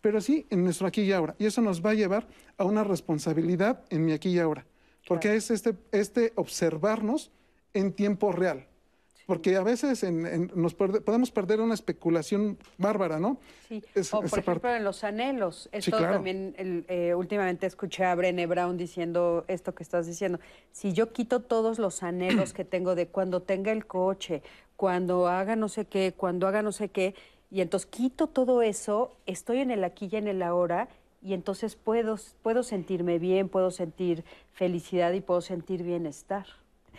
[0.00, 1.34] pero sí en nuestro aquí y ahora.
[1.38, 2.26] Y eso nos va a llevar
[2.56, 4.66] a una responsabilidad en mi aquí y ahora.
[5.06, 5.38] Porque claro.
[5.38, 7.30] es este, este observarnos
[7.74, 8.66] en tiempo real.
[9.30, 13.38] Porque a veces en, en, nos perde, podemos perder una especulación bárbara, ¿no?
[13.68, 13.80] Sí.
[13.94, 14.78] Es, o por ejemplo parte.
[14.78, 15.68] en los anhelos.
[15.70, 16.14] Esto sí, claro.
[16.14, 20.40] también el, eh, últimamente escuché a Brené Brown diciendo esto que estás diciendo.
[20.72, 24.42] Si yo quito todos los anhelos que tengo de cuando tenga el coche,
[24.74, 27.14] cuando haga no sé qué, cuando haga no sé qué,
[27.52, 30.88] y entonces quito todo eso, estoy en el aquí y en el ahora,
[31.22, 36.46] y entonces puedo, puedo sentirme bien, puedo sentir felicidad y puedo sentir bienestar.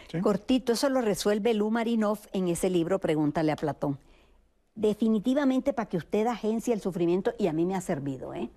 [0.10, 0.20] ¿Sí?
[0.22, 4.00] Cortito, eso lo resuelve Lu Marinov en ese libro Pregúntale a Platón.
[4.76, 8.50] Definitivamente para que usted agencie el sufrimiento, y a mí me ha servido, ¿eh?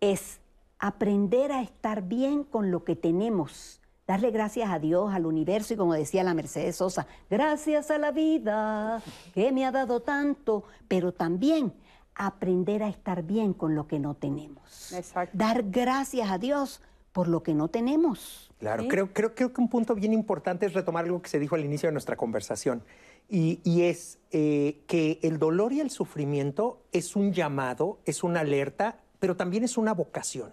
[0.00, 0.40] es
[0.78, 5.76] aprender a estar bien con lo que tenemos, darle gracias a Dios, al universo y
[5.76, 9.02] como decía la Mercedes Sosa, gracias a la vida
[9.34, 11.74] que me ha dado tanto, pero también
[12.14, 14.92] aprender a estar bien con lo que no tenemos.
[14.92, 15.36] Exacto.
[15.36, 16.80] Dar gracias a Dios
[17.12, 18.50] por lo que no tenemos.
[18.58, 18.88] Claro, ¿Sí?
[18.88, 21.64] creo, creo, creo, que un punto bien importante es retomar algo que se dijo al
[21.64, 22.82] inicio de nuestra conversación,
[23.28, 28.40] y, y es eh, que el dolor y el sufrimiento es un llamado, es una
[28.40, 30.52] alerta, pero también es una vocación.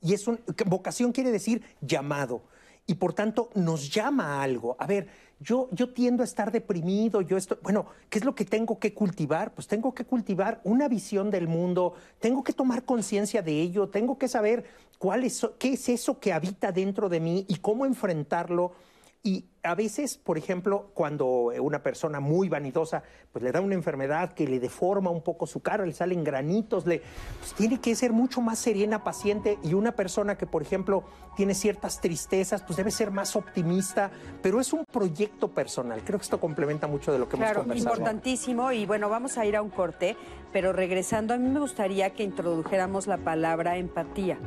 [0.00, 2.42] Y es un, vocación quiere decir llamado,
[2.86, 4.76] y por tanto nos llama a algo.
[4.78, 5.08] A ver,
[5.40, 8.94] yo, yo tiendo a estar deprimido, yo estoy, bueno, ¿qué es lo que tengo que
[8.94, 9.54] cultivar?
[9.54, 14.18] Pues tengo que cultivar una visión del mundo, tengo que tomar conciencia de ello, tengo
[14.18, 14.64] que saber
[14.98, 18.72] cuál es, qué es eso que habita dentro de mí y cómo enfrentarlo.
[19.22, 21.26] Y a veces, por ejemplo, cuando
[21.60, 23.02] una persona muy vanidosa
[23.32, 26.86] pues le da una enfermedad que le deforma un poco su cara, le salen granitos,
[26.86, 27.02] le,
[27.38, 29.58] pues tiene que ser mucho más serena, paciente.
[29.62, 31.04] Y una persona que, por ejemplo,
[31.36, 34.10] tiene ciertas tristezas, pues debe ser más optimista.
[34.42, 36.02] Pero es un proyecto personal.
[36.04, 37.96] Creo que esto complementa mucho de lo que claro, hemos conversado.
[37.96, 38.72] Importantísimo.
[38.72, 40.16] Y bueno, vamos a ir a un corte.
[40.52, 44.38] Pero regresando, a mí me gustaría que introdujéramos la palabra empatía.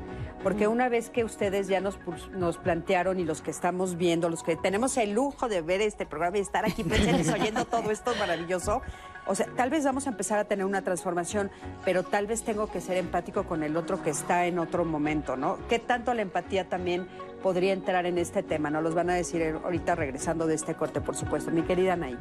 [0.41, 1.99] Porque una vez que ustedes ya nos,
[2.31, 6.05] nos plantearon y los que estamos viendo, los que tenemos el lujo de ver este
[6.05, 8.81] programa y estar aquí presentes oyendo todo esto maravilloso,
[9.27, 11.51] o sea, tal vez vamos a empezar a tener una transformación,
[11.85, 15.37] pero tal vez tengo que ser empático con el otro que está en otro momento,
[15.37, 15.57] ¿no?
[15.69, 17.07] ¿Qué tanto la empatía también
[17.41, 18.69] podría entrar en este tema?
[18.69, 21.51] Nos los van a decir ahorita regresando de este corte, por supuesto.
[21.51, 22.17] Mi querida Nay.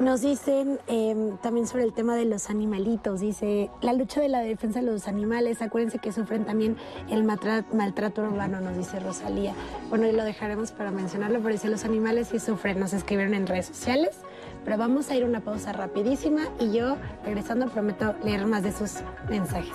[0.00, 3.20] Nos dicen em, también sobre el tema de los animalitos.
[3.20, 6.76] Dice, la lucha de la defensa de los animales, acuérdense que sufren también
[7.08, 9.54] el maltrato urbano, nos dice Rosalía.
[9.88, 13.46] Bueno, y lo dejaremos para mencionarlo, pero dice, los animales sí sufren, nos escribieron en
[13.46, 14.18] redes sociales.
[14.64, 18.94] Pero vamos a ir una pausa rapidísima y yo, regresando, prometo leer más de sus
[19.28, 19.72] mensajes.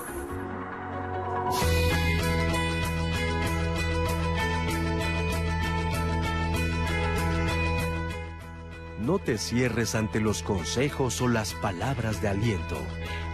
[9.02, 12.76] No te cierres ante los consejos o las palabras de aliento.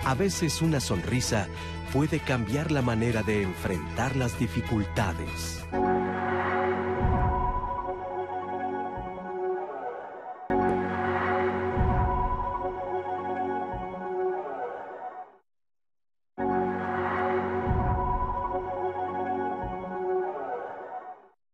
[0.06, 1.46] A veces una sonrisa
[1.92, 5.62] puede cambiar la manera de enfrentar las dificultades.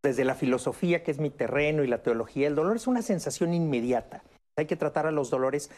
[0.05, 3.53] Desde la filosofía, que es mi terreno, y la teología, el dolor es una sensación
[3.53, 4.23] inmediata.
[4.57, 5.71] Hay que tratar a los dolores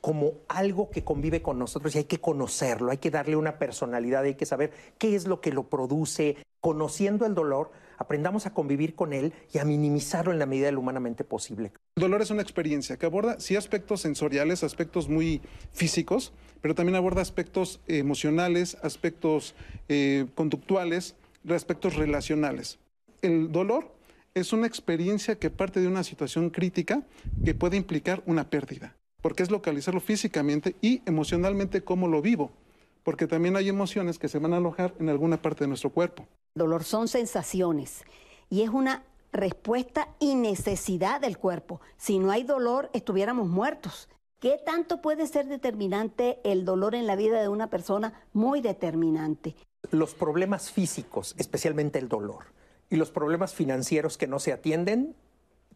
[0.00, 4.24] como algo que convive con nosotros y hay que conocerlo, hay que darle una personalidad,
[4.24, 6.36] hay que saber qué es lo que lo produce.
[6.60, 10.76] Conociendo el dolor, aprendamos a convivir con él y a minimizarlo en la medida de
[10.76, 11.72] humanamente posible.
[11.96, 15.40] El dolor es una experiencia que aborda, sí, aspectos sensoriales, aspectos muy
[15.72, 19.54] físicos, pero también aborda aspectos emocionales, aspectos
[19.88, 21.16] eh, conductuales,
[21.48, 22.78] aspectos relacionales
[23.22, 23.92] el dolor
[24.34, 27.02] es una experiencia que parte de una situación crítica
[27.44, 32.50] que puede implicar una pérdida, porque es localizarlo físicamente y emocionalmente cómo lo vivo,
[33.04, 36.26] porque también hay emociones que se van a alojar en alguna parte de nuestro cuerpo.
[36.54, 38.04] Dolor son sensaciones
[38.50, 41.80] y es una respuesta y necesidad del cuerpo.
[41.96, 44.08] Si no hay dolor, estuviéramos muertos.
[44.40, 48.12] ¿Qué tanto puede ser determinante el dolor en la vida de una persona?
[48.32, 49.54] Muy determinante.
[49.92, 52.46] Los problemas físicos, especialmente el dolor
[52.92, 55.16] y los problemas financieros que no se atienden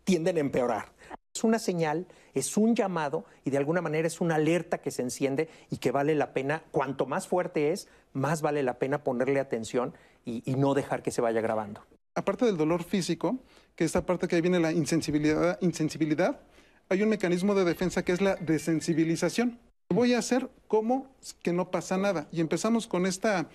[0.05, 0.93] tienden a empeorar.
[1.35, 5.01] Es una señal, es un llamado y de alguna manera es una alerta que se
[5.01, 9.41] enciende y que vale la pena, cuanto más fuerte es, más vale la pena ponerle
[9.41, 9.95] atención
[10.27, 11.81] y, no dejar que se vaya grabando.
[12.15, 13.39] Aparte del dolor físico,
[13.77, 16.41] que esta parte que ahí viene la insensibilidad, insensibilidad,
[16.89, 19.59] hay un mecanismo de defensa que es la desensibilización.
[19.89, 22.29] Voy a hacer como que no pasa nada.
[22.33, 23.49] Y empezamos con esta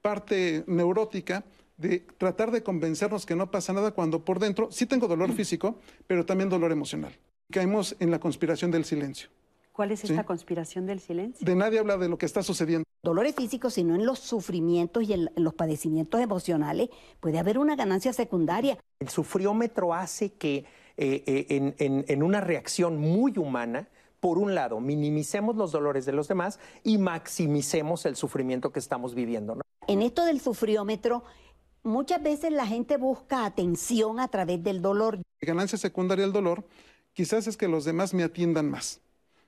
[0.00, 1.44] parte neurótica
[1.76, 5.36] de tratar de convencernos que no pasa nada cuando por dentro sí tengo dolor mm.
[5.36, 7.16] físico, pero también dolor emocional.
[7.50, 9.28] Caemos en la conspiración del silencio.
[9.74, 11.44] ¿Cuál es esta conspiración del silencio?
[11.44, 12.84] De nadie habla de lo que está sucediendo.
[13.02, 18.12] Dolores físicos, sino en los sufrimientos y en, los padecimientos emocionales, puede haber una ganancia
[18.12, 18.78] secundaria.
[19.00, 20.64] El sufriómetro hace que
[20.96, 23.88] eh, eh, en, una reacción muy humana,
[24.20, 29.16] por un lado, minimicemos los dolores de los demás y maximicemos el sufrimiento que estamos
[29.16, 29.58] viviendo.
[29.88, 31.24] En esto del sufriómetro,
[31.84, 35.20] muchas veces la gente busca atención a través del dolor.
[35.40, 36.64] Ganancia secundaria del dolor
[37.12, 39.00] quizás es que los demás me atiendan más.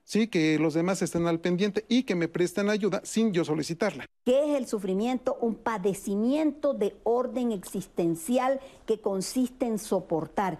[0.03, 4.05] Sí, que los demás estén al pendiente y que me presten ayuda sin yo solicitarla.
[4.23, 5.37] ¿Qué es el sufrimiento?
[5.41, 10.59] Un padecimiento de orden existencial que consiste en soportar.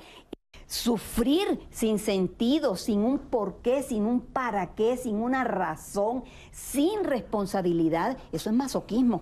[0.65, 8.17] Sufrir sin sentido, sin un porqué, sin un para qué, sin una razón, sin responsabilidad,
[8.33, 9.21] eso es masoquismo.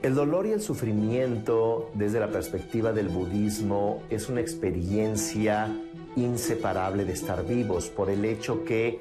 [0.00, 5.76] El dolor y el sufrimiento desde la perspectiva del budismo es una experiencia
[6.14, 9.00] inseparable de estar vivos por el hecho que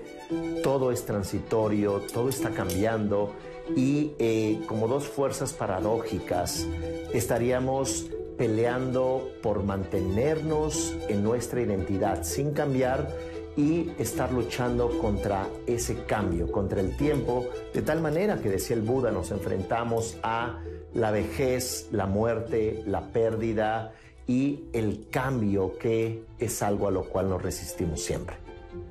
[0.63, 3.33] todo es transitorio, todo está cambiando
[3.75, 6.65] y eh, como dos fuerzas paradójicas
[7.13, 13.15] estaríamos peleando por mantenernos en nuestra identidad sin cambiar
[13.55, 18.83] y estar luchando contra ese cambio, contra el tiempo, de tal manera que decía el
[18.83, 20.59] Buda, nos enfrentamos a
[20.97, 23.93] la vejez, la muerte, la pérdida
[24.25, 28.37] y el cambio que es algo a lo cual nos resistimos siempre.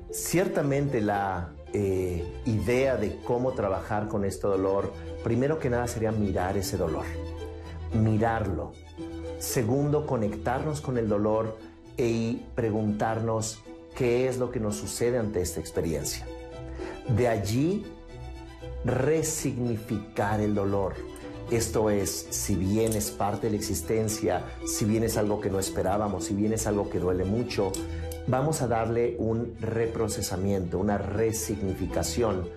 [0.09, 6.55] Ciertamente la eh, idea de cómo trabajar con este dolor, primero que nada sería mirar
[6.55, 7.03] ese dolor,
[7.93, 8.71] mirarlo.
[9.39, 11.57] Segundo, conectarnos con el dolor
[11.97, 13.59] y preguntarnos
[13.97, 16.25] qué es lo que nos sucede ante esta experiencia.
[17.09, 17.85] De allí,
[18.85, 20.95] resignificar el dolor
[21.49, 25.59] esto es, si bien es parte de la existencia, si bien es algo que no
[25.59, 27.71] esperábamos, si bien es algo que duele mucho,
[28.27, 32.49] vamos a darle un reprocesamiento, una resignificación.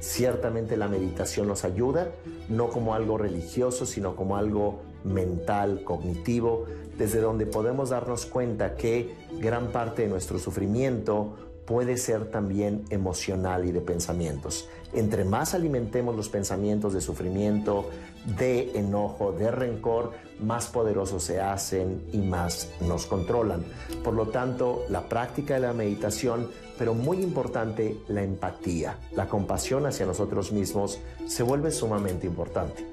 [0.00, 2.12] Ciertamente la meditación nos ayuda,
[2.48, 6.64] no como algo religioso, sino como algo mental, cognitivo,
[6.96, 13.64] desde donde podemos darnos cuenta que gran parte de nuestro sufrimiento puede ser también emocional
[13.64, 14.68] y de pensamientos.
[14.92, 17.88] Entre más alimentemos los pensamientos de sufrimiento,
[18.36, 20.10] de enojo, de rencor,
[20.40, 23.64] más poderosos se hacen y más nos controlan.
[24.02, 29.86] Por lo tanto, la práctica de la meditación, pero muy importante, la empatía, la compasión
[29.86, 30.98] hacia nosotros mismos,
[31.28, 32.84] se vuelve sumamente importante.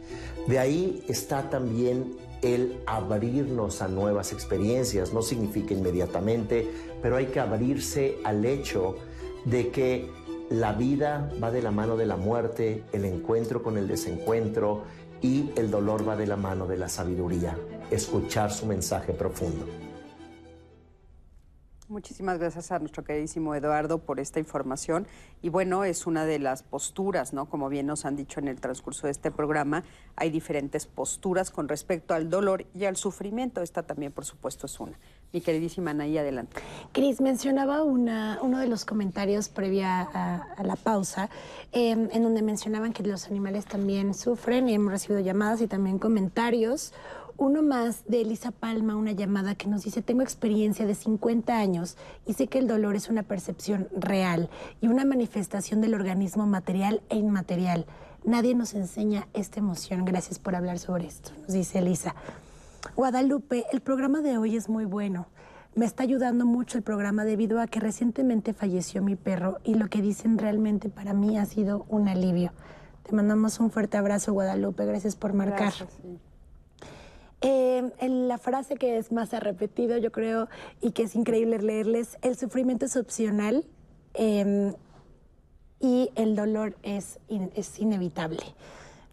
[0.46, 5.14] De ahí está también el abrirnos a nuevas experiencias.
[5.14, 6.70] No significa inmediatamente,
[7.02, 8.96] pero hay que abrirse al hecho
[9.46, 10.10] de que
[10.50, 14.84] la vida va de la mano de la muerte, el encuentro con el desencuentro
[15.22, 17.58] y el dolor va de la mano de la sabiduría.
[17.92, 19.66] Escuchar su mensaje profundo.
[21.90, 25.08] Muchísimas gracias a nuestro queridísimo Eduardo por esta información.
[25.42, 27.46] Y bueno, es una de las posturas, ¿no?
[27.50, 29.86] Como bien nos han dicho en el transcurso de este programa,
[30.18, 33.62] hay diferentes posturas con respecto al dolor y al sufrimiento.
[33.62, 35.00] Esta también, por supuesto, es una.
[35.34, 36.62] Mi queridísima Anaí, adelante.
[36.94, 41.30] Cris, mencionaba uno de los comentarios previa a, la pausa,
[41.74, 46.00] em, en donde mencionaban que los animales también sufren y hemos recibido llamadas y también
[46.00, 46.94] comentarios.
[47.36, 51.98] Uno más de Elisa Palma, una llamada que nos dice, tengo experiencia de 50 años
[52.26, 54.50] y sé que el dolor es una percepción real
[54.82, 57.86] y una manifestación del organismo material e inmaterial.
[58.24, 60.04] Nadie nos enseña esta emoción.
[60.04, 62.16] Gracias por hablar sobre esto, nos dice Elisa.
[62.96, 65.28] Guadalupe, el programa de hoy es muy bueno.
[65.76, 69.90] Me está ayudando mucho el programa debido a que recientemente falleció mi perro y lo
[69.90, 72.52] que dicen realmente para mí ha sido un alivio.
[73.04, 74.86] Te mandamos un fuerte abrazo, Guadalupe.
[74.86, 75.74] Gracias por marcar.
[77.42, 80.50] Eh, la frase que es más repetido, yo creo,
[80.82, 83.64] y que es increíble leerles, el sufrimiento es opcional
[84.16, 84.74] em,
[85.80, 87.20] y el dolor es,
[87.56, 88.42] es inevitable.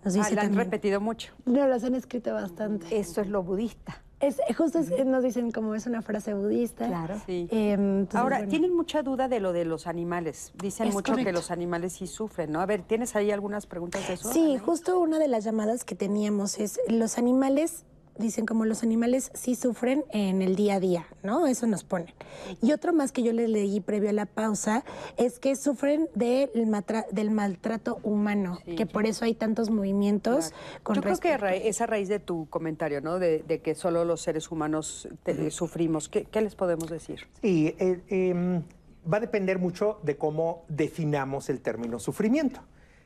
[0.05, 1.32] Nos ah, han repetido mucho.
[1.47, 2.98] No, los han escrito bastante.
[2.98, 4.02] Esto es lo budista.
[4.20, 6.86] Es, justo nos dicen como es una frase budista.
[6.86, 7.20] Claro.
[7.26, 7.48] Sí.
[7.51, 10.52] Em, Ahora, tienen mucha duda de lo de los animales.
[10.55, 12.60] Dicen mucho que los animales sí sufren, ¿no?
[12.60, 14.32] A ver, ¿tienes ahí algunas preguntas de eso?
[14.32, 17.85] Sí, justo una de las llamadas que teníamos es, los animales
[18.19, 21.47] dicen como los animales sí sufren en el día a día, ¿no?
[21.47, 22.12] Eso nos ponen.
[22.62, 24.85] Y otro más que yo les leí previo a la pausa
[25.16, 26.51] es que sufren del,
[27.11, 30.53] del maltrato humano, que por eso hay tantos movimientos.
[30.82, 33.19] Con yo creo que esa raíz de tu comentario, ¿no?
[33.19, 35.09] De, que solo los seres humanos
[35.51, 36.09] sufrimos.
[36.09, 37.27] ¿Qué, les podemos decir?
[37.41, 38.62] Sí, eh, em,
[39.11, 42.61] va a depender mucho de cómo definamos el término sufrimiento.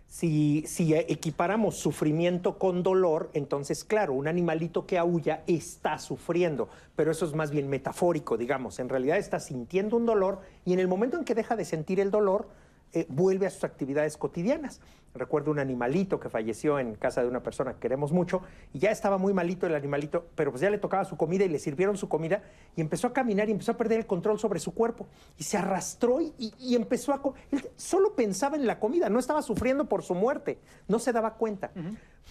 [0.08, 0.64] Si,
[0.94, 7.34] equiparamos sufrimiento con dolor, entonces, claro, un animalito que aúlla está sufriendo, pero eso es
[7.34, 8.78] más bien metafórico, digamos.
[8.78, 12.00] En realidad está sintiendo un dolor y en el momento en que deja de sentir
[12.00, 12.48] el dolor,
[12.92, 14.80] eh, vuelve a sus actividades cotidianas.
[15.14, 18.42] Recuerdo un animalito que falleció en casa de una persona que queremos mucho
[18.72, 21.48] y ya estaba muy malito el animalito, pero pues ya le tocaba su comida y
[21.48, 22.42] le sirvieron su comida
[22.76, 25.56] y empezó a caminar y empezó a perder el control sobre su cuerpo y se
[25.56, 27.22] arrastró y, empezó a...
[27.50, 31.34] Él solo pensaba en la comida, no estaba sufriendo por su muerte, no se daba
[31.34, 31.72] cuenta.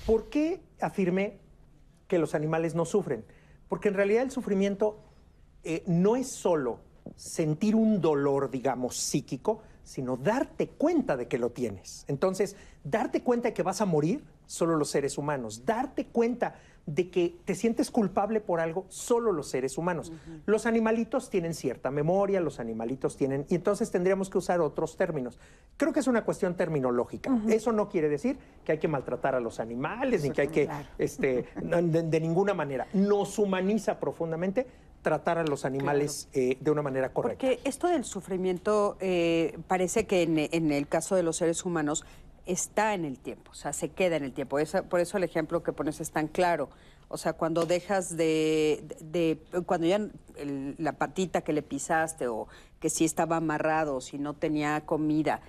[0.05, 1.39] ¿Por qué afirmé
[2.07, 3.25] que los animales no sufren?
[3.67, 4.99] Porque en realidad el sufrimiento
[5.63, 6.79] eh, no es solo
[7.15, 12.03] sentir un dolor, digamos, psíquico, sino darte cuenta de que lo tienes.
[12.09, 15.65] Entonces, darte cuenta de que vas a morir, solo los seres humanos.
[15.65, 16.55] Darte cuenta
[16.85, 20.11] de que te sientes culpable por algo, solo los seres humanos.
[20.45, 25.37] Los animalitos tienen cierta memoria, los animalitos tienen, y entonces tendríamos que usar otros términos.
[25.77, 27.29] Creo que es una cuestión terminológica.
[27.47, 30.69] Eso no quiere decir que hay que maltratar a los animales, ni que hay que,
[30.97, 32.87] este, de ninguna manera.
[32.93, 34.67] Nos humaniza profundamente,
[35.07, 37.47] tratar a los animales eh, de una manera correcta.
[37.47, 42.03] Porque esto del sufrimiento eh, parece que en, el caso de los seres humanos
[42.45, 44.57] está en el tiempo, o sea, se queda en el tiempo.
[44.89, 46.67] por eso el ejemplo que pones es tan claro.
[47.07, 50.01] O sea, cuando dejas de, cuando ya
[50.77, 52.49] la patita que le pisaste o
[52.81, 55.39] que si estaba amarrado o si no tenía comida,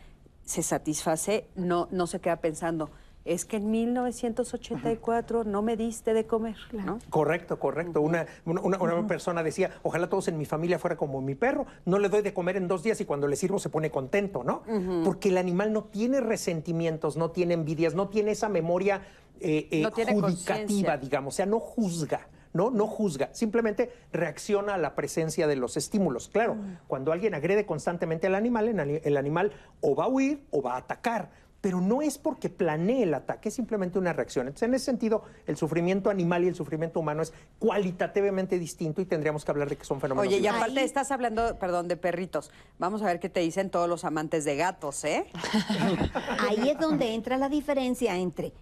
[0.45, 2.91] se satisface, no, no se queda pensando,
[3.29, 6.57] es que en 1984 no me diste de comer.
[6.73, 6.99] ¿no?
[7.11, 8.01] Correcto, correcto.
[8.01, 12.09] Una, una, persona decía, ojalá todos en mi familia fuera como mi perro, no le
[12.09, 14.63] doy de comer en dos días y cuando le sirvo se pone contento, ¿no?
[15.05, 19.03] Porque el animal no tiene resentimientos, no tiene envidias, no tiene esa memoria
[19.41, 22.29] eh, eh, judicativa, digamos, o sea, no juzga.
[22.55, 22.71] ¿no?
[22.71, 26.29] No juzga, simplemente reacciona a la presencia de los estímulos.
[26.29, 26.57] Claro,
[26.87, 28.69] cuando alguien agrede constantemente al animal,
[29.05, 29.53] el animal
[29.83, 33.49] o va a huir o va a atacar pero no es porque planee el ataque,
[33.49, 34.47] es simplemente una reacción.
[34.47, 39.07] Entonces, en ese sentido, el sufrimiento animal y el sufrimiento humano es cualitativamente distinto y
[39.07, 40.29] tendríamos que hablar de que son fenómenos.
[40.29, 42.51] Oye, y aparte estás hablando, perdón, de perritos.
[42.79, 45.27] Vamos a ver qué te dicen todos los amantes de gatos, ¿eh?
[46.49, 48.53] Ahí es donde entra la diferencia entre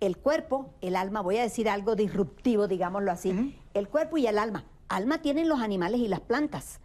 [0.00, 4.38] el cuerpo, el alma, voy a decir algo disruptivo, digámoslo así, el cuerpo y el
[4.38, 4.64] alma.
[4.88, 6.80] Alma tienen los animales y las plantas.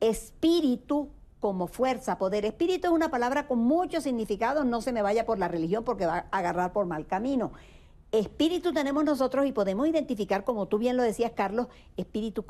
[0.00, 1.10] Espíritu
[1.46, 2.44] como fuerza, poder.
[2.44, 6.04] Espíritu es una palabra con muchos significados, no se me vaya por la religión porque
[6.04, 7.52] va a agarrar por mal camino.
[8.10, 12.44] Espíritu tenemos nosotros y podemos identificar, como tú bien lo decías, Carlos, espíritu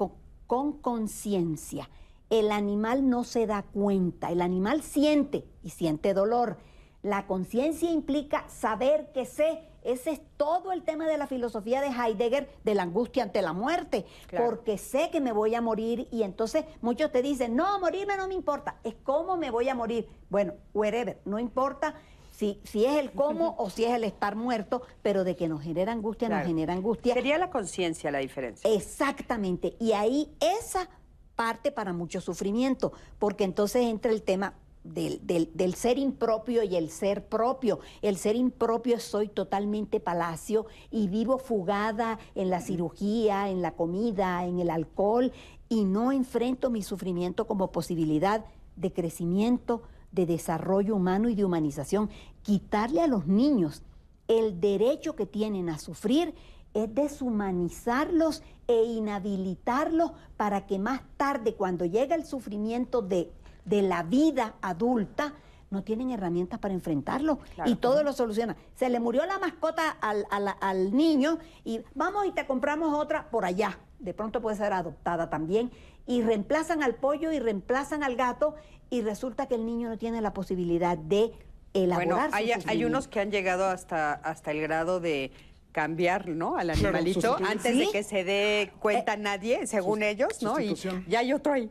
[0.47, 1.91] con conciencia.
[2.31, 6.57] El animal no se da cuenta, el animal siente y siente dolor.
[7.03, 9.61] La conciencia implica saber que sé.
[9.87, 13.53] Ese es todo el tema de la filosofía de Heidegger de la angustia ante la
[13.53, 14.05] muerte,
[14.37, 18.27] porque sé que me voy a morir y entonces muchos te dicen, no, morirme no
[18.27, 20.09] me importa, es cómo me voy a morir.
[20.29, 21.95] Bueno, wherever, no importa
[22.33, 25.63] si, si es el cómo o si es el estar muerto, pero de que nos
[25.63, 27.15] genera angustia, nos genera angustia.
[27.15, 28.69] Sería la conciencia la diferencia.
[28.69, 30.89] Exactamente, y ahí esa
[31.37, 34.55] parte para mucho sufrimiento, porque entonces entra el tema
[34.95, 37.81] del, ser impropio y el ser propio.
[38.03, 44.45] El ser impropio soy totalmente palacio y vivo fugada en la cirugía, en la comida,
[44.45, 45.33] en el alcohol
[45.69, 48.45] y no enfrento mi sufrimiento como posibilidad
[48.77, 49.83] de crecimiento,
[50.13, 52.11] de desarrollo humano y de humanización.
[52.43, 53.83] Quitarle a los niños
[54.29, 56.35] el derecho que tienen a sufrir
[56.75, 63.33] es deshumanizarlos e inhabilitarlos para que más tarde, cuando llega el sufrimiento de
[63.67, 65.35] de la vida adulta,
[65.71, 68.57] no tienen herramientas para enfrentarlo y todo lo soluciona.
[68.75, 73.79] Se le murió la mascota al, niño y vamos y te compramos otra por allá.
[73.99, 75.71] De pronto puede ser adoptada también.
[76.07, 78.55] Y reemplazan al pollo y reemplazan al gato
[78.91, 81.33] y resulta que el niño no tiene la posibilidad de
[81.75, 82.31] elaborar.
[82.31, 85.33] Bueno, hay, hay unos que han llegado hasta, hasta el grado de
[85.77, 86.57] cambiar, ¿no?
[86.57, 90.59] Al animalito antes de que se dé cuenta eh, nadie, según ellos, ¿no?
[90.59, 91.71] Y ya hay otro ahí.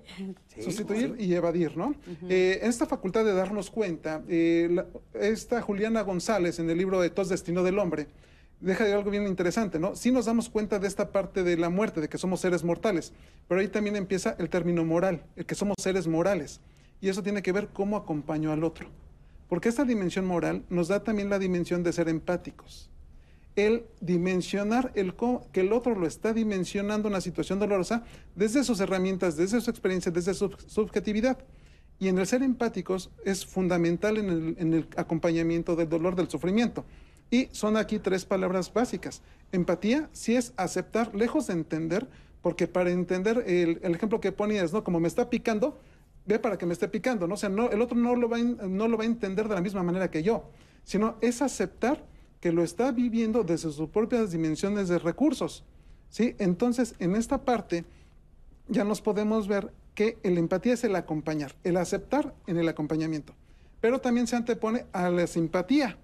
[0.62, 1.96] Sustituir y evadir, ¿no?
[2.30, 7.10] Eh, en esta facultad de darnos cuenta, eh, esta Juliana González en el libro de
[7.10, 8.06] Tos Destino del Hombre,
[8.60, 9.96] deja de algo bien interesante, ¿no?
[9.96, 13.12] Sí nos damos cuenta de esta parte de la muerte, de que somos seres mortales,
[13.48, 16.62] pero ahí también empieza el término moral, el que somos seres morales.
[17.02, 18.88] Y eso tiene que ver cómo acompaño al otro.
[19.50, 22.92] Porque esta dimensión moral nos da también la dimensión de ser empáticos
[23.56, 25.14] el dimensionar el
[25.52, 28.04] que el otro lo está dimensionando una situación dolorosa
[28.36, 31.38] desde sus herramientas, desde su experiencia, desde su subjetividad.
[31.98, 36.30] Y en el ser empáticos es fundamental en el, en el acompañamiento del dolor, del
[36.30, 36.86] sufrimiento.
[37.32, 39.22] Y son aquí tres palabras básicas.
[39.52, 42.08] Empatía, si es aceptar, lejos de entender,
[42.42, 44.84] porque para entender el, ejemplo que ponías, ¿no?
[44.84, 45.80] Como me está picando,
[46.26, 47.34] ve para que me esté picando, ¿no?
[47.34, 49.62] O sea, no, el otro no lo, va no lo va a entender de la
[49.62, 50.52] misma manera que yo,
[50.84, 52.06] sino es aceptar
[52.46, 55.64] que lo está viviendo desde sus propias dimensiones de recursos.
[56.10, 56.36] ¿sí?
[56.38, 57.86] Entonces, en esta parte
[58.68, 63.34] ya nos podemos ver que la empatía es el acompañar, el aceptar en el acompañamiento.
[63.82, 65.98] Pero también se antepone a la simpatía.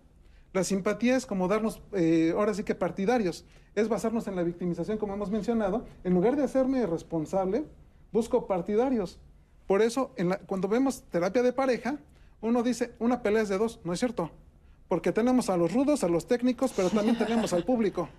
[0.51, 3.45] La simpatía es como darnos, eh, ahora sí que partidarios,
[3.75, 5.85] es basarnos en la victimización, como hemos mencionado.
[6.03, 7.65] En lugar de hacerme responsable,
[8.11, 9.19] busco partidarios.
[9.67, 10.15] Por eso,
[10.47, 11.99] cuando vemos terapia de pareja,
[12.41, 14.31] uno dice, una pelea es de dos, ¿no es cierto?
[14.91, 18.09] Porque tenemos a los rudos, a los técnicos, pero también tenemos al público.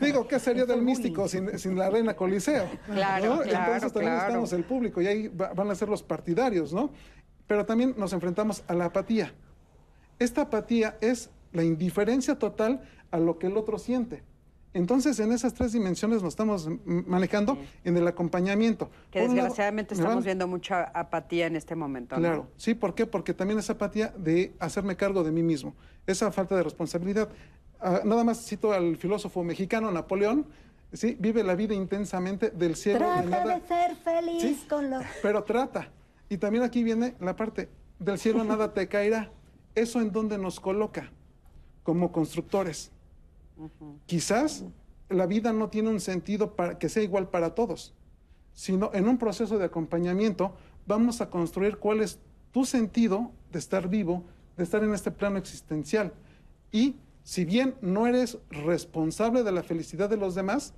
[0.00, 2.66] Digo, ¿qué sería del místico sin, la reina Coliseo?
[2.86, 6.88] Claro, claro Entonces también estamos el público y ahí van a ser los partidarios, ¿no?
[7.46, 9.34] Pero también nos enfrentamos a la apatía.
[10.18, 12.80] Esta apatía es la indiferencia total
[13.10, 14.22] a lo que el otro siente.
[14.78, 18.88] Entonces, en esas tres dimensiones nos estamos manejando en el acompañamiento.
[19.10, 22.14] Que desgraciadamente estamos viendo mucha apatía en este momento.
[22.14, 23.04] Claro, sí, ¿por qué?
[23.04, 25.74] Porque también es apatía de hacerme cargo de mí mismo,
[26.06, 27.28] esa falta de responsabilidad.
[27.80, 30.46] Ah, nada más cito al filósofo mexicano Napoleón,
[30.92, 33.00] sí, vive la vida intensamente del cielo.
[33.00, 33.58] Trata de, nada.
[33.58, 35.00] de ser feliz con lo...
[35.22, 35.90] Pero trata.
[36.28, 37.68] Y también aquí viene la parte,
[37.98, 39.32] del cielo nada te caerá.
[39.74, 41.10] ¿Eso en dónde nos coloca?
[41.82, 42.92] Como constructores
[44.06, 44.64] Quizás
[45.08, 47.94] la vida no tiene un sentido para que sea igual para todos,
[48.52, 50.54] sino en un proceso de acompañamiento
[50.86, 52.18] vamos a construir cuál es
[52.52, 54.24] tu sentido de estar vivo,
[54.56, 56.12] de estar en este plano existencial.
[56.72, 60.74] Y si bien no eres responsable de la felicidad de los demás,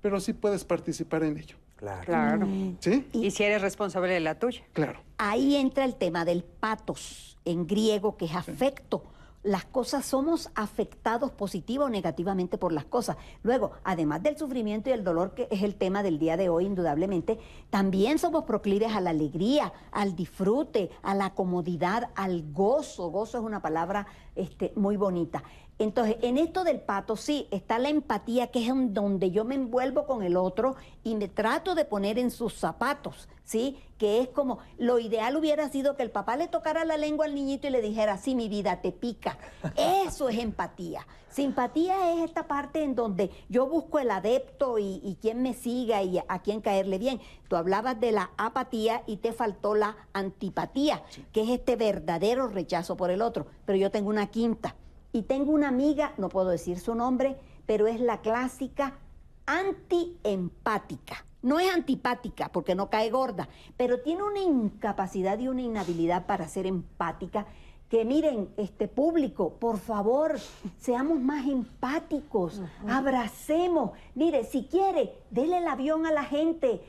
[0.00, 1.56] pero sí puedes participar en ello.
[1.76, 2.46] Claro.
[2.80, 3.06] ¿Sí?
[3.12, 4.62] Y, si eres responsable de la tuya.
[4.72, 5.00] Claro.
[5.18, 9.02] Ahí entra el tema del patos en griego, que es afecto
[9.44, 13.18] las cosas somos afectados positiva o negativamente por las cosas.
[13.42, 16.64] Luego, además del sufrimiento y el dolor, que es el tema del día de hoy,
[16.64, 17.38] indudablemente,
[17.70, 23.10] también somos proclives a la alegría, al disfrute, a la comodidad, al gozo.
[23.10, 25.44] Gozo es una palabra este, muy bonita.
[25.78, 29.56] Entonces, en esto del pato, sí, está la empatía, que es en donde yo me
[29.56, 33.78] envuelvo con el otro y me trato de poner en sus zapatos, ¿sí?
[33.98, 37.34] Que es como, lo ideal hubiera sido que el papá le tocara la lengua al
[37.34, 39.36] niñito y le dijera, sí, mi vida te pica.
[39.76, 41.06] Eso es empatía.
[41.28, 46.04] Simpatía es esta parte en donde yo busco el adepto y, y quién me siga
[46.04, 47.20] y a quién caerle bien.
[47.48, 51.02] Tú hablabas de la apatía y te faltó la antipatía,
[51.32, 53.46] que es este verdadero rechazo por el otro.
[53.64, 54.76] Pero yo tengo una quinta
[55.14, 57.36] y tengo una amiga, no puedo decir su nombre,
[57.66, 58.98] pero es la clásica
[59.46, 61.24] antiempática.
[61.40, 66.48] No es antipática porque no cae gorda, pero tiene una incapacidad y una inhabilidad para
[66.48, 67.46] ser empática
[67.88, 70.36] que miren, este público, por favor,
[70.80, 73.92] seamos más empáticos, abracemos.
[74.16, 76.80] Mire, si quiere, dele el avión a la gente.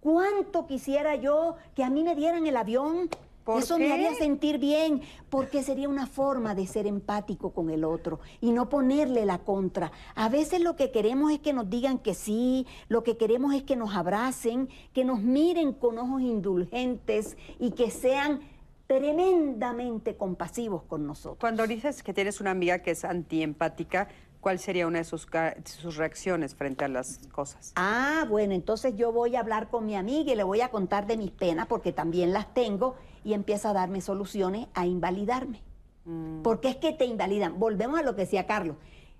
[0.00, 3.10] ¿Cuánto quisiera yo que a mí me dieran el avión?
[3.58, 8.20] Eso me haría sentir bien, porque sería una forma de ser empático con el otro
[8.40, 9.92] y no ponerle la contra.
[10.14, 13.62] A veces lo que queremos es que nos digan que sí, lo que queremos es
[13.62, 18.40] que nos abracen, que nos miren con ojos indulgentes y que sean
[18.86, 21.38] tremendamente compasivos con nosotros.
[21.40, 24.08] Cuando dices que tienes una amiga que es antiempática,
[24.40, 25.26] ¿cuál sería una de sus,
[25.64, 27.72] sus, reacciones frente a las cosas?
[27.76, 31.06] Ah, bueno, entonces yo voy a hablar con mi amiga y le voy a contar
[31.06, 35.62] de mis penas, porque también las tengo, y empieza a darme soluciones a invalidarme.
[36.04, 36.42] Mm.
[36.42, 37.58] Porque es que te invalidan.
[37.58, 38.76] Volvemos a lo que decía Carlos.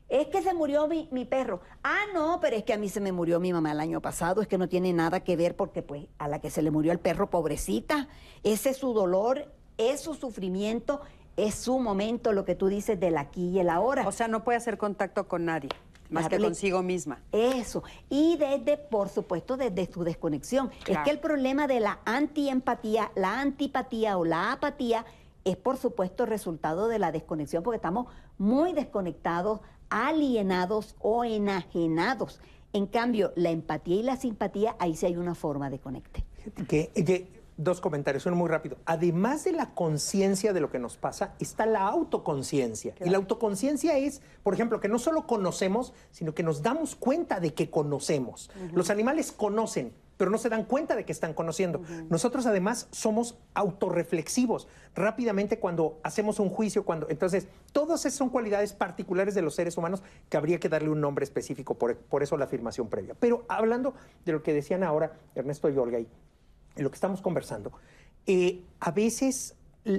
[0.08, 1.60] Es que se murió mi, mi, perro.
[1.82, 4.42] Ah, no, pero es que a mí se me murió mi mamá el año pasado.
[4.42, 6.92] Es que no tiene nada que ver porque pues a la que se le murió
[6.92, 8.08] el perro, pobrecita,
[8.42, 11.00] ese es su dolor, es su sufrimiento,
[11.36, 14.06] es su momento, lo que tú dices del aquí y el ahora.
[14.06, 15.70] O sea, no puede hacer contacto con nadie.
[16.14, 17.20] Más que consigo misma.
[17.32, 17.82] Eso.
[18.08, 20.70] Y desde, por supuesto, desde su desconexión.
[20.86, 25.04] Es que el problema de la antiempatía, la antipatía o la apatía
[25.44, 28.06] es, por supuesto, resultado de la desconexión, porque estamos
[28.38, 29.60] muy desconectados,
[29.90, 32.40] alienados o enajenados.
[32.72, 36.24] En cambio, la empatía y la simpatía, ahí sí hay una forma de conecte.
[36.66, 36.90] Que,
[37.56, 38.76] dos comentarios, uno muy rápido.
[38.84, 42.94] Además de la conciencia de lo que nos pasa, está la autoconciencia.
[43.04, 47.40] Y la autoconciencia es, por ejemplo, que no solo conocemos, sino que nos damos cuenta
[47.40, 48.50] de que conocemos.
[48.72, 51.82] Los animales conocen, pero no se dan cuenta de que están conociendo.
[52.08, 54.68] Nosotros además somos autorreflexivos.
[54.94, 59.76] Rápidamente cuando hacemos un juicio, cuando entonces todas esas son cualidades particulares de los seres
[59.76, 63.14] humanos que habría que darle un nombre específico, por, por eso la afirmación previa.
[63.18, 63.94] Pero hablando
[64.24, 66.06] de lo que decían ahora Ernesto y Olga, y
[66.76, 67.72] lo que estamos conversando,
[68.26, 69.54] eh, a veces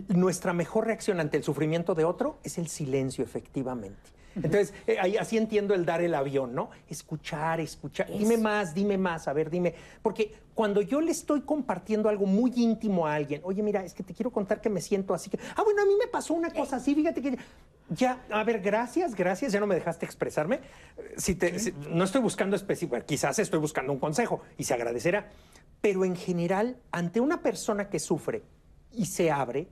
[0.07, 4.15] nuestra mejor reacción ante el sufrimiento de otro es el silencio, efectivamente.
[4.35, 6.69] Entonces, eh, ahí así entiendo el dar el avión, ¿no?
[6.89, 8.07] Escuchar, escuchar.
[8.07, 9.73] Dime más, dime más, a ver, dime.
[10.01, 14.03] Porque cuando yo le estoy compartiendo algo muy íntimo a alguien, oye, mira, es que
[14.03, 15.39] te quiero contar que me siento así que.
[15.55, 17.37] Ah, bueno, a mí me pasó una cosa así, fíjate que.
[17.89, 20.59] Ya, a ver, gracias, gracias, ya no me dejaste expresarme.
[21.17, 21.55] Si te,
[21.89, 25.29] no estoy buscando específico, quizás estoy buscando un consejo y se agradecerá.
[25.81, 28.43] Pero en general, ante una persona que sufre
[28.91, 29.67] y se abre,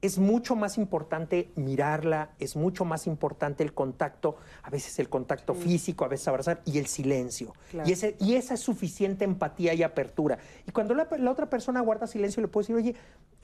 [0.00, 5.54] es mucho más importante mirarla, es mucho más importante el contacto, a veces el contacto
[5.54, 7.52] físico, a veces abrazar, y el silencio.
[7.84, 10.38] Y, ese, y esa es suficiente empatía y apertura.
[10.66, 12.94] Y cuando la, otra persona guarda silencio, le puedo decir, oye,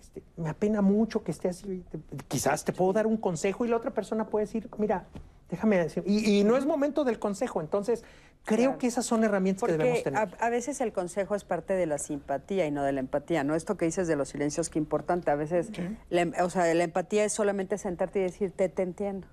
[0.01, 1.83] este, me apena mucho que esté así,
[2.29, 5.09] quizás te puedo dar un consejo, y la otra persona puede decir, mira,
[5.51, 8.05] déjame decir, y no es momento del consejo, entonces
[8.45, 10.29] Creo que esas son herramientas que debemos tener.
[10.39, 13.55] A, veces el consejo es parte de la simpatía y no de la empatía, ¿no?
[13.55, 15.31] Esto que dices de los silencios, qué importante.
[15.31, 15.71] A veces,
[16.11, 19.27] la, o sea, la empatía es solamente sentarte y decirte, te entiendo.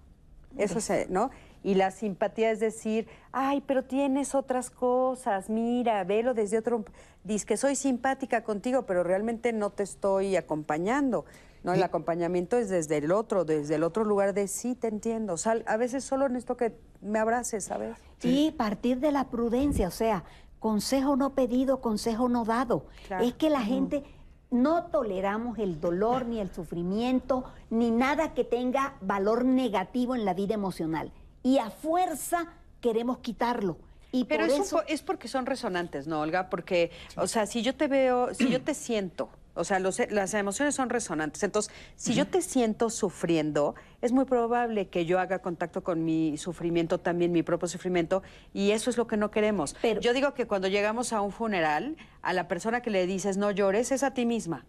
[0.57, 1.31] Eso es, ¿no?
[1.63, 6.83] Y la simpatía es decir, ay, pero tienes otras cosas, mira, velo desde otro...
[7.23, 11.25] Dices que soy simpática contigo, pero realmente no te estoy acompañando.
[11.63, 15.33] No, el acompañamiento es desde el otro, desde el otro lugar de sí, te entiendo.
[15.33, 17.97] O sea, a veces solo necesito que me abraces, ¿sabes?
[18.23, 20.23] Y partir de la prudencia, o sea,
[20.59, 22.85] consejo no pedido, consejo no dado.
[23.21, 24.03] Es que la gente
[24.49, 30.33] no toleramos el dolor ni el sufrimiento ni nada que tenga valor negativo en la
[30.33, 31.11] vida emocional.
[31.43, 32.47] Y a fuerza
[32.81, 33.77] queremos quitarlo.
[34.11, 36.49] Y Pero es, es porque son resonantes, ¿no, Olga?
[36.49, 40.75] Porque, o sea, si yo te veo, si yo te siento o sea, las emociones
[40.75, 41.43] son resonantes.
[41.43, 46.37] Entonces, si yo te siento sufriendo, es muy probable que yo haga contacto con mi
[46.37, 48.23] sufrimiento, también mi propio sufrimiento,
[48.53, 49.75] y eso es lo que no queremos.
[49.81, 53.37] Pero yo digo que cuando llegamos a un funeral, a la persona que le dices
[53.37, 54.65] no llores es a ti misma.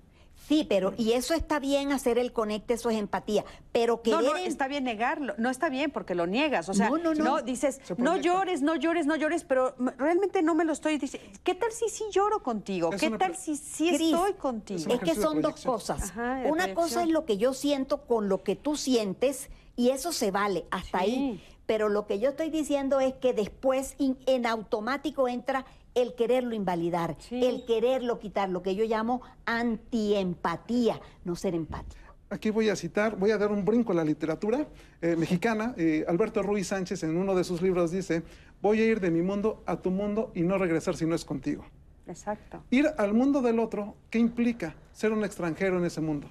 [0.53, 3.43] Sí, pero y eso está bien hacer el conecte, eso es empatía,
[3.73, 5.35] pero No, querer no, en- está bien negarlo.
[5.39, 6.69] No está bien porque lo niegas.
[6.69, 7.41] O sea, No, no, no.
[7.41, 11.27] dices, no llores, no llores, no llores, pero realmente no me lo estoy diciendo.
[11.43, 12.93] ¿Qué tal si sí lloro contigo?
[12.93, 14.93] Es ¿Qué una tal si sí estoy contigo?
[14.93, 16.11] Es que son dos cosas.
[16.11, 20.13] Ajá, Una cosa es lo que yo siento con lo que tú sientes y eso
[20.13, 21.05] se vale hasta Sí.
[21.05, 21.45] ahí.
[21.65, 25.65] Pero lo que yo estoy diciendo es que después in- en automático entra
[25.95, 27.45] el quererlo invalidar, Sí.
[27.45, 32.01] el quererlo quitar, lo que yo llamo antiempatía, no ser empático.
[32.31, 34.67] Aquí voy a citar, voy a dar un brinco a la literatura
[35.03, 35.75] eh, mexicana.
[35.77, 38.23] Eh, Alberto Ruiz Sánchez en uno de sus libros dice,
[38.63, 41.27] voy a ir de mi mundo a tu mundo y no regresar si no es
[41.27, 41.65] contigo.
[42.07, 42.63] Exacto.
[42.71, 44.75] Ir al mundo del otro, ¿qué implica?
[44.93, 46.27] Ser un extranjero en ese mundo.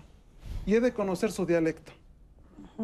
[0.65, 1.91] Y he de conocer su dialecto.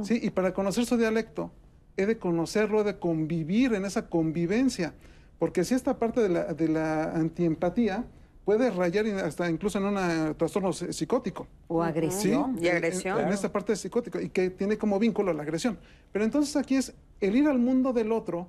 [0.04, 0.20] ¿Sí?
[0.22, 1.52] Y para conocer su dialecto,
[1.98, 4.94] he de conocerlo, he de convivir en esa convivencia.
[5.39, 8.05] Porque si esta parte de la, de la antiempatía
[8.43, 11.47] puede rayar hasta incluso en un trastorno psi- psicótico.
[11.68, 11.89] O ¿sí?
[11.89, 12.57] agresión.
[12.61, 13.19] Y En- agresión.
[13.19, 15.77] En, en esta parte psicótica y que tiene como vínculo la agresión.
[16.11, 18.47] Pero entonces aquí es el ir al mundo del otro,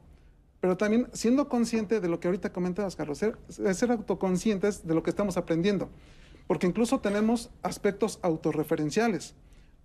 [0.61, 5.03] pero también siendo consciente de lo que ahorita comentabas, Carlos, ser, ser autoconscientes de lo
[5.03, 5.89] que estamos aprendiendo.
[6.47, 9.35] Porque incluso tenemos aspectos autorreferenciales.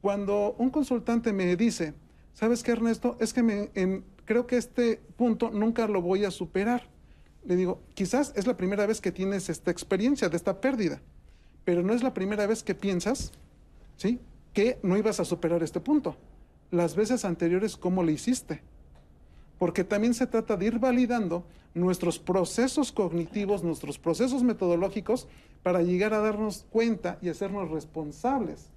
[0.01, 1.93] Cuando un consultante me dice,
[2.33, 3.17] ¿sabes qué, Ernesto?
[3.19, 6.92] Es que me, en- creo que este punto nunca lo voy a superar.
[7.45, 11.01] Le digo, quizás es la primera vez que tienes esta experiencia de esta pérdida,
[11.65, 13.31] pero no es la primera vez que piensas,
[13.97, 14.19] ¿sí?
[14.53, 16.15] Que no ibas a superar este punto.
[16.71, 18.61] Las veces anteriores, ¿cómo le hiciste?
[19.59, 25.27] Porque también se trata de ir validando nuestros procesos cognitivos, nuestros procesos metodológicos,
[25.63, 28.67] para llegar a darnos cuenta y hacernos responsables.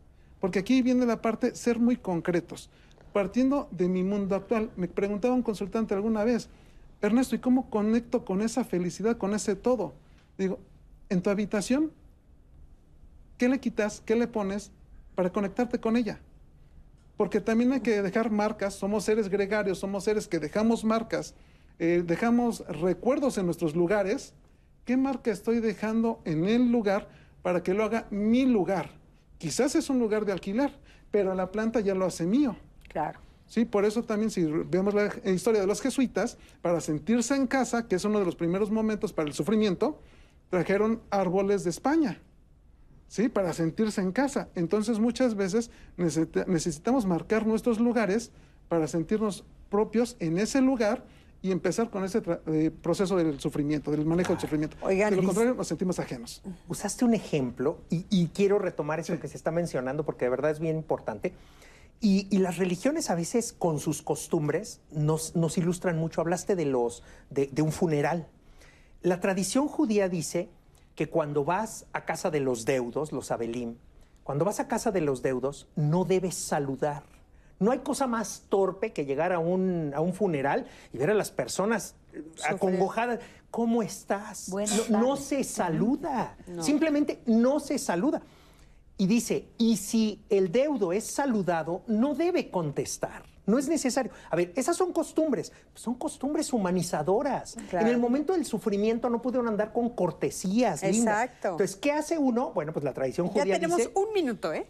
[0.41, 2.71] Porque aquí viene la parte ser muy concretos.
[3.13, 6.49] Partiendo de mi mundo actual, me preguntaba un consultante alguna vez,
[7.07, 9.95] Ernesto, ¿y cómo conecto con esa felicidad, con ese todo?
[10.39, 10.59] Digo,
[11.09, 11.93] en tu habitación,
[13.39, 14.71] ¿qué le quitas, qué le pones
[15.15, 16.21] para conectarte con ella?
[17.17, 21.35] Porque también hay que dejar marcas, somos seres gregarios, somos seres que dejamos marcas,
[21.79, 24.35] eh, dejamos recuerdos en nuestros lugares.
[24.85, 27.09] ¿Qué marca estoy dejando en el lugar
[27.43, 28.91] para que lo haga mi lugar?
[29.39, 30.79] Quizás es un lugar de alquiler,
[31.11, 32.57] pero la planta ya lo hace mío.
[32.89, 33.26] Claro.
[33.47, 37.87] Sí, por eso también si vemos la historia de los jesuitas, para sentirse en casa,
[37.87, 40.01] que es uno de los primeros momentos para el sufrimiento,
[40.51, 42.21] trajeron árboles de España.
[43.09, 43.29] ¿sí?
[43.29, 44.49] Para sentirse en casa.
[44.57, 48.33] Entonces muchas veces necesita- necesitamos marcar nuestros lugares
[48.69, 51.05] para sentirnos propios en ese lugar
[51.41, 54.77] y empezar con ese eh, proceso del sufrimiento, del manejo del sufrimiento.
[54.81, 56.43] Oigan, de lo contrario, nos sentimos ajenos.
[56.67, 60.51] Usaste un ejemplo y, y quiero retomar eso que se está mencionando porque de verdad
[60.51, 61.33] es bien importante.
[62.01, 66.21] Y, y las religiones a veces con sus costumbres nos, nos ilustran mucho.
[66.21, 68.29] Hablaste de, los, de, de un funeral.
[69.03, 70.49] La tradición judía dice
[70.95, 73.77] que cuando vas a casa de los deudos, los abelim,
[74.25, 77.05] cuando vas a casa de los deudos, no debes saludar.
[77.59, 81.15] No hay cosa más torpe que llegar a un, a un funeral y ver a
[81.15, 83.21] las personas eh, acongojadas.
[83.51, 84.51] ¿Cómo estás?
[84.91, 86.37] No, no se saluda.
[86.61, 88.21] Simplemente no se saluda.
[88.99, 93.25] Y dice, y si el deudo es saludado, no debe contestar.
[93.45, 94.11] No es necesario.
[94.31, 97.57] A ver, esas son costumbres, son costumbres humanizadoras.
[97.71, 97.87] Claro.
[97.87, 100.83] En el momento del sufrimiento no pudieron andar con cortesías.
[100.83, 101.25] lindas.
[101.25, 101.49] Exacto.
[101.51, 102.51] Entonces, ¿qué hace uno?
[102.53, 104.67] Bueno, pues la tradición Ya judía tenemos dice, un minuto, ¿eh?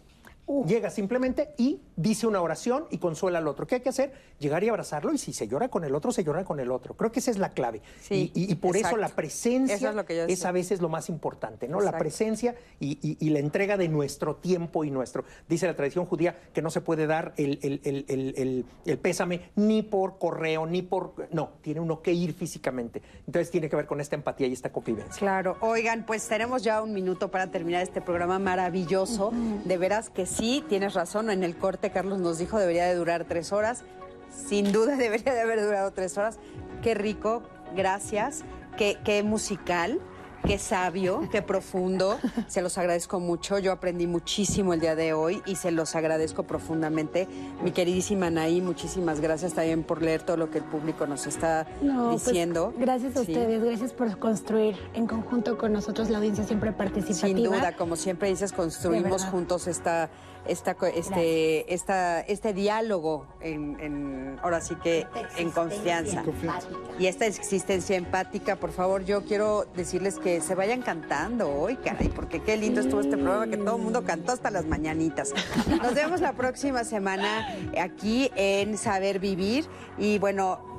[0.67, 3.67] llega simplemente y dice una oración y consuela al otro.
[3.67, 4.13] ¿Qué hay que hacer?
[4.39, 6.93] Llegar y abrazarlo y si se llora con el otro, se llora con el otro.
[6.95, 7.81] Creo que esa es la clave.
[7.99, 8.95] Sí, y, y- y por exacto.
[8.95, 10.47] eso la presencia Eso es lo que yo decía.
[10.47, 11.81] a veces lo más importante, ¿no?
[11.81, 15.25] La presencia y, la entrega de nuestro tiempo y nuestro.
[15.49, 18.97] Dice la tradición judía que no se puede dar el, el- el- el- el- el
[18.99, 21.27] pésame ni por correo, ni por...
[21.31, 23.01] No, tiene uno que ir físicamente.
[23.25, 25.17] Entonces tiene que ver con esta empatía y esta convivencia.
[25.19, 29.31] Claro, oigan, pues tenemos ya un minuto para terminar este programa maravilloso.
[29.65, 31.29] De veras que sí, tienes razón.
[31.31, 33.83] En el corte, Carlos nos dijo debería de durar tres horas.
[34.29, 36.39] Sin duda debería de haber durado tres horas.
[36.81, 37.43] Qué rico,
[37.75, 38.43] gracias.
[38.77, 39.99] Qué, qué musical,
[40.45, 42.19] qué sabio, qué profundo.
[42.47, 43.57] Se los agradezco mucho.
[43.57, 47.27] Yo aprendí muchísimo el día de hoy y se los agradezco profundamente.
[47.63, 51.65] Mi queridísima Anaí, muchísimas gracias también por leer todo lo que el público nos está
[51.81, 52.71] No, pues, diciendo.
[52.77, 53.31] gracias a Sí.
[53.31, 57.27] ustedes, gracias por construir en conjunto con nosotros la audiencia siempre participativa.
[57.27, 60.09] Sin duda, como siempre dices, construimos juntos esta,
[60.47, 65.05] esta, este, esta, este diálogo en, en- ahora sí que
[65.37, 66.21] en confianza.
[66.21, 66.75] empática.
[66.99, 72.09] Y esta existencia empática, por favor, yo quiero decirles que se vayan cantando hoy, caray,
[72.09, 75.33] porque qué lindo estuvo este programa que todo el mundo cantó hasta las mañanitas.
[75.81, 77.47] Nos vemos la próxima semana
[77.81, 79.65] aquí en Saber Vivir
[79.97, 80.75] y bueno,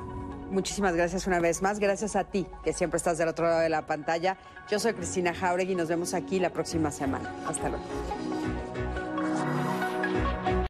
[0.51, 1.78] Muchísimas gracias una vez más.
[1.78, 4.39] Gracias a ti, que siempre estás del otro lado de la pantalla.
[4.70, 7.31] Yo soy Cristina Jauregui y nos vemos aquí la próxima semana.
[7.47, 7.85] Hasta luego.